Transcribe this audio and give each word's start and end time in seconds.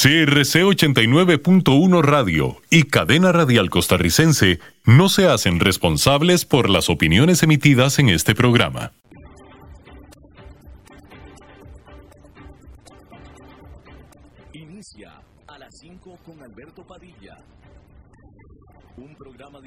CRC 0.00 0.62
89.1 0.62 2.02
Radio 2.02 2.62
y 2.70 2.84
Cadena 2.84 3.32
Radial 3.32 3.68
Costarricense 3.68 4.60
no 4.84 5.08
se 5.08 5.26
hacen 5.26 5.58
responsables 5.58 6.44
por 6.44 6.70
las 6.70 6.88
opiniones 6.88 7.42
emitidas 7.42 7.98
en 7.98 8.08
este 8.08 8.36
programa. 8.36 8.92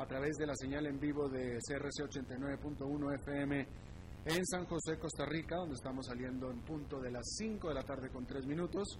a 0.00 0.06
través 0.06 0.38
de 0.38 0.46
la 0.46 0.54
señal 0.56 0.86
en 0.86 0.98
vivo 0.98 1.28
de 1.28 1.58
CRC 1.58 2.08
89.1 2.08 3.14
FM 3.16 3.66
en 4.24 4.46
San 4.46 4.64
José, 4.64 4.98
Costa 4.98 5.26
Rica, 5.26 5.56
donde 5.56 5.74
estamos 5.74 6.06
saliendo 6.06 6.50
en 6.50 6.62
punto 6.62 6.98
de 6.98 7.10
las 7.10 7.24
5 7.36 7.68
de 7.68 7.74
la 7.74 7.82
tarde 7.82 8.08
con 8.08 8.24
3 8.24 8.46
minutos. 8.46 8.98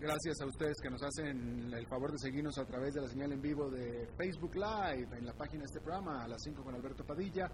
Gracias 0.00 0.40
a 0.40 0.46
ustedes 0.46 0.76
que 0.82 0.88
nos 0.88 1.02
hacen 1.02 1.70
el 1.74 1.86
favor 1.88 2.10
de 2.10 2.18
seguirnos 2.18 2.56
a 2.58 2.64
través 2.64 2.94
de 2.94 3.02
la 3.02 3.08
señal 3.08 3.32
en 3.32 3.42
vivo 3.42 3.68
de 3.70 4.08
Facebook 4.16 4.54
Live, 4.54 5.18
en 5.18 5.26
la 5.26 5.34
página 5.34 5.60
de 5.60 5.66
este 5.66 5.80
programa, 5.80 6.24
a 6.24 6.28
las 6.28 6.42
5 6.42 6.64
con 6.64 6.74
Alberto 6.74 7.04
Padilla. 7.04 7.50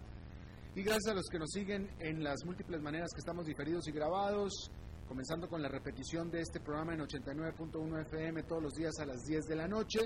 Y 0.77 0.83
gracias 0.85 1.09
a 1.09 1.15
los 1.15 1.27
que 1.29 1.41
nos 1.41 1.51
siguen 1.51 1.91
en 1.99 2.23
las 2.23 2.45
múltiples 2.45 2.81
maneras 2.81 3.11
que 3.13 3.19
estamos 3.19 3.47
diferidos 3.47 3.89
y 3.89 3.93
grabados, 3.93 4.71
comenzando 5.09 5.49
con 5.49 5.61
la 5.61 5.69
repetición 5.69 6.31
de 6.31 6.41
este 6.41 6.61
programa 6.61 6.95
en 6.95 7.01
89.1 7.01 8.01
FM 8.03 8.45
todos 8.45 8.63
los 8.63 8.75
días 8.75 8.93
a 9.01 9.07
las 9.07 9.25
10 9.25 9.45
de 9.47 9.57
la 9.57 9.67
noche 9.67 10.01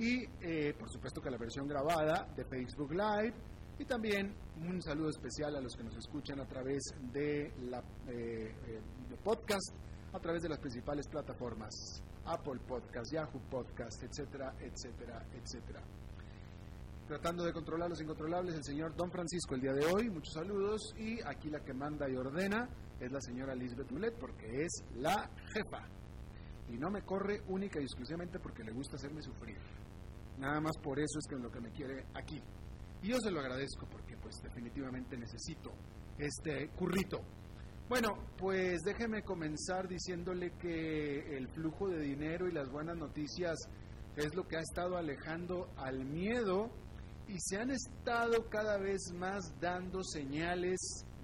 y 0.00 0.24
eh, 0.40 0.74
por 0.78 0.88
supuesto 0.90 1.20
que 1.20 1.30
la 1.30 1.36
versión 1.36 1.68
grabada 1.68 2.26
de 2.34 2.42
Facebook 2.46 2.90
Live 2.90 3.34
y 3.78 3.84
también 3.84 4.34
un 4.66 4.80
saludo 4.80 5.10
especial 5.10 5.54
a 5.56 5.60
los 5.60 5.76
que 5.76 5.84
nos 5.84 5.94
escuchan 5.94 6.40
a 6.40 6.46
través 6.46 6.82
de 7.12 7.52
la 7.68 7.80
eh, 8.08 8.54
eh, 8.66 8.80
de 9.10 9.16
podcast, 9.18 9.74
a 10.14 10.18
través 10.18 10.42
de 10.42 10.48
las 10.48 10.58
principales 10.58 11.06
plataformas, 11.06 12.02
Apple 12.24 12.60
Podcast, 12.66 13.12
Yahoo 13.12 13.40
Podcast, 13.50 14.02
etcétera, 14.02 14.54
etcétera, 14.60 15.22
etcétera. 15.34 15.82
Tratando 17.06 17.44
de 17.44 17.52
controlar 17.52 17.90
los 17.90 18.00
incontrolables, 18.00 18.54
el 18.54 18.64
señor 18.64 18.96
Don 18.96 19.10
Francisco 19.10 19.54
el 19.54 19.60
día 19.60 19.74
de 19.74 19.84
hoy, 19.84 20.08
muchos 20.08 20.32
saludos, 20.32 20.94
y 20.96 21.20
aquí 21.26 21.50
la 21.50 21.60
que 21.60 21.74
manda 21.74 22.08
y 22.08 22.16
ordena 22.16 22.70
es 22.98 23.12
la 23.12 23.20
señora 23.20 23.54
Lisbeth 23.54 23.90
Mulet, 23.90 24.14
porque 24.18 24.62
es 24.62 24.82
la 24.94 25.30
jefa. 25.52 25.86
Y 26.70 26.78
no 26.78 26.90
me 26.90 27.02
corre 27.02 27.42
única 27.48 27.80
y 27.80 27.82
exclusivamente 27.82 28.38
porque 28.38 28.62
le 28.62 28.72
gusta 28.72 28.96
hacerme 28.96 29.20
sufrir. 29.22 29.58
Nada 30.40 30.58
más 30.58 30.76
por 30.78 30.98
eso 30.98 31.18
es 31.18 31.26
que 31.28 31.34
es 31.34 31.42
lo 31.42 31.50
que 31.50 31.60
me 31.60 31.70
quiere 31.70 32.06
aquí. 32.14 32.40
Y 33.02 33.08
yo 33.08 33.18
se 33.20 33.30
lo 33.30 33.40
agradezco 33.40 33.86
porque 33.86 34.16
pues 34.16 34.36
definitivamente 34.42 35.16
necesito 35.16 35.70
este 36.18 36.68
currito. 36.70 37.20
Bueno, 37.90 38.08
pues 38.38 38.80
déjeme 38.82 39.22
comenzar 39.22 39.86
diciéndole 39.86 40.52
que 40.52 41.36
el 41.36 41.48
flujo 41.48 41.88
de 41.88 42.00
dinero 42.00 42.48
y 42.48 42.52
las 42.52 42.70
buenas 42.70 42.96
noticias 42.96 43.56
es 44.16 44.34
lo 44.34 44.46
que 44.48 44.56
ha 44.56 44.60
estado 44.60 44.96
alejando 44.96 45.68
al 45.76 46.04
miedo 46.06 46.70
y 47.28 47.34
se 47.38 47.58
han 47.58 47.70
estado 47.70 48.48
cada 48.48 48.78
vez 48.78 49.12
más 49.14 49.42
dando 49.60 50.02
señales 50.02 50.78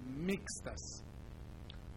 mixtas. 0.05 1.03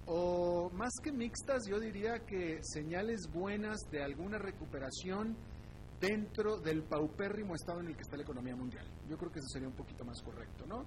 O 0.07 0.71
más 0.71 0.93
que 1.03 1.13
mixtas, 1.13 1.67
yo 1.69 1.79
diría 1.79 2.19
que 2.27 2.61
señales 2.63 3.29
buenas 3.33 3.79
de 3.91 4.03
alguna 4.03 4.39
recuperación 4.39 5.37
dentro 6.01 6.59
del 6.59 6.83
paupérrimo 6.85 7.55
estado 7.55 7.81
en 7.81 7.89
el 7.89 7.95
que 7.95 8.03
está 8.03 8.17
la 8.17 8.23
economía 8.23 8.57
mundial. 8.57 8.87
Yo 9.09 9.17
creo 9.19 9.31
que 9.31 9.41
eso 9.41 9.49
sería 9.49 9.69
un 9.69 9.75
poquito 9.75 10.05
más 10.05 10.21
correcto, 10.23 10.65
¿no? 10.67 10.85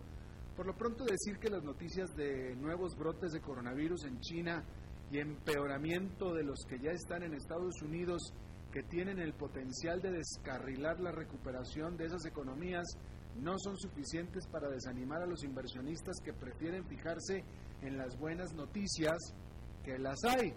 Por 0.56 0.66
lo 0.66 0.76
pronto 0.76 1.04
decir 1.04 1.38
que 1.40 1.50
las 1.50 1.64
noticias 1.64 2.16
de 2.16 2.56
nuevos 2.56 2.96
brotes 2.96 3.32
de 3.32 3.42
coronavirus 3.42 4.06
en 4.06 4.20
China 4.20 4.64
y 5.12 5.20
empeoramiento 5.20 6.34
de 6.34 6.44
los 6.44 6.60
que 6.68 6.80
ya 6.80 6.92
están 6.92 7.24
en 7.24 7.34
Estados 7.34 7.82
Unidos, 7.82 8.34
que 8.72 8.84
tienen 8.84 9.20
el 9.20 9.34
potencial 9.34 10.02
de 10.02 10.12
descarrilar 10.12 11.00
la 11.00 11.12
recuperación 11.12 11.96
de 11.98 12.06
esas 12.06 12.26
economías, 12.26 12.86
no 13.36 13.58
son 13.58 13.78
suficientes 13.78 14.48
para 14.48 14.70
desanimar 14.70 15.22
a 15.22 15.28
los 15.28 15.44
inversionistas 15.44 16.18
que 16.24 16.34
prefieren 16.34 16.86
fijarse 16.86 17.44
en 17.82 17.98
las 17.98 18.18
buenas 18.18 18.54
noticias 18.54 19.18
que 19.84 19.98
las 19.98 20.24
hay. 20.24 20.54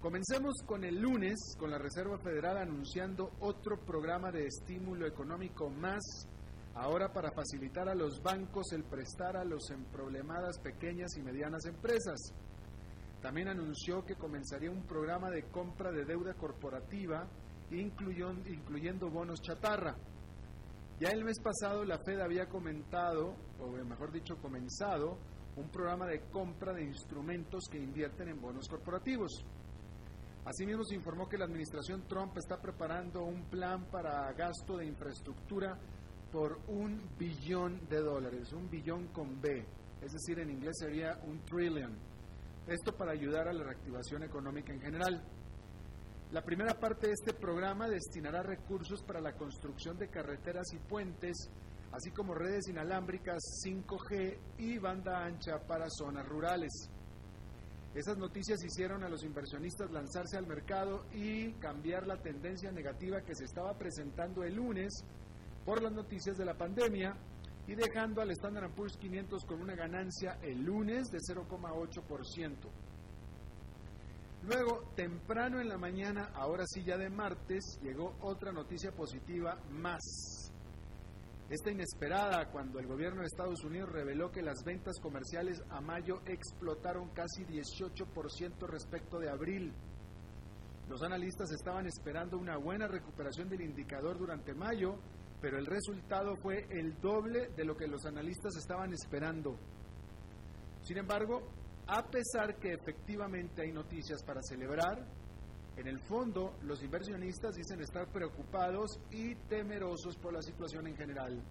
Comencemos 0.00 0.54
con 0.64 0.82
el 0.84 0.98
lunes, 0.98 1.38
con 1.58 1.70
la 1.70 1.76
Reserva 1.76 2.16
Federal 2.16 2.56
anunciando 2.56 3.32
otro 3.40 3.78
programa 3.84 4.30
de 4.30 4.46
estímulo 4.46 5.06
económico 5.06 5.68
más, 5.68 6.26
ahora 6.74 7.12
para 7.12 7.32
facilitar 7.32 7.86
a 7.86 7.94
los 7.94 8.22
bancos 8.22 8.72
el 8.72 8.82
prestar 8.84 9.36
a 9.36 9.44
los 9.44 9.68
emproblemadas 9.68 10.58
pequeñas 10.58 11.18
y 11.18 11.22
medianas 11.22 11.66
empresas. 11.66 12.32
También 13.20 13.48
anunció 13.48 14.02
que 14.06 14.14
comenzaría 14.14 14.70
un 14.70 14.86
programa 14.86 15.28
de 15.28 15.42
compra 15.50 15.92
de 15.92 16.06
deuda 16.06 16.32
corporativa, 16.32 17.28
incluyendo, 17.70 18.48
incluyendo 18.48 19.10
bonos 19.10 19.42
chatarra. 19.42 19.94
Ya 20.98 21.10
el 21.10 21.26
mes 21.26 21.38
pasado 21.40 21.84
la 21.84 21.98
Fed 21.98 22.20
había 22.20 22.48
comentado, 22.48 23.34
o 23.60 23.68
mejor 23.84 24.12
dicho, 24.12 24.36
comenzado, 24.40 25.18
un 25.56 25.68
programa 25.68 26.06
de 26.06 26.22
compra 26.30 26.72
de 26.72 26.84
instrumentos 26.84 27.64
que 27.70 27.76
invierten 27.78 28.28
en 28.28 28.40
bonos 28.40 28.66
corporativos. 28.66 29.44
Asimismo, 30.44 30.84
se 30.84 30.94
informó 30.94 31.28
que 31.28 31.36
la 31.36 31.44
administración 31.44 32.06
Trump 32.08 32.36
está 32.38 32.60
preparando 32.60 33.24
un 33.24 33.44
plan 33.44 33.84
para 33.90 34.32
gasto 34.32 34.78
de 34.78 34.86
infraestructura 34.86 35.78
por 36.32 36.60
un 36.68 37.10
billón 37.18 37.86
de 37.88 38.00
dólares, 38.00 38.52
un 38.52 38.70
billón 38.70 39.08
con 39.08 39.40
B, 39.40 39.66
es 40.00 40.12
decir, 40.12 40.38
en 40.38 40.50
inglés 40.50 40.76
sería 40.78 41.18
un 41.24 41.44
trillion. 41.44 41.94
Esto 42.66 42.96
para 42.96 43.12
ayudar 43.12 43.48
a 43.48 43.52
la 43.52 43.64
reactivación 43.64 44.22
económica 44.22 44.72
en 44.72 44.80
general. 44.80 45.22
La 46.30 46.42
primera 46.42 46.78
parte 46.78 47.08
de 47.08 47.14
este 47.14 47.34
programa 47.34 47.88
destinará 47.88 48.42
recursos 48.42 49.02
para 49.02 49.20
la 49.20 49.32
construcción 49.32 49.98
de 49.98 50.08
carreteras 50.08 50.72
y 50.72 50.78
puentes, 50.78 51.50
así 51.92 52.12
como 52.12 52.34
redes 52.34 52.68
inalámbricas 52.68 53.42
5G 53.66 54.38
y 54.58 54.78
banda 54.78 55.24
ancha 55.24 55.58
para 55.66 55.90
zonas 55.90 56.26
rurales. 56.26 56.70
Esas 57.94 58.16
noticias 58.18 58.62
hicieron 58.62 59.02
a 59.02 59.08
los 59.08 59.24
inversionistas 59.24 59.90
lanzarse 59.90 60.36
al 60.36 60.46
mercado 60.46 61.04
y 61.12 61.52
cambiar 61.54 62.06
la 62.06 62.16
tendencia 62.16 62.70
negativa 62.70 63.22
que 63.22 63.34
se 63.34 63.44
estaba 63.44 63.76
presentando 63.76 64.44
el 64.44 64.54
lunes 64.54 65.04
por 65.64 65.82
las 65.82 65.92
noticias 65.92 66.36
de 66.38 66.44
la 66.44 66.54
pandemia 66.54 67.16
y 67.66 67.74
dejando 67.74 68.20
al 68.20 68.30
Standard 68.30 68.70
Poor's 68.74 68.96
500 68.96 69.44
con 69.44 69.60
una 69.60 69.74
ganancia 69.74 70.38
el 70.42 70.62
lunes 70.62 71.10
de 71.10 71.18
0,8%. 71.18 72.56
Luego, 74.42 74.84
temprano 74.94 75.60
en 75.60 75.68
la 75.68 75.76
mañana, 75.76 76.30
ahora 76.34 76.64
sí 76.66 76.82
ya 76.84 76.96
de 76.96 77.10
martes, 77.10 77.78
llegó 77.82 78.16
otra 78.20 78.52
noticia 78.52 78.92
positiva 78.92 79.58
más 79.70 80.50
esta 81.50 81.72
inesperada 81.72 82.48
cuando 82.52 82.78
el 82.78 82.86
gobierno 82.86 83.22
de 83.22 83.26
Estados 83.26 83.64
Unidos 83.64 83.90
reveló 83.90 84.30
que 84.30 84.40
las 84.40 84.62
ventas 84.64 85.00
comerciales 85.00 85.60
a 85.68 85.80
mayo 85.80 86.20
explotaron 86.24 87.10
casi 87.10 87.44
18% 87.44 88.68
respecto 88.68 89.18
de 89.18 89.28
abril. 89.28 89.74
Los 90.88 91.02
analistas 91.02 91.50
estaban 91.50 91.88
esperando 91.88 92.38
una 92.38 92.56
buena 92.56 92.86
recuperación 92.86 93.48
del 93.48 93.62
indicador 93.62 94.16
durante 94.16 94.54
mayo, 94.54 94.94
pero 95.40 95.58
el 95.58 95.66
resultado 95.66 96.36
fue 96.36 96.66
el 96.70 97.00
doble 97.00 97.48
de 97.56 97.64
lo 97.64 97.76
que 97.76 97.88
los 97.88 98.06
analistas 98.06 98.56
estaban 98.56 98.92
esperando. 98.92 99.58
Sin 100.82 100.98
embargo, 100.98 101.42
a 101.88 102.08
pesar 102.08 102.60
que 102.60 102.74
efectivamente 102.74 103.62
hay 103.62 103.72
noticias 103.72 104.22
para 104.22 104.40
celebrar, 104.42 105.04
en 105.80 105.86
el 105.86 105.98
fondo, 105.98 106.58
los 106.64 106.82
inversionistas 106.82 107.54
dicen 107.54 107.80
estar 107.80 108.06
preocupados 108.12 109.00
y 109.10 109.34
temerosos 109.48 110.14
por 110.18 110.34
la 110.34 110.42
situación 110.42 110.86
en 110.86 110.94
general. 110.94 111.42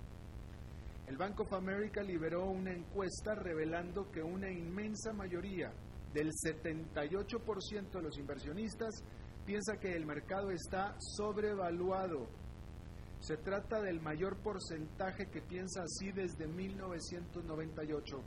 El 1.08 1.18
Bank 1.18 1.40
of 1.40 1.52
America 1.54 2.04
liberó 2.04 2.46
una 2.46 2.72
encuesta 2.72 3.34
revelando 3.34 4.12
que 4.12 4.22
una 4.22 4.52
inmensa 4.52 5.14
mayoría 5.14 5.74
del 6.14 6.30
78% 6.30 7.90
de 7.90 8.02
los 8.04 8.20
inversionistas 8.20 9.04
piensa 9.48 9.78
que 9.78 9.94
el 9.94 10.06
mercado 10.06 10.52
está 10.52 10.96
sobrevaluado. 11.00 12.30
Se 13.22 13.38
trata 13.38 13.82
del 13.82 14.00
mayor 14.00 14.38
porcentaje 14.44 15.26
que 15.32 15.42
piensa 15.42 15.82
así 15.82 16.12
desde 16.12 16.46
1998. 16.46 18.24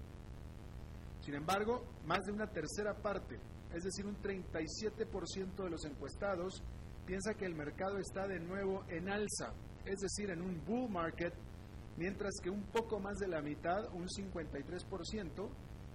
Sin 1.20 1.34
embargo, 1.34 1.84
más 2.04 2.24
de 2.24 2.32
una 2.32 2.48
tercera 2.48 2.92
parte 2.92 3.38
es 3.74 3.84
decir, 3.84 4.06
un 4.06 4.16
37% 4.16 5.64
de 5.64 5.70
los 5.70 5.84
encuestados 5.84 6.62
piensa 7.06 7.34
que 7.34 7.46
el 7.46 7.54
mercado 7.54 7.98
está 7.98 8.26
de 8.26 8.40
nuevo 8.40 8.84
en 8.88 9.08
alza, 9.08 9.52
es 9.84 9.98
decir, 9.98 10.30
en 10.30 10.42
un 10.42 10.64
bull 10.64 10.90
market, 10.90 11.34
mientras 11.96 12.34
que 12.42 12.50
un 12.50 12.62
poco 12.64 13.00
más 13.00 13.18
de 13.18 13.28
la 13.28 13.42
mitad, 13.42 13.92
un 13.92 14.06
53%, 14.06 15.48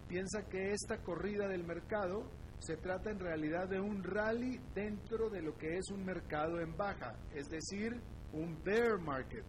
piensa 0.07 0.47
que 0.49 0.71
esta 0.71 1.01
corrida 1.03 1.47
del 1.47 1.63
mercado 1.63 2.29
se 2.59 2.77
trata 2.77 3.11
en 3.11 3.19
realidad 3.19 3.69
de 3.69 3.79
un 3.79 4.03
rally 4.03 4.59
dentro 4.73 5.29
de 5.29 5.41
lo 5.41 5.55
que 5.57 5.77
es 5.77 5.89
un 5.91 6.03
mercado 6.03 6.59
en 6.59 6.75
baja, 6.75 7.15
es 7.33 7.47
decir, 7.49 8.01
un 8.33 8.61
bear 8.63 8.99
market, 8.99 9.45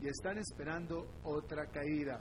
y 0.00 0.08
están 0.08 0.38
esperando 0.38 1.06
otra 1.22 1.66
caída. 1.66 2.20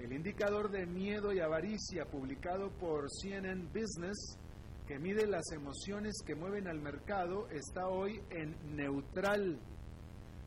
El 0.00 0.14
indicador 0.14 0.70
de 0.70 0.86
miedo 0.86 1.30
y 1.30 1.40
avaricia 1.40 2.06
publicado 2.06 2.70
por 2.78 3.10
CNN 3.10 3.66
Business, 3.66 4.38
que 4.86 4.98
mide 4.98 5.26
las 5.26 5.52
emociones 5.52 6.14
que 6.24 6.34
mueven 6.34 6.68
al 6.68 6.80
mercado, 6.80 7.46
está 7.50 7.86
hoy 7.86 8.18
en 8.30 8.56
neutral, 8.74 9.60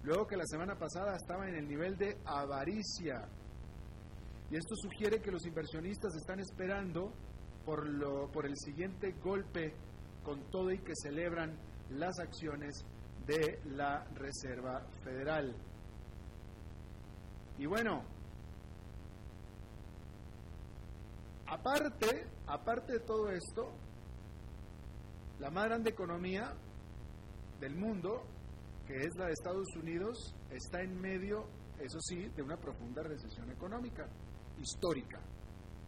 luego 0.01 0.25
que 0.25 0.37
la 0.37 0.47
semana 0.47 0.75
pasada 0.75 1.15
estaba 1.15 1.47
en 1.47 1.55
el 1.55 1.67
nivel 1.67 1.95
de 1.97 2.17
avaricia. 2.25 3.29
Y 4.49 4.55
esto 4.55 4.75
sugiere 4.75 5.21
que 5.21 5.31
los 5.31 5.45
inversionistas 5.45 6.15
están 6.15 6.39
esperando 6.39 7.13
por, 7.63 7.87
lo, 7.87 8.31
por 8.31 8.47
el 8.47 8.57
siguiente 8.57 9.11
golpe 9.23 9.75
con 10.23 10.49
todo 10.49 10.71
y 10.71 10.79
que 10.79 10.95
celebran 10.95 11.55
las 11.91 12.17
acciones 12.17 12.83
de 13.27 13.59
la 13.65 14.03
Reserva 14.15 14.83
Federal. 15.03 15.55
Y 17.59 17.67
bueno, 17.67 18.03
aparte, 21.53 22.27
aparte 22.47 22.93
de 22.93 22.99
todo 22.99 23.29
esto, 23.29 23.71
la 25.39 25.49
más 25.51 25.65
grande 25.65 25.91
economía 25.91 26.53
del 27.59 27.75
mundo, 27.75 28.23
que 28.87 28.95
es 28.95 29.15
la 29.15 29.27
de 29.27 29.33
Estados 29.33 29.67
Unidos, 29.75 30.35
está 30.49 30.81
en 30.81 30.99
medio, 30.99 31.45
eso 31.79 31.99
sí, 32.01 32.27
de 32.35 32.41
una 32.41 32.57
profunda 32.57 33.03
recesión 33.03 33.49
económica, 33.51 34.07
histórica. 34.59 35.19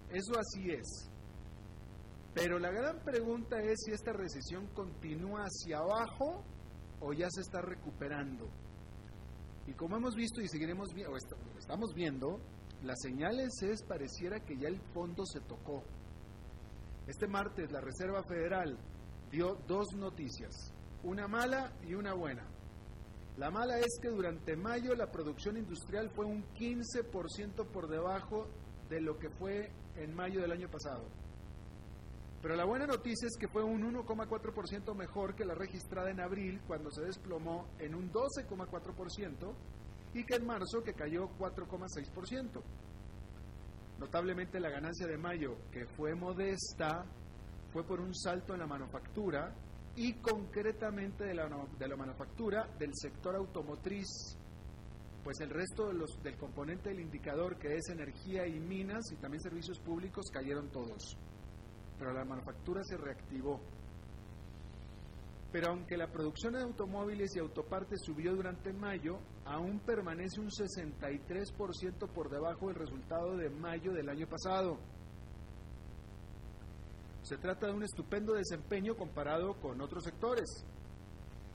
Eso 0.09 0.33
así 0.37 0.71
es. 0.71 1.09
Pero 2.33 2.59
la 2.59 2.69
gran 2.69 2.99
pregunta 2.99 3.59
es 3.61 3.75
si 3.85 3.91
esta 3.91 4.11
recesión 4.13 4.67
continúa 4.67 5.43
hacia 5.43 5.77
abajo 5.77 6.43
o 6.99 7.13
ya 7.13 7.27
se 7.29 7.41
está 7.41 7.61
recuperando. 7.61 8.49
Y 9.67 9.73
como 9.73 9.97
hemos 9.97 10.15
visto 10.15 10.41
y 10.41 10.47
seguiremos 10.47 10.89
o 11.09 11.57
estamos 11.57 11.93
viendo, 11.95 12.39
las 12.85 13.01
señales 13.01 13.51
es 13.63 13.83
pareciera 13.83 14.39
que 14.39 14.57
ya 14.57 14.67
el 14.67 14.79
fondo 14.93 15.25
se 15.25 15.41
tocó. 15.41 15.83
Este 17.07 17.27
martes 17.27 17.71
la 17.71 17.81
Reserva 17.81 18.23
Federal 18.23 18.77
dio 19.31 19.55
dos 19.67 19.95
noticias, 19.95 20.73
una 21.03 21.27
mala 21.27 21.73
y 21.87 21.95
una 21.95 22.13
buena. 22.13 22.45
La 23.37 23.49
mala 23.51 23.79
es 23.79 23.99
que 24.01 24.09
durante 24.09 24.55
mayo 24.55 24.95
la 24.95 25.11
producción 25.11 25.57
industrial 25.57 26.09
fue 26.11 26.25
un 26.25 26.45
15% 26.53 27.65
por 27.67 27.89
debajo 27.89 28.47
de 28.87 29.01
lo 29.01 29.17
que 29.17 29.29
fue 29.29 29.71
en 29.95 30.13
mayo 30.13 30.41
del 30.41 30.51
año 30.51 30.69
pasado. 30.69 31.05
Pero 32.41 32.55
la 32.55 32.65
buena 32.65 32.85
noticia 32.85 33.27
es 33.27 33.35
que 33.37 33.47
fue 33.47 33.63
un 33.63 33.81
1,4% 33.81 34.95
mejor 34.95 35.35
que 35.35 35.43
la 35.43 35.55
registrada 35.55 36.11
en 36.11 36.21
abril, 36.21 36.61
cuando 36.67 36.91
se 36.91 37.01
desplomó 37.01 37.67
en 37.79 37.95
un 37.95 38.11
12,4%, 38.11 39.53
y 40.15 40.25
que 40.25 40.35
en 40.35 40.45
marzo, 40.45 40.81
que 40.81 40.93
cayó 40.93 41.29
4,6%. 41.37 42.61
Notablemente 43.99 44.59
la 44.59 44.69
ganancia 44.69 45.05
de 45.05 45.17
mayo, 45.17 45.57
que 45.71 45.85
fue 45.85 46.15
modesta, 46.15 47.05
fue 47.71 47.85
por 47.85 48.01
un 48.01 48.15
salto 48.15 48.53
en 48.53 48.61
la 48.61 48.67
manufactura 48.67 49.53
y 49.95 50.13
concretamente 50.15 51.25
de 51.25 51.35
la, 51.35 51.47
de 51.77 51.87
la 51.87 51.95
manufactura 51.95 52.67
del 52.79 52.91
sector 52.95 53.35
automotriz, 53.35 54.07
pues 55.23 55.39
el 55.39 55.51
resto 55.51 55.87
de 55.87 55.93
los, 55.93 56.21
del 56.23 56.37
componente 56.37 56.89
del 56.89 56.99
indicador, 56.99 57.57
que 57.57 57.75
es 57.75 57.89
energía 57.89 58.47
y 58.47 58.59
minas 58.59 59.11
y 59.11 59.15
también 59.17 59.41
servicios 59.41 59.79
públicos, 59.79 60.25
cayeron 60.33 60.69
todos 60.71 61.15
pero 61.97 62.13
la 62.13 62.25
manufactura 62.25 62.83
se 62.83 62.97
reactivó. 62.97 63.61
Pero 65.55 65.69
aunque 65.69 65.95
la 65.95 66.11
producción 66.11 66.51
de 66.51 66.63
automóviles 66.63 67.33
y 67.33 67.39
autopartes 67.39 68.01
subió 68.03 68.35
durante 68.35 68.73
mayo, 68.73 69.19
aún 69.45 69.79
permanece 69.79 70.41
un 70.41 70.49
63% 70.49 72.09
por 72.13 72.29
debajo 72.29 72.67
del 72.67 72.75
resultado 72.75 73.37
de 73.37 73.49
mayo 73.49 73.93
del 73.93 74.09
año 74.09 74.27
pasado. 74.27 74.77
Se 77.21 77.37
trata 77.37 77.67
de 77.67 77.73
un 77.73 77.83
estupendo 77.83 78.33
desempeño 78.33 78.97
comparado 78.97 79.53
con 79.61 79.79
otros 79.79 80.03
sectores. 80.03 80.65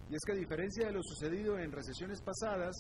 Y 0.09 0.15
es 0.15 0.21
que 0.25 0.33
a 0.33 0.37
diferencia 0.37 0.87
de 0.87 0.93
lo 0.93 1.03
sucedido 1.03 1.59
en 1.59 1.71
recesiones 1.71 2.23
pasadas, 2.23 2.75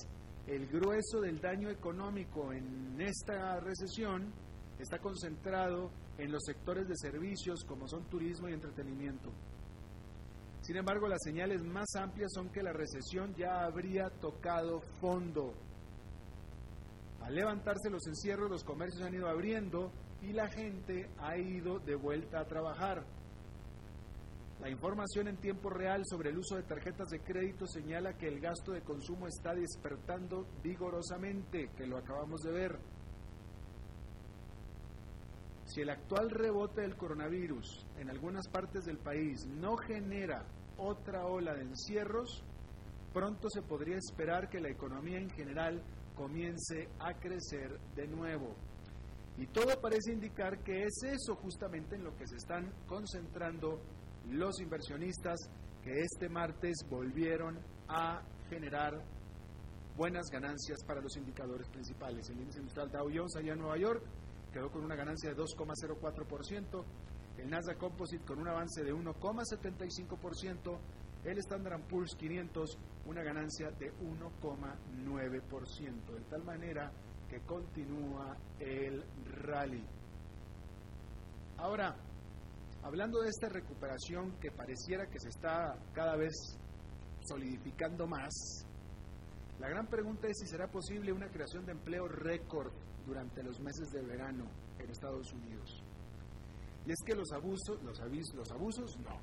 el 0.46 0.68
grueso 0.68 1.20
del 1.20 1.38
daño 1.38 1.68
económico 1.68 2.50
en 2.50 2.98
esta 2.98 3.60
recesión 3.60 4.32
está 4.78 4.98
concentrado 4.98 5.90
en 6.16 6.32
los 6.32 6.42
sectores 6.46 6.88
de 6.88 6.96
servicios 6.96 7.62
como 7.66 7.86
son 7.86 8.08
turismo 8.08 8.48
y 8.48 8.54
entretenimiento. 8.54 9.30
Sin 10.70 10.76
embargo, 10.76 11.08
las 11.08 11.20
señales 11.24 11.64
más 11.64 11.96
amplias 11.96 12.30
son 12.32 12.48
que 12.48 12.62
la 12.62 12.72
recesión 12.72 13.34
ya 13.34 13.64
habría 13.64 14.08
tocado 14.08 14.80
fondo. 15.00 15.52
Al 17.22 17.34
levantarse 17.34 17.90
los 17.90 18.06
encierros, 18.06 18.48
los 18.48 18.62
comercios 18.62 19.02
han 19.02 19.14
ido 19.14 19.28
abriendo 19.28 19.90
y 20.22 20.32
la 20.32 20.46
gente 20.46 21.10
ha 21.18 21.36
ido 21.36 21.80
de 21.80 21.96
vuelta 21.96 22.38
a 22.38 22.44
trabajar. 22.44 23.04
La 24.60 24.70
información 24.70 25.26
en 25.26 25.38
tiempo 25.38 25.70
real 25.70 26.02
sobre 26.06 26.30
el 26.30 26.38
uso 26.38 26.54
de 26.54 26.62
tarjetas 26.62 27.08
de 27.08 27.18
crédito 27.18 27.66
señala 27.66 28.16
que 28.16 28.28
el 28.28 28.38
gasto 28.38 28.70
de 28.70 28.82
consumo 28.82 29.26
está 29.26 29.52
despertando 29.56 30.46
vigorosamente, 30.62 31.70
que 31.76 31.88
lo 31.88 31.98
acabamos 31.98 32.42
de 32.42 32.52
ver. 32.52 32.78
Si 35.64 35.80
el 35.80 35.90
actual 35.90 36.30
rebote 36.30 36.82
del 36.82 36.96
coronavirus 36.96 37.86
en 37.98 38.08
algunas 38.08 38.46
partes 38.46 38.84
del 38.84 38.98
país 38.98 39.46
no 39.46 39.76
genera 39.76 40.44
otra 40.80 41.26
ola 41.26 41.54
de 41.54 41.62
encierros, 41.62 42.42
pronto 43.12 43.48
se 43.50 43.62
podría 43.62 43.96
esperar 43.96 44.48
que 44.48 44.60
la 44.60 44.70
economía 44.70 45.18
en 45.18 45.30
general 45.30 45.82
comience 46.14 46.88
a 46.98 47.14
crecer 47.14 47.78
de 47.94 48.06
nuevo. 48.06 48.54
Y 49.38 49.46
todo 49.46 49.80
parece 49.80 50.12
indicar 50.12 50.62
que 50.62 50.82
es 50.82 51.02
eso 51.04 51.34
justamente 51.36 51.96
en 51.96 52.04
lo 52.04 52.14
que 52.16 52.26
se 52.26 52.36
están 52.36 52.70
concentrando 52.86 53.80
los 54.28 54.60
inversionistas 54.60 55.38
que 55.82 56.00
este 56.00 56.28
martes 56.28 56.84
volvieron 56.88 57.58
a 57.88 58.22
generar 58.48 59.02
buenas 59.96 60.26
ganancias 60.30 60.84
para 60.86 61.00
los 61.00 61.16
indicadores 61.16 61.68
principales. 61.68 62.28
El 62.28 62.40
índice 62.40 62.58
industrial 62.58 62.90
Dow 62.90 63.08
Jones 63.12 63.36
allá 63.36 63.52
en 63.52 63.58
Nueva 63.58 63.78
York 63.78 64.02
quedó 64.52 64.70
con 64.70 64.84
una 64.84 64.96
ganancia 64.96 65.30
de 65.30 65.36
2,04%, 65.36 66.84
el 67.40 67.50
Nasdaq 67.50 67.78
Composite 67.78 68.24
con 68.24 68.38
un 68.38 68.48
avance 68.48 68.84
de 68.84 68.94
1,75%, 68.94 70.78
el 71.24 71.38
Standard 71.38 71.82
Poor's 71.88 72.14
500 72.16 72.78
una 73.06 73.22
ganancia 73.22 73.70
de 73.72 73.92
1,9%, 73.94 76.14
de 76.14 76.20
tal 76.28 76.44
manera 76.44 76.92
que 77.28 77.40
continúa 77.40 78.36
el 78.58 79.04
rally. 79.42 79.84
Ahora, 81.56 81.96
hablando 82.82 83.20
de 83.20 83.28
esta 83.28 83.48
recuperación 83.48 84.38
que 84.40 84.50
pareciera 84.50 85.06
que 85.06 85.18
se 85.18 85.28
está 85.28 85.78
cada 85.92 86.16
vez 86.16 86.34
solidificando 87.22 88.06
más, 88.06 88.66
la 89.58 89.68
gran 89.68 89.86
pregunta 89.86 90.28
es 90.28 90.38
si 90.38 90.46
será 90.46 90.68
posible 90.68 91.12
una 91.12 91.28
creación 91.28 91.66
de 91.66 91.72
empleo 91.72 92.08
récord 92.08 92.72
durante 93.06 93.42
los 93.42 93.60
meses 93.60 93.90
de 93.90 94.02
verano 94.02 94.44
en 94.78 94.90
Estados 94.90 95.32
Unidos. 95.32 95.79
Y 96.86 96.92
es 96.92 96.98
que 97.04 97.14
los 97.14 97.30
abusos, 97.32 97.82
los 97.82 98.00
avisos, 98.00 98.34
los 98.34 98.50
abusos 98.50 98.98
no. 99.00 99.20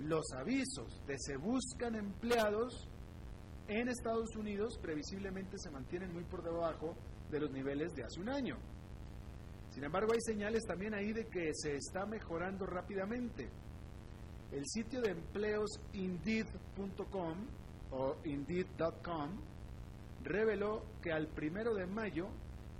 Los 0.00 0.24
avisos 0.32 1.02
de 1.06 1.16
se 1.18 1.36
buscan 1.36 1.94
empleados 1.94 2.88
en 3.68 3.88
Estados 3.88 4.36
Unidos 4.36 4.78
previsiblemente 4.82 5.56
se 5.58 5.70
mantienen 5.70 6.12
muy 6.12 6.24
por 6.24 6.42
debajo 6.42 6.94
de 7.30 7.40
los 7.40 7.50
niveles 7.50 7.94
de 7.94 8.04
hace 8.04 8.20
un 8.20 8.28
año. 8.28 8.58
Sin 9.70 9.84
embargo, 9.84 10.12
hay 10.12 10.20
señales 10.20 10.64
también 10.64 10.94
ahí 10.94 11.12
de 11.12 11.26
que 11.26 11.50
se 11.54 11.74
está 11.76 12.04
mejorando 12.04 12.66
rápidamente. 12.66 13.48
El 14.52 14.64
sitio 14.66 15.00
de 15.00 15.10
empleos 15.12 15.80
Indeed.com 15.94 17.46
o 17.90 18.16
Indeed.com 18.24 19.30
reveló 20.22 20.84
que 21.02 21.12
al 21.12 21.26
primero 21.28 21.74
de 21.74 21.86
mayo 21.86 22.28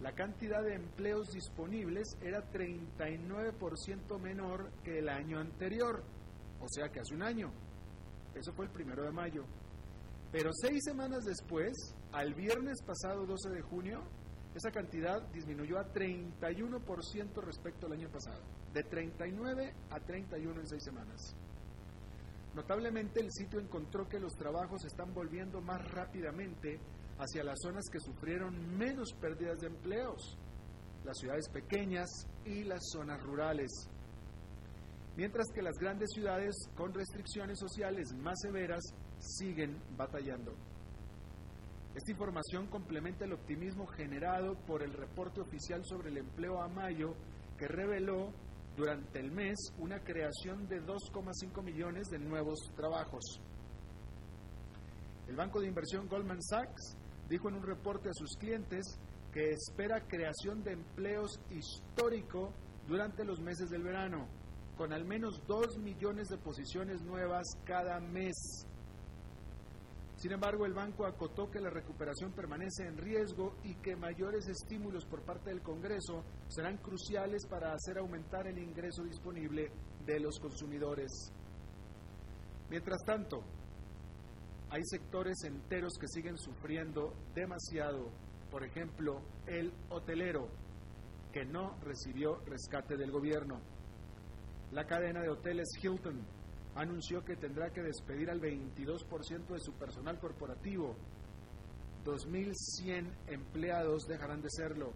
la 0.01 0.13
cantidad 0.13 0.63
de 0.63 0.75
empleos 0.75 1.29
disponibles 1.33 2.17
era 2.21 2.51
39% 2.51 4.19
menor 4.21 4.71
que 4.83 4.99
el 4.99 5.09
año 5.09 5.39
anterior, 5.39 6.03
o 6.61 6.69
sea 6.69 6.89
que 6.89 7.01
hace 7.01 7.15
un 7.15 7.23
año. 7.23 7.53
Eso 8.35 8.53
fue 8.53 8.67
el 8.67 8.73
primero 8.73 9.05
de 9.05 9.13
mayo. 9.13 9.45
Pero 10.33 10.51
seis 10.53 10.83
semanas 10.85 11.25
después, 11.25 11.73
al 12.13 12.35
viernes 12.35 12.83
pasado 12.83 13.25
12 13.25 13.51
de 13.51 13.63
junio, 13.63 14.03
esa 14.55 14.71
cantidad 14.71 15.23
disminuyó 15.33 15.79
a 15.79 15.93
31% 15.93 17.43
respecto 17.43 17.87
al 17.87 17.93
año 17.93 18.09
pasado, 18.11 18.43
de 18.73 18.83
39 18.83 19.75
a 19.91 20.01
31 20.01 20.61
en 20.61 20.67
seis 20.67 20.83
semanas. 20.85 21.37
Notablemente 22.55 23.21
el 23.21 23.33
sitio 23.33 23.59
encontró 23.59 24.09
que 24.09 24.21
los 24.21 24.35
trabajos 24.37 24.85
están 24.85 25.13
volviendo 25.13 25.61
más 25.61 25.91
rápidamente 25.91 26.79
hacia 27.19 27.45
las 27.45 27.59
zonas 27.61 27.85
que 27.91 28.01
sufrieron 28.01 28.77
menos 28.77 29.13
pérdidas 29.21 29.59
de 29.61 29.69
empleos, 29.69 30.37
las 31.05 31.19
ciudades 31.19 31.49
pequeñas 31.49 32.09
y 32.45 32.65
las 32.65 32.81
zonas 32.93 33.23
rurales. 33.23 33.71
Mientras 35.17 35.47
que 35.55 35.63
las 35.63 35.77
grandes 35.79 36.11
ciudades 36.13 36.55
con 36.75 36.93
restricciones 36.93 37.59
sociales 37.59 38.13
más 38.15 38.41
severas 38.41 38.83
siguen 39.19 39.81
batallando. 39.97 40.55
Esta 41.95 42.11
información 42.11 42.67
complementa 42.67 43.25
el 43.25 43.35
optimismo 43.35 43.87
generado 43.87 44.57
por 44.67 44.83
el 44.83 44.93
reporte 44.93 45.41
oficial 45.41 45.85
sobre 45.85 46.11
el 46.11 46.19
empleo 46.19 46.61
a 46.61 46.69
mayo 46.69 47.15
que 47.57 47.69
reveló 47.69 48.33
durante 48.77 49.21
el 49.21 49.31
mes 49.31 49.57
una 49.79 50.01
creación 50.01 50.67
de 50.67 50.83
2,5 50.83 51.63
millones 51.63 52.09
de 52.09 52.19
nuevos 52.19 52.59
trabajos. 52.75 53.23
El 55.29 55.37
banco 55.37 55.61
de 55.61 55.69
inversión 55.69 56.09
Goldman 56.09 56.43
Sachs 56.43 56.97
dijo 57.29 57.49
en 57.49 57.57
un 57.57 57.63
reporte 57.63 58.09
a 58.09 58.15
sus 58.15 58.37
clientes 58.37 58.99
que 59.33 59.51
espera 59.51 60.07
creación 60.07 60.63
de 60.63 60.73
empleos 60.73 61.41
histórico 61.51 62.53
durante 62.87 63.25
los 63.25 63.41
meses 63.41 63.69
del 63.71 63.83
verano, 63.83 64.29
con 64.77 64.93
al 64.93 65.05
menos 65.05 65.43
2 65.47 65.79
millones 65.79 66.29
de 66.29 66.39
posiciones 66.39 67.03
nuevas 67.03 67.45
cada 67.65 67.99
mes. 68.01 68.67
Sin 70.17 70.33
embargo, 70.33 70.65
el 70.65 70.73
banco 70.73 71.05
acotó 71.05 71.51
que 71.51 71.61
la 71.61 71.71
recuperación 71.71 72.33
permanece 72.33 72.87
en 72.87 72.97
riesgo 72.97 73.57
y 73.65 73.75
que 73.77 73.97
mayores 73.97 74.47
estímulos 74.49 75.05
por 75.05 75.23
parte 75.23 75.51
del 75.51 75.63
Congreso 75.63 76.25
serán 76.49 76.79
cruciales 76.79 77.45
para 77.47 77.73
hacer 77.73 77.99
aumentar 77.99 78.47
el 78.47 78.59
ingreso 78.59 79.03
disponible 79.03 79.71
de 80.07 80.21
los 80.21 80.39
consumidores. 80.39 81.33
Mientras 82.71 83.05
tanto, 83.05 83.43
hay 84.75 84.83
sectores 84.87 85.45
enteros 85.45 85.93
que 86.01 86.09
siguen 86.09 86.37
sufriendo 86.37 87.15
demasiado. 87.33 88.11
Por 88.51 88.65
ejemplo, 88.65 89.23
el 89.47 89.73
hotelero, 89.89 90.49
que 91.33 91.45
no 91.45 91.79
recibió 91.85 92.41
rescate 92.45 92.97
del 92.97 93.13
gobierno. 93.13 93.61
La 94.73 94.85
cadena 94.85 95.23
de 95.23 95.29
hoteles 95.29 95.69
Hilton 95.81 96.27
anunció 96.75 97.25
que 97.25 97.37
tendrá 97.37 97.71
que 97.71 97.83
despedir 97.83 98.29
al 98.29 98.41
22% 98.41 99.47
de 99.47 99.61
su 99.61 99.75
personal 99.75 100.19
corporativo. 100.19 100.97
2.100 102.05 103.13
empleados 103.29 104.09
dejarán 104.09 104.43
de 104.43 104.51
serlo. 104.51 104.93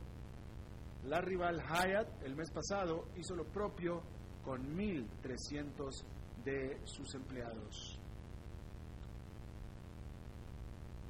La 1.04 1.20
rival 1.20 1.62
Hyatt 1.62 2.24
el 2.24 2.34
mes 2.34 2.50
pasado 2.50 3.06
hizo 3.16 3.36
lo 3.36 3.44
propio 3.44 4.02
con 4.42 4.76
1.300 4.76 6.02
de 6.44 6.80
sus 6.84 7.14
empleados. 7.14 7.97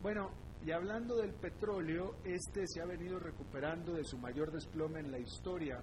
Bueno, 0.03 0.31
y 0.65 0.71
hablando 0.71 1.17
del 1.17 1.35
petróleo, 1.35 2.17
este 2.25 2.67
se 2.67 2.81
ha 2.81 2.87
venido 2.87 3.19
recuperando 3.19 3.93
de 3.93 4.05
su 4.05 4.19
mayor 4.19 4.51
desplome 4.53 5.01
en 5.01 5.11
la 5.11 5.19
historia 5.19 5.83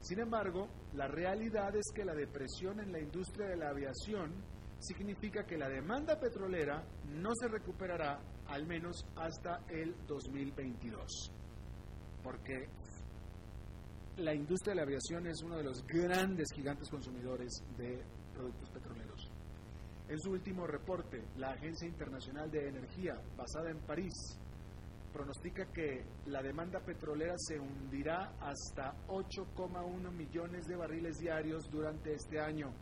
sin 0.00 0.20
embargo, 0.20 0.68
la 0.94 1.08
realidad 1.08 1.74
es 1.74 1.90
que 1.94 2.04
la 2.04 2.14
depresión 2.14 2.80
en 2.80 2.92
la 2.92 3.00
industria 3.00 3.48
de 3.48 3.56
la 3.56 3.70
aviación 3.70 4.32
significa 4.78 5.44
que 5.44 5.58
la 5.58 5.68
demanda 5.68 6.18
petrolera 6.18 6.84
no 7.06 7.30
se 7.34 7.48
recuperará 7.48 8.20
al 8.46 8.66
menos 8.66 9.04
hasta 9.16 9.64
el 9.68 9.94
2022. 10.06 11.32
Porque 12.22 12.68
la 14.18 14.34
industria 14.34 14.72
de 14.72 14.76
la 14.76 14.82
aviación 14.82 15.26
es 15.26 15.42
uno 15.42 15.56
de 15.56 15.64
los 15.64 15.84
grandes 15.84 16.48
gigantes 16.54 16.88
consumidores 16.88 17.50
de 17.76 18.02
productos 18.32 18.70
petroleros. 18.70 18.77
En 20.08 20.18
su 20.20 20.30
último 20.30 20.66
reporte, 20.66 21.22
la 21.36 21.50
Agencia 21.50 21.86
Internacional 21.86 22.50
de 22.50 22.66
Energía, 22.66 23.20
basada 23.36 23.70
en 23.70 23.78
París, 23.80 24.14
pronostica 25.12 25.66
que 25.66 26.02
la 26.26 26.42
demanda 26.42 26.80
petrolera 26.80 27.34
se 27.36 27.58
hundirá 27.58 28.32
hasta 28.40 28.94
8,1 29.08 30.10
millones 30.10 30.66
de 30.66 30.76
barriles 30.76 31.18
diarios 31.18 31.68
durante 31.70 32.14
este 32.14 32.40
año. 32.40 32.72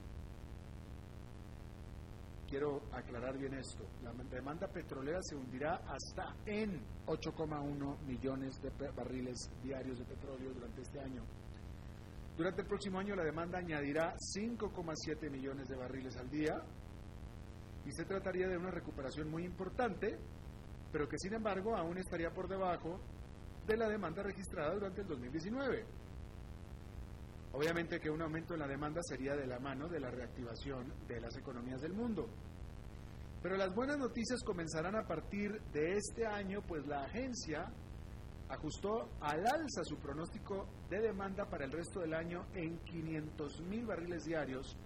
Quiero 2.48 2.82
aclarar 2.92 3.36
bien 3.36 3.54
esto. 3.54 3.84
La 4.04 4.12
demanda 4.12 4.68
petrolera 4.68 5.18
se 5.22 5.34
hundirá 5.34 5.80
hasta 5.88 6.32
en 6.46 6.80
8,1 7.06 8.06
millones 8.06 8.62
de 8.62 8.70
barriles 8.92 9.50
diarios 9.64 9.98
de 9.98 10.04
petróleo 10.04 10.54
durante 10.54 10.82
este 10.82 11.00
año. 11.00 11.24
Durante 12.36 12.62
el 12.62 12.68
próximo 12.68 13.00
año 13.00 13.16
la 13.16 13.24
demanda 13.24 13.58
añadirá 13.58 14.14
5,7 14.14 15.28
millones 15.28 15.66
de 15.66 15.76
barriles 15.76 16.16
al 16.18 16.30
día 16.30 16.62
y 17.86 17.92
se 17.92 18.04
trataría 18.04 18.48
de 18.48 18.58
una 18.58 18.70
recuperación 18.70 19.30
muy 19.30 19.44
importante 19.44 20.18
pero 20.96 21.08
que 21.08 21.18
sin 21.18 21.34
embargo 21.34 21.76
aún 21.76 21.98
estaría 21.98 22.30
por 22.30 22.48
debajo 22.48 23.00
de 23.66 23.76
la 23.76 23.86
demanda 23.88 24.22
registrada 24.22 24.72
durante 24.72 25.02
el 25.02 25.08
2019. 25.08 25.84
Obviamente 27.52 28.00
que 28.00 28.10
un 28.10 28.22
aumento 28.22 28.54
en 28.54 28.60
la 28.60 28.66
demanda 28.66 29.00
sería 29.02 29.34
de 29.34 29.46
la 29.46 29.58
mano 29.58 29.88
de 29.88 30.00
la 30.00 30.10
reactivación 30.10 30.92
de 31.06 31.20
las 31.20 31.36
economías 31.36 31.80
del 31.80 31.92
mundo. 31.92 32.28
Pero 33.42 33.56
las 33.56 33.74
buenas 33.74 33.98
noticias 33.98 34.42
comenzarán 34.42 34.96
a 34.96 35.06
partir 35.06 35.60
de 35.72 35.96
este 35.96 36.26
año, 36.26 36.62
pues 36.66 36.86
la 36.86 37.04
agencia 37.04 37.70
ajustó 38.48 39.10
al 39.20 39.46
alza 39.46 39.84
su 39.84 39.98
pronóstico 39.98 40.66
de 40.88 41.00
demanda 41.00 41.44
para 41.44 41.64
el 41.64 41.72
resto 41.72 42.00
del 42.00 42.14
año 42.14 42.46
en 42.54 42.78
500 42.78 43.60
mil 43.62 43.84
barriles 43.86 44.24
diarios, 44.24 44.76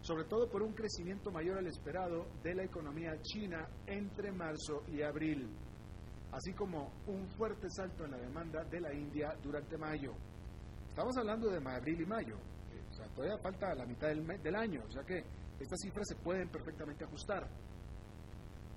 sobre 0.00 0.24
todo 0.24 0.48
por 0.48 0.62
un 0.62 0.72
crecimiento 0.72 1.30
mayor 1.30 1.58
al 1.58 1.66
esperado 1.66 2.26
de 2.42 2.54
la 2.54 2.64
economía 2.64 3.20
china 3.22 3.68
entre 3.86 4.32
marzo 4.32 4.84
y 4.88 5.02
abril, 5.02 5.48
así 6.32 6.52
como 6.52 6.92
un 7.06 7.28
fuerte 7.30 7.68
salto 7.70 8.04
en 8.04 8.12
la 8.12 8.18
demanda 8.18 8.64
de 8.64 8.80
la 8.80 8.92
India 8.92 9.34
durante 9.42 9.76
mayo. 9.76 10.14
Estamos 10.88 11.16
hablando 11.16 11.48
de 11.48 11.58
abril 11.58 12.00
y 12.00 12.06
mayo, 12.06 12.36
eh, 12.36 12.82
o 12.88 12.92
sea, 12.92 13.06
todavía 13.08 13.38
falta 13.38 13.74
la 13.74 13.86
mitad 13.86 14.08
del, 14.08 14.26
del 14.42 14.56
año, 14.56 14.82
o 14.86 14.90
sea 14.90 15.02
que 15.04 15.24
estas 15.60 15.78
cifras 15.80 16.06
se 16.08 16.16
pueden 16.16 16.48
perfectamente 16.48 17.04
ajustar. 17.04 17.48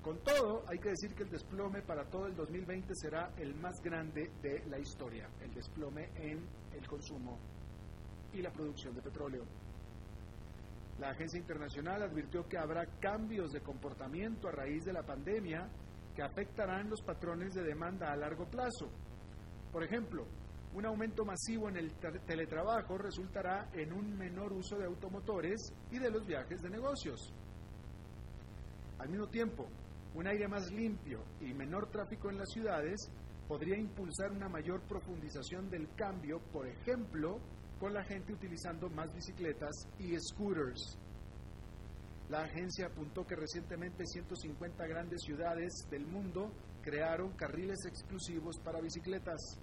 Con 0.02 0.18
todo, 0.24 0.64
hay 0.68 0.80
que 0.80 0.90
decir 0.90 1.14
que 1.14 1.24
el 1.24 1.30
desplome 1.30 1.84
para 1.84 2.10
todo 2.10 2.26
el 2.26 2.36
2020 2.36 2.92
será 2.96 3.32
el 3.38 3.54
más 3.54 3.80
grande 3.84 4.32
de 4.42 4.64
la 4.68 4.80
historia, 4.80 5.30
el 5.42 5.54
desplome 5.54 6.10
en 6.16 6.44
el 6.74 6.88
consumo 6.88 7.38
y 8.34 8.42
la 8.42 8.52
producción 8.52 8.96
de 8.96 9.02
petróleo. 9.04 9.46
La 11.02 11.10
agencia 11.10 11.40
internacional 11.40 12.04
advirtió 12.04 12.48
que 12.48 12.60
habrá 12.60 12.86
cambios 13.00 13.52
de 13.52 13.62
comportamiento 13.62 14.48
a 14.48 14.52
raíz 14.52 14.86
de 14.86 14.94
la 14.94 15.02
pandemia 15.02 15.68
que 16.16 16.22
afectarán 16.22 16.92
los 16.92 17.02
patrones 17.02 17.56
de 17.56 17.64
demanda 17.64 18.12
a 18.12 18.16
largo 18.16 18.46
plazo. 18.46 18.88
Por 19.72 19.84
ejemplo, 19.84 20.28
un 20.76 20.86
aumento 20.86 21.26
masivo 21.26 21.70
en 21.70 21.78
el 21.78 21.92
teletrabajo 22.28 23.00
resultará 23.00 23.68
en 23.74 23.94
un 23.94 24.16
menor 24.16 24.54
uso 24.54 24.78
de 24.78 24.86
automotores 24.86 25.74
y 25.90 25.98
de 25.98 26.12
los 26.12 26.24
viajes 26.28 26.62
de 26.62 26.70
negocios. 26.70 27.34
Al 29.00 29.10
mismo 29.10 29.28
tiempo, 29.28 29.68
un 30.14 30.28
aire 30.28 30.48
más 30.48 30.72
limpio 30.72 31.24
y 31.40 31.52
menor 31.56 31.90
tráfico 31.90 32.30
en 32.30 32.38
las 32.38 32.52
ciudades 32.52 33.12
podría 33.48 33.76
impulsar 33.76 34.32
una 34.32 34.50
mayor 34.50 34.82
profundización 34.82 35.68
del 35.68 35.90
cambio, 35.96 36.40
por 36.54 36.68
ejemplo, 36.68 37.40
con 37.82 37.96
la 37.96 38.04
gente 38.04 38.32
utilizando 38.32 38.92
más 38.92 39.12
bicicletas 39.12 39.88
y 39.98 40.16
scooters. 40.20 41.00
La 42.30 42.44
agencia 42.44 42.86
apuntó 42.86 43.26
que 43.26 43.36
recientemente 43.36 44.06
150 44.06 44.86
grandes 44.86 45.24
ciudades 45.24 45.74
del 45.90 46.06
mundo 46.06 46.52
crearon 46.84 47.32
carriles 47.32 47.84
exclusivos 47.88 48.60
para 48.60 48.80
bicicletas. 48.82 49.58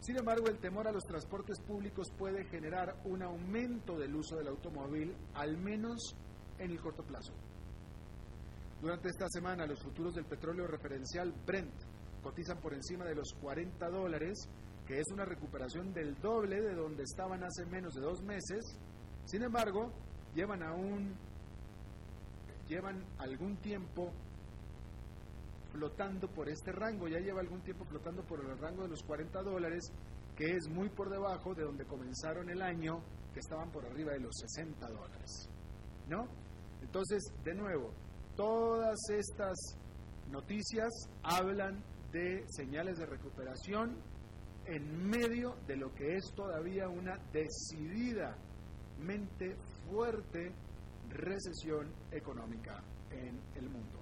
Sin 0.00 0.16
embargo, 0.16 0.48
el 0.48 0.58
temor 0.58 0.88
a 0.88 0.92
los 0.92 1.04
transportes 1.04 1.60
públicos 1.60 2.08
puede 2.18 2.44
generar 2.46 2.96
un 3.04 3.22
aumento 3.22 3.96
del 3.96 4.16
uso 4.16 4.36
del 4.36 4.48
automóvil, 4.48 5.14
al 5.34 5.56
menos 5.56 6.16
en 6.58 6.72
el 6.72 6.80
corto 6.80 7.04
plazo. 7.04 7.34
Durante 8.82 9.10
esta 9.10 9.28
semana, 9.28 9.64
los 9.64 9.80
futuros 9.80 10.16
del 10.16 10.26
petróleo 10.26 10.66
referencial 10.66 11.32
Brent 11.46 11.72
cotizan 12.20 12.60
por 12.60 12.74
encima 12.74 13.04
de 13.04 13.14
los 13.14 13.32
40 13.40 13.88
dólares 13.90 14.48
que 14.86 14.98
es 14.98 15.06
una 15.12 15.24
recuperación 15.24 15.92
del 15.92 16.14
doble 16.20 16.60
de 16.60 16.74
donde 16.74 17.04
estaban 17.04 17.42
hace 17.42 17.64
menos 17.66 17.94
de 17.94 18.02
dos 18.02 18.22
meses. 18.22 18.78
Sin 19.24 19.42
embargo, 19.42 19.92
llevan 20.34 20.62
aún, 20.62 21.14
llevan 22.68 23.04
algún 23.18 23.56
tiempo 23.56 24.12
flotando 25.72 26.28
por 26.28 26.48
este 26.48 26.70
rango, 26.72 27.08
ya 27.08 27.18
lleva 27.18 27.40
algún 27.40 27.62
tiempo 27.62 27.84
flotando 27.84 28.22
por 28.24 28.40
el 28.44 28.58
rango 28.58 28.82
de 28.82 28.90
los 28.90 29.02
40 29.02 29.42
dólares, 29.42 29.90
que 30.36 30.52
es 30.52 30.68
muy 30.68 30.88
por 30.90 31.10
debajo 31.10 31.54
de 31.54 31.64
donde 31.64 31.84
comenzaron 31.86 32.50
el 32.50 32.62
año, 32.62 33.02
que 33.32 33.40
estaban 33.40 33.70
por 33.70 33.84
arriba 33.86 34.12
de 34.12 34.20
los 34.20 34.34
60 34.36 34.86
dólares. 34.88 35.48
¿No? 36.08 36.28
Entonces, 36.82 37.22
de 37.42 37.54
nuevo, 37.54 37.92
todas 38.36 38.98
estas 39.08 39.56
noticias 40.30 40.90
hablan 41.22 41.82
de 42.12 42.44
señales 42.48 42.98
de 42.98 43.06
recuperación 43.06 43.96
en 44.66 45.08
medio 45.08 45.56
de 45.66 45.76
lo 45.76 45.94
que 45.94 46.16
es 46.16 46.32
todavía 46.34 46.88
una 46.88 47.18
decididamente 47.32 49.56
fuerte 49.88 50.52
recesión 51.10 51.92
económica 52.10 52.82
en 53.10 53.40
el 53.56 53.68
mundo. 53.68 54.00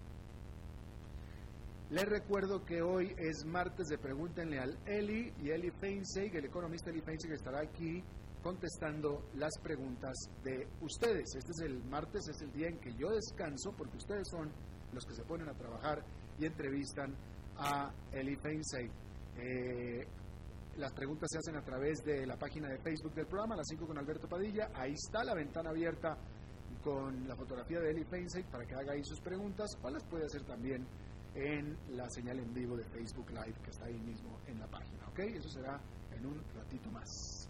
Les 1.90 2.08
recuerdo 2.08 2.64
que 2.64 2.80
hoy 2.80 3.14
es 3.18 3.44
martes 3.44 3.88
de 3.88 3.98
Pregúntenle 3.98 4.58
al 4.58 4.78
Eli 4.86 5.30
y 5.42 5.50
Eli 5.50 5.70
Feinseig, 5.70 6.34
el 6.34 6.46
economista 6.46 6.90
Eli 6.90 7.02
Feinseig 7.02 7.32
estará 7.32 7.60
aquí 7.60 8.02
contestando 8.42 9.28
las 9.34 9.52
preguntas 9.62 10.14
de 10.42 10.66
ustedes. 10.80 11.34
Este 11.36 11.52
es 11.52 11.60
el 11.60 11.84
martes, 11.84 12.26
es 12.28 12.40
el 12.40 12.50
día 12.52 12.68
en 12.68 12.78
que 12.78 12.94
yo 12.94 13.10
descanso 13.10 13.72
porque 13.76 13.98
ustedes 13.98 14.26
son 14.30 14.50
los 14.92 15.04
que 15.04 15.14
se 15.14 15.22
ponen 15.24 15.48
a 15.48 15.54
trabajar 15.54 16.02
y 16.38 16.46
entrevistan 16.46 17.14
a 17.58 17.92
Eli 18.10 18.36
Feinseig. 18.36 18.90
Eh, 19.36 20.06
las 20.76 20.92
preguntas 20.92 21.28
se 21.30 21.38
hacen 21.38 21.56
a 21.56 21.62
través 21.62 22.02
de 22.04 22.26
la 22.26 22.36
página 22.36 22.68
de 22.68 22.78
Facebook 22.78 23.14
del 23.14 23.26
programa, 23.26 23.56
las 23.56 23.66
5 23.68 23.86
con 23.86 23.98
Alberto 23.98 24.28
Padilla. 24.28 24.70
Ahí 24.74 24.94
está 24.94 25.22
la 25.22 25.34
ventana 25.34 25.70
abierta 25.70 26.16
con 26.82 27.28
la 27.28 27.36
fotografía 27.36 27.80
de 27.80 27.90
Eli 27.90 28.04
Feinseig 28.04 28.46
para 28.46 28.64
que 28.64 28.74
haga 28.74 28.92
ahí 28.92 29.04
sus 29.04 29.20
preguntas 29.20 29.78
o 29.82 29.90
las 29.90 30.02
puede 30.04 30.24
hacer 30.24 30.42
también 30.44 30.86
en 31.34 31.76
la 31.96 32.08
señal 32.10 32.38
en 32.38 32.52
vivo 32.52 32.76
de 32.76 32.84
Facebook 32.84 33.30
Live 33.30 33.54
que 33.62 33.70
está 33.70 33.86
ahí 33.86 33.98
mismo 34.00 34.38
en 34.46 34.58
la 34.58 34.66
página. 34.66 35.06
¿Ok? 35.08 35.20
Eso 35.20 35.48
será 35.48 35.80
en 36.16 36.26
un 36.26 36.42
ratito 36.54 36.90
más. 36.90 37.48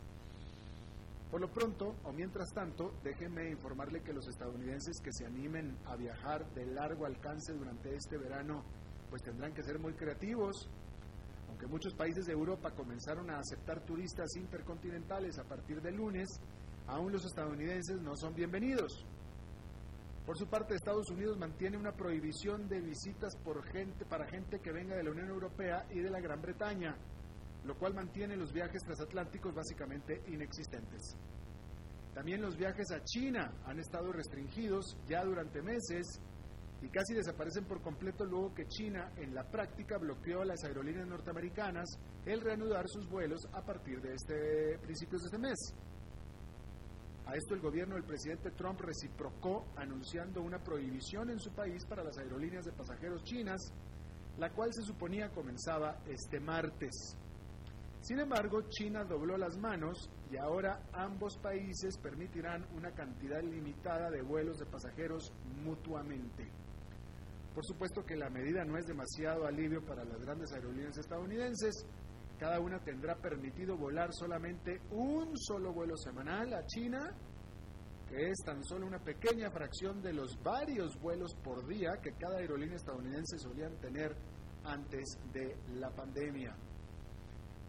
Por 1.30 1.40
lo 1.40 1.50
pronto, 1.50 1.94
o 2.04 2.12
mientras 2.12 2.52
tanto, 2.52 2.92
déjenme 3.02 3.50
informarle 3.50 4.02
que 4.02 4.12
los 4.12 4.28
estadounidenses 4.28 5.00
que 5.00 5.12
se 5.12 5.24
animen 5.24 5.78
a 5.86 5.96
viajar 5.96 6.44
de 6.52 6.66
largo 6.66 7.06
alcance 7.06 7.54
durante 7.54 7.94
este 7.94 8.18
verano, 8.18 8.62
pues 9.08 9.22
tendrán 9.22 9.54
que 9.54 9.62
ser 9.62 9.78
muy 9.78 9.94
creativos. 9.94 10.68
Aunque 11.62 11.74
muchos 11.74 11.94
países 11.94 12.26
de 12.26 12.32
Europa 12.32 12.72
comenzaron 12.72 13.30
a 13.30 13.38
aceptar 13.38 13.84
turistas 13.84 14.34
intercontinentales 14.34 15.38
a 15.38 15.44
partir 15.44 15.80
de 15.80 15.92
lunes, 15.92 16.28
aún 16.88 17.12
los 17.12 17.24
estadounidenses 17.24 18.00
no 18.00 18.16
son 18.16 18.34
bienvenidos. 18.34 19.06
Por 20.26 20.36
su 20.36 20.48
parte, 20.48 20.74
Estados 20.74 21.08
Unidos 21.10 21.38
mantiene 21.38 21.76
una 21.76 21.92
prohibición 21.92 22.68
de 22.68 22.80
visitas 22.80 23.36
por 23.44 23.62
gente, 23.62 24.04
para 24.06 24.26
gente 24.26 24.58
que 24.58 24.72
venga 24.72 24.96
de 24.96 25.04
la 25.04 25.12
Unión 25.12 25.28
Europea 25.28 25.86
y 25.92 26.00
de 26.00 26.10
la 26.10 26.20
Gran 26.20 26.42
Bretaña 26.42 26.96
lo 27.64 27.78
cual 27.78 27.94
mantiene 27.94 28.36
los 28.36 28.52
viajes 28.52 28.82
transatlánticos 28.82 29.54
básicamente 29.54 30.20
inexistentes. 30.26 31.16
También 32.12 32.42
los 32.42 32.56
viajes 32.56 32.90
a 32.90 33.04
China 33.04 33.52
han 33.64 33.78
estado 33.78 34.10
restringidos 34.10 34.96
ya 35.06 35.22
durante 35.22 35.62
meses 35.62 36.20
y 36.82 36.88
casi 36.88 37.14
desaparecen 37.14 37.64
por 37.64 37.80
completo 37.80 38.24
luego 38.24 38.52
que 38.54 38.66
China 38.66 39.12
en 39.16 39.34
la 39.34 39.44
práctica 39.44 39.98
bloqueó 39.98 40.42
a 40.42 40.44
las 40.44 40.64
aerolíneas 40.64 41.06
norteamericanas 41.06 41.88
el 42.26 42.40
reanudar 42.40 42.88
sus 42.88 43.08
vuelos 43.08 43.48
a 43.52 43.62
partir 43.62 44.00
de 44.02 44.14
este 44.14 44.78
principios 44.82 45.22
de 45.22 45.26
este 45.26 45.38
mes. 45.38 45.58
A 47.24 47.36
esto 47.36 47.54
el 47.54 47.60
gobierno 47.60 47.94
del 47.94 48.04
presidente 48.04 48.50
Trump 48.50 48.80
reciprocó 48.80 49.64
anunciando 49.76 50.42
una 50.42 50.58
prohibición 50.58 51.30
en 51.30 51.38
su 51.38 51.52
país 51.52 51.84
para 51.86 52.02
las 52.02 52.18
aerolíneas 52.18 52.64
de 52.64 52.72
pasajeros 52.72 53.22
chinas, 53.22 53.72
la 54.38 54.50
cual 54.50 54.70
se 54.72 54.82
suponía 54.82 55.30
comenzaba 55.30 56.02
este 56.08 56.40
martes. 56.40 57.16
Sin 58.00 58.18
embargo, 58.18 58.62
China 58.68 59.04
dobló 59.04 59.36
las 59.36 59.56
manos 59.56 60.10
y 60.32 60.36
ahora 60.36 60.82
ambos 60.92 61.38
países 61.38 61.96
permitirán 61.98 62.66
una 62.74 62.90
cantidad 62.90 63.40
limitada 63.40 64.10
de 64.10 64.22
vuelos 64.22 64.58
de 64.58 64.66
pasajeros 64.66 65.32
mutuamente. 65.62 66.50
Por 67.54 67.64
supuesto 67.66 68.02
que 68.04 68.16
la 68.16 68.30
medida 68.30 68.64
no 68.64 68.78
es 68.78 68.86
demasiado 68.86 69.46
alivio 69.46 69.84
para 69.84 70.04
las 70.04 70.20
grandes 70.22 70.52
aerolíneas 70.52 70.96
estadounidenses. 70.96 71.86
Cada 72.38 72.58
una 72.60 72.78
tendrá 72.78 73.14
permitido 73.16 73.76
volar 73.76 74.08
solamente 74.12 74.80
un 74.90 75.36
solo 75.38 75.72
vuelo 75.72 75.96
semanal 75.96 76.52
a 76.54 76.66
China, 76.66 77.14
que 78.08 78.30
es 78.30 78.38
tan 78.44 78.64
solo 78.64 78.86
una 78.86 78.98
pequeña 78.98 79.50
fracción 79.50 80.00
de 80.00 80.14
los 80.14 80.42
varios 80.42 80.98
vuelos 80.98 81.34
por 81.44 81.66
día 81.68 81.90
que 82.02 82.12
cada 82.12 82.38
aerolínea 82.38 82.76
estadounidense 82.76 83.38
solían 83.38 83.78
tener 83.80 84.16
antes 84.64 85.18
de 85.32 85.54
la 85.74 85.90
pandemia. 85.90 86.56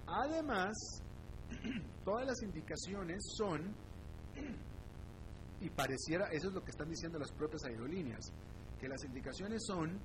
Además, 0.08 1.02
todas 2.06 2.26
las 2.26 2.42
indicaciones 2.42 3.22
son, 3.38 3.76
y 5.62 5.70
pareciera, 5.70 6.28
eso 6.32 6.48
es 6.48 6.54
lo 6.54 6.64
que 6.64 6.72
están 6.72 6.90
diciendo 6.90 7.20
las 7.20 7.32
propias 7.34 7.64
aerolíneas, 7.66 8.32
que 8.84 8.90
las 8.90 9.06
indicaciones 9.06 9.64
son 9.66 9.98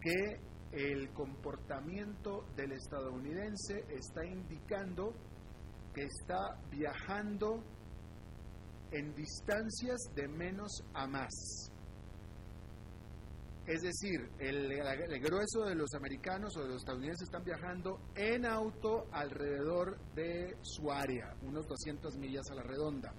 que 0.00 0.40
el 0.72 1.12
comportamiento 1.12 2.44
del 2.56 2.72
estadounidense 2.72 3.84
está 3.88 4.26
indicando 4.26 5.14
que 5.94 6.02
está 6.02 6.60
viajando 6.68 7.62
en 8.90 9.14
distancias 9.14 10.10
de 10.16 10.26
menos 10.26 10.82
a 10.92 11.06
más. 11.06 11.70
Es 13.64 13.82
decir, 13.82 14.28
el, 14.40 14.68
grueso 15.20 15.64
de 15.64 15.76
los 15.76 15.94
americanos 15.94 16.56
o 16.56 16.62
de 16.62 16.68
los 16.68 16.78
estadounidenses 16.78 17.28
están 17.28 17.44
viajando 17.44 18.00
en 18.16 18.44
auto 18.44 19.06
alrededor 19.12 19.98
de 20.14 20.56
su 20.62 20.90
área, 20.90 21.32
unos 21.42 21.64
200 21.68 22.16
millas 22.18 22.50
a 22.50 22.56
la 22.56 22.64
redonda. 22.64 23.14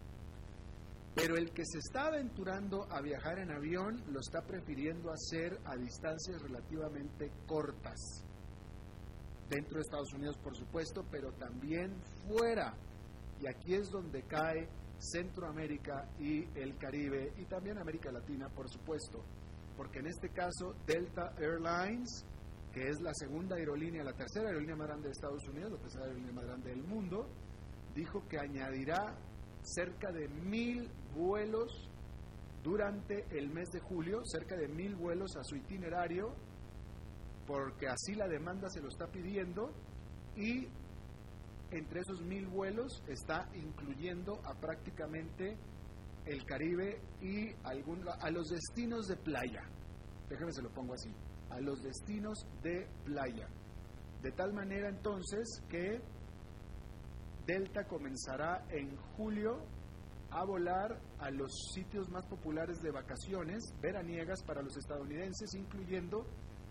Pero 1.18 1.36
el 1.36 1.52
que 1.52 1.66
se 1.66 1.80
está 1.80 2.08
aventurando 2.08 2.88
a 2.92 3.02
viajar 3.02 3.40
en 3.40 3.52
avión 3.52 4.04
lo 4.12 4.20
está 4.20 4.42
prefiriendo 4.42 5.12
hacer 5.12 5.60
a 5.66 5.76
distancias 5.76 6.42
relativamente 6.42 7.32
cortas. 7.46 8.24
Dentro 9.50 9.76
de 9.76 9.82
Estados 9.82 10.14
Unidos, 10.14 10.38
por 10.38 10.56
supuesto, 10.56 11.04
pero 11.10 11.34
también 11.34 11.96
fuera. 12.28 12.74
Y 13.42 13.48
aquí 13.48 13.74
es 13.74 13.90
donde 13.90 14.24
cae 14.24 14.70
Centroamérica 15.00 16.08
y 16.20 16.44
el 16.58 16.78
Caribe 16.78 17.34
y 17.38 17.46
también 17.46 17.78
América 17.78 18.12
Latina, 18.12 18.48
por 18.50 18.70
supuesto 18.70 19.24
porque 19.78 20.00
en 20.00 20.08
este 20.08 20.30
caso 20.30 20.74
Delta 20.86 21.34
Airlines, 21.38 22.26
que 22.74 22.90
es 22.90 23.00
la 23.00 23.14
segunda 23.14 23.56
aerolínea, 23.56 24.04
la 24.04 24.14
tercera 24.14 24.48
aerolínea 24.48 24.76
más 24.76 24.88
grande 24.88 25.08
de 25.08 25.12
Estados 25.12 25.48
Unidos, 25.48 25.72
la 25.74 25.78
tercera 25.78 26.06
aerolínea 26.06 26.34
más 26.34 26.46
grande 26.46 26.70
del 26.72 26.84
mundo, 26.84 27.30
dijo 27.94 28.28
que 28.28 28.40
añadirá 28.40 29.16
cerca 29.62 30.12
de 30.12 30.28
mil 30.28 30.90
vuelos 31.18 31.90
durante 32.64 33.26
el 33.38 33.50
mes 33.50 33.70
de 33.72 33.80
julio, 33.80 34.22
cerca 34.26 34.56
de 34.56 34.68
mil 34.68 34.96
vuelos 34.96 35.36
a 35.38 35.44
su 35.44 35.56
itinerario, 35.56 36.34
porque 37.46 37.88
así 37.88 38.14
la 38.16 38.28
demanda 38.28 38.70
se 38.70 38.82
lo 38.82 38.90
está 38.90 39.08
pidiendo 39.08 39.72
y 40.36 40.68
entre 41.72 42.02
esos 42.02 42.22
mil 42.22 42.48
vuelos 42.48 43.04
está 43.08 43.50
incluyendo 43.56 44.40
a 44.46 44.54
prácticamente 44.54 45.58
el 46.26 46.44
Caribe 46.46 47.02
y 47.22 47.52
a 47.64 48.30
los 48.30 48.48
destinos 48.50 49.08
de 49.08 49.16
playa. 49.16 49.64
Déjeme 50.30 50.52
se 50.52 50.62
lo 50.62 50.70
pongo 50.72 50.94
así, 50.94 51.10
a 51.50 51.60
los 51.62 51.82
destinos 51.82 52.38
de 52.62 52.88
playa. 53.06 53.48
De 54.22 54.32
tal 54.32 54.54
manera 54.54 54.90
entonces 54.90 55.64
que 55.70 56.02
Delta 57.46 57.86
comenzará 57.86 58.66
en 58.70 58.96
julio 59.16 59.64
a 60.32 60.44
volar 60.44 61.00
a 61.20 61.32
los 61.32 61.52
sitios 61.74 62.10
más 62.10 62.26
populares 62.28 62.82
de 62.82 62.92
vacaciones 62.92 63.74
veraniegas 63.82 64.44
para 64.44 64.62
los 64.62 64.76
estadounidenses, 64.78 65.54
incluyendo 65.56 66.26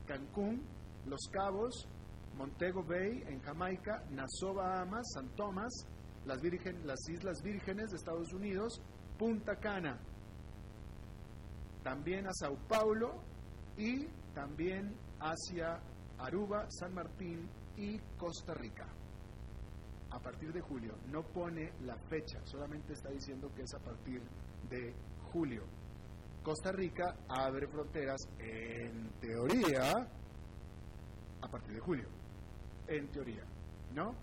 Cancún, 0.06 0.62
Los 1.06 1.28
Cabos, 1.32 1.88
Montego 2.36 2.84
Bay 2.84 3.22
en 3.26 3.40
Jamaica, 3.40 4.04
Nassau, 4.10 4.54
Bahamas, 4.54 5.06
San 5.14 5.28
Tomás, 5.36 5.72
las, 6.26 6.40
las 6.84 7.08
Islas 7.08 7.42
Vírgenes 7.42 7.90
de 7.90 7.96
Estados 7.96 8.32
Unidos, 8.32 8.80
Punta 9.18 9.56
Cana, 9.56 9.98
también 11.82 12.26
a 12.26 12.32
Sao 12.32 12.58
Paulo 12.68 13.22
y 13.78 14.06
también 14.34 14.92
hacia 15.20 15.80
Aruba, 16.18 16.66
San 16.68 16.92
Martín 16.92 17.48
y 17.76 17.98
Costa 18.18 18.54
Rica. 18.54 18.86
A 20.10 20.18
partir 20.20 20.52
de 20.52 20.60
julio, 20.60 20.94
no 21.08 21.22
pone 21.22 21.72
la 21.82 21.96
fecha, 22.08 22.40
solamente 22.44 22.92
está 22.92 23.10
diciendo 23.10 23.52
que 23.54 23.62
es 23.62 23.74
a 23.74 23.78
partir 23.78 24.22
de 24.70 24.94
julio. 25.32 25.64
Costa 26.42 26.70
Rica 26.72 27.16
abre 27.28 27.66
fronteras 27.66 28.20
en 28.38 29.10
teoría 29.20 30.08
a 31.40 31.48
partir 31.48 31.74
de 31.74 31.80
julio, 31.80 32.08
en 32.86 33.10
teoría, 33.10 33.44
¿no? 33.92 34.14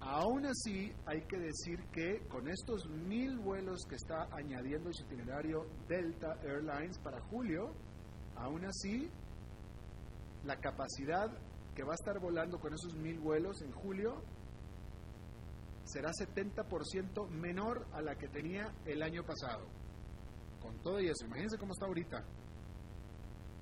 Aún 0.00 0.46
así, 0.46 0.92
hay 1.06 1.22
que 1.22 1.38
decir 1.38 1.82
que 1.92 2.20
con 2.28 2.48
estos 2.48 2.88
mil 2.88 3.38
vuelos 3.38 3.84
que 3.88 3.96
está 3.96 4.28
añadiendo 4.30 4.92
su 4.92 5.02
itinerario 5.04 5.66
Delta 5.88 6.38
Airlines 6.44 6.98
para 7.00 7.20
julio, 7.22 7.74
aún 8.36 8.64
así, 8.64 9.10
la 10.44 10.56
capacidad 10.60 11.26
que 11.74 11.82
va 11.82 11.92
a 11.92 11.94
estar 11.94 12.20
volando 12.20 12.58
con 12.60 12.72
esos 12.72 12.94
mil 12.94 13.18
vuelos 13.18 13.60
en 13.62 13.72
julio 13.72 14.22
será 15.88 16.10
70% 16.12 17.28
menor 17.30 17.86
a 17.92 18.02
la 18.02 18.16
que 18.16 18.28
tenía 18.28 18.72
el 18.84 19.02
año 19.02 19.24
pasado. 19.24 19.66
Con 20.60 20.78
todo 20.82 21.00
y 21.00 21.08
eso, 21.08 21.24
imagínense 21.24 21.56
cómo 21.58 21.72
está 21.72 21.86
ahorita. 21.86 22.24